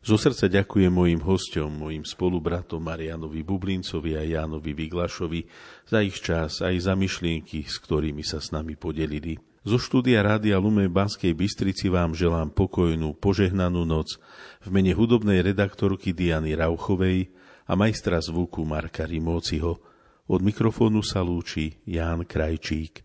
Zo 0.00 0.16
srdca 0.16 0.48
ďakujem 0.48 0.88
mojim 0.88 1.20
hostom, 1.20 1.68
mojim 1.68 2.00
spolubratom 2.00 2.80
Marianovi 2.80 3.44
Bublincovi 3.44 4.16
a 4.16 4.24
Jánovi 4.24 4.72
Vyglašovi 4.72 5.44
za 5.84 6.00
ich 6.00 6.16
čas 6.16 6.64
aj 6.64 6.88
za 6.88 6.96
myšlienky, 6.96 7.60
s 7.68 7.76
ktorými 7.76 8.24
sa 8.24 8.40
s 8.40 8.56
nami 8.56 8.72
podelili. 8.72 9.36
Zo 9.68 9.76
štúdia 9.76 10.24
Rádia 10.24 10.56
Lume 10.56 10.88
Banskej 10.88 11.36
Bystrici 11.36 11.92
vám 11.92 12.16
želám 12.16 12.56
pokojnú, 12.56 13.20
požehnanú 13.20 13.84
noc 13.84 14.16
v 14.64 14.72
mene 14.72 14.96
hudobnej 14.96 15.44
redaktorky 15.44 16.16
Diany 16.16 16.56
Rauchovej 16.56 17.36
a 17.68 17.76
majstra 17.76 18.16
zvuku 18.16 18.64
Marka 18.64 19.04
Rimóciho. 19.04 19.91
Od 20.32 20.40
mikrofónu 20.40 21.04
sa 21.04 21.20
lúči 21.20 21.76
Ján 21.84 22.24
Krajčík. 22.24 23.04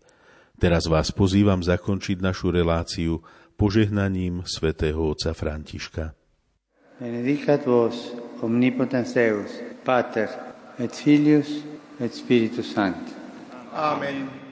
Teraz 0.56 0.88
vás 0.88 1.12
pozývam 1.12 1.60
zakončiť 1.60 2.24
našu 2.24 2.48
reláciu 2.48 3.20
požehnaním 3.52 4.48
svätého 4.48 5.12
otca 5.12 5.36
Františka. 5.36 6.16
Benedicat 6.96 7.68
vos 7.68 8.16
omnipotens 8.40 9.12
Deus, 9.12 9.52
Pater 9.84 10.32
et 10.80 10.88
Filius 10.88 11.60
et 12.00 12.16
Spiritus 12.16 12.72
Sanctus. 12.72 13.12
Amen. 13.76 14.47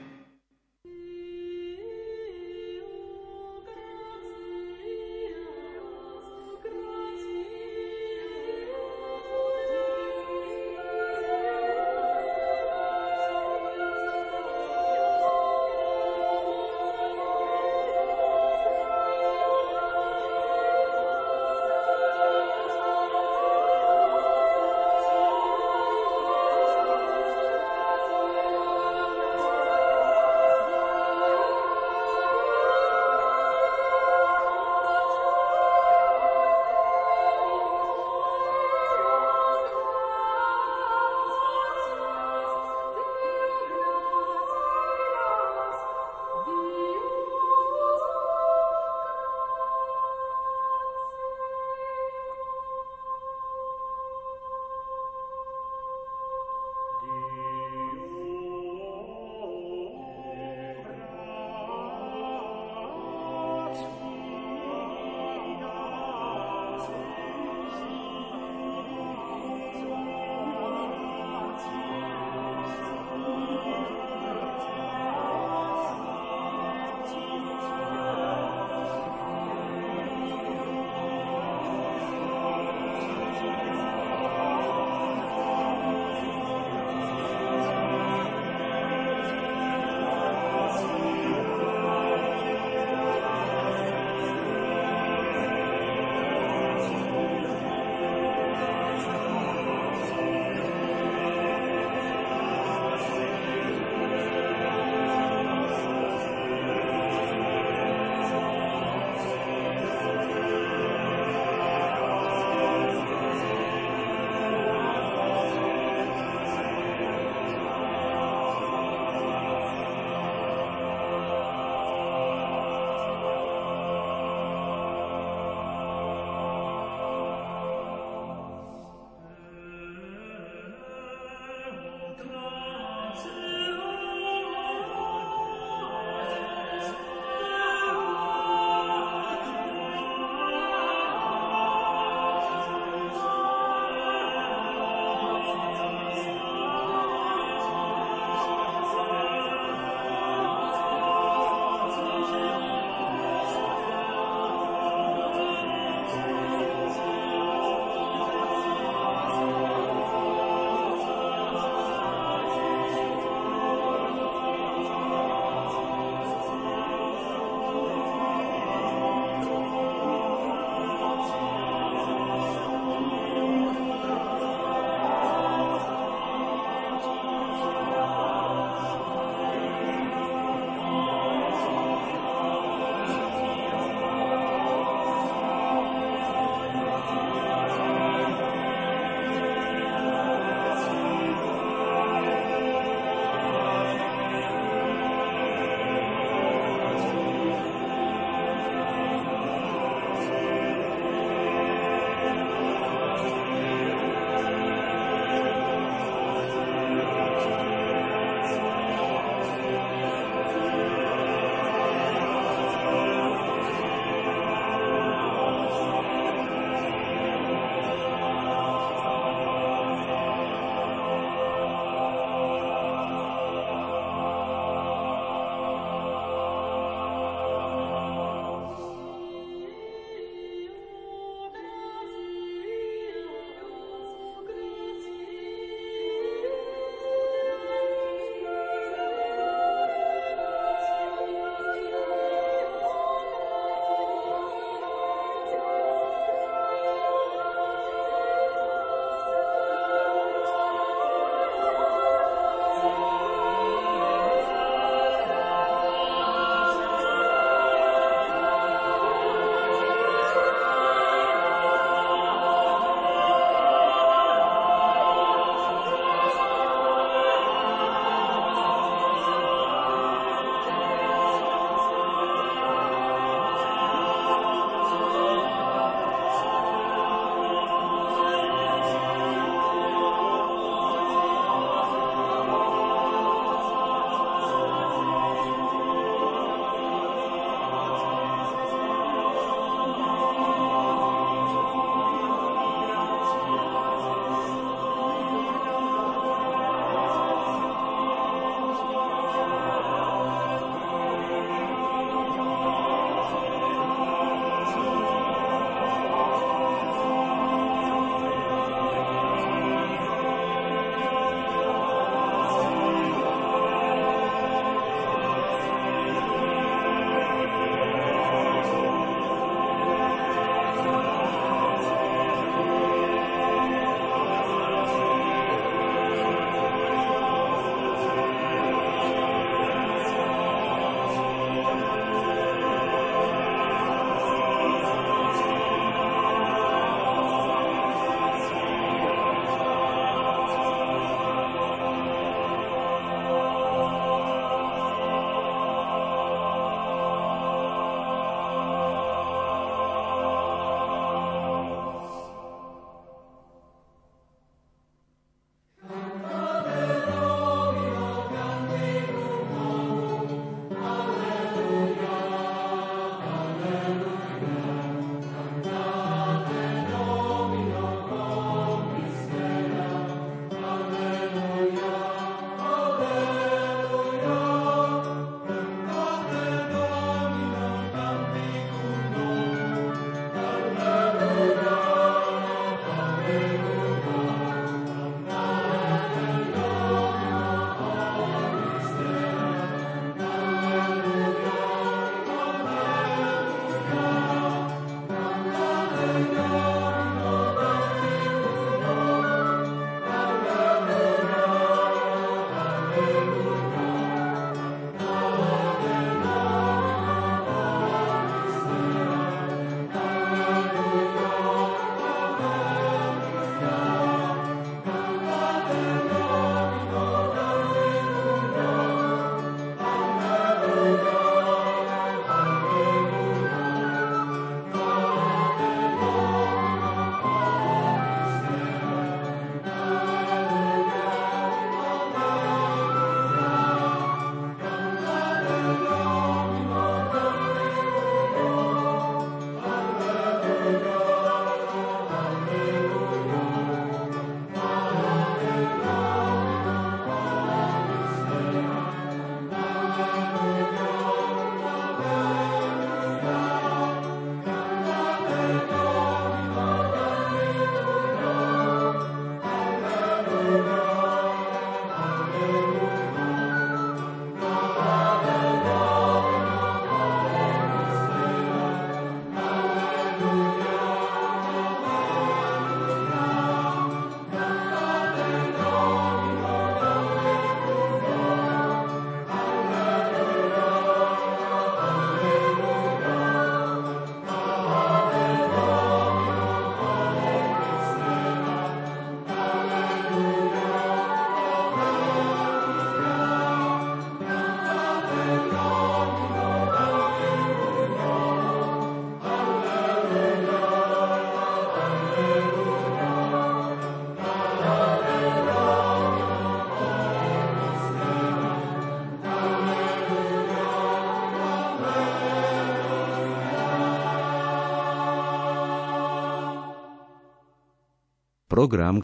Program, 518.57 518.95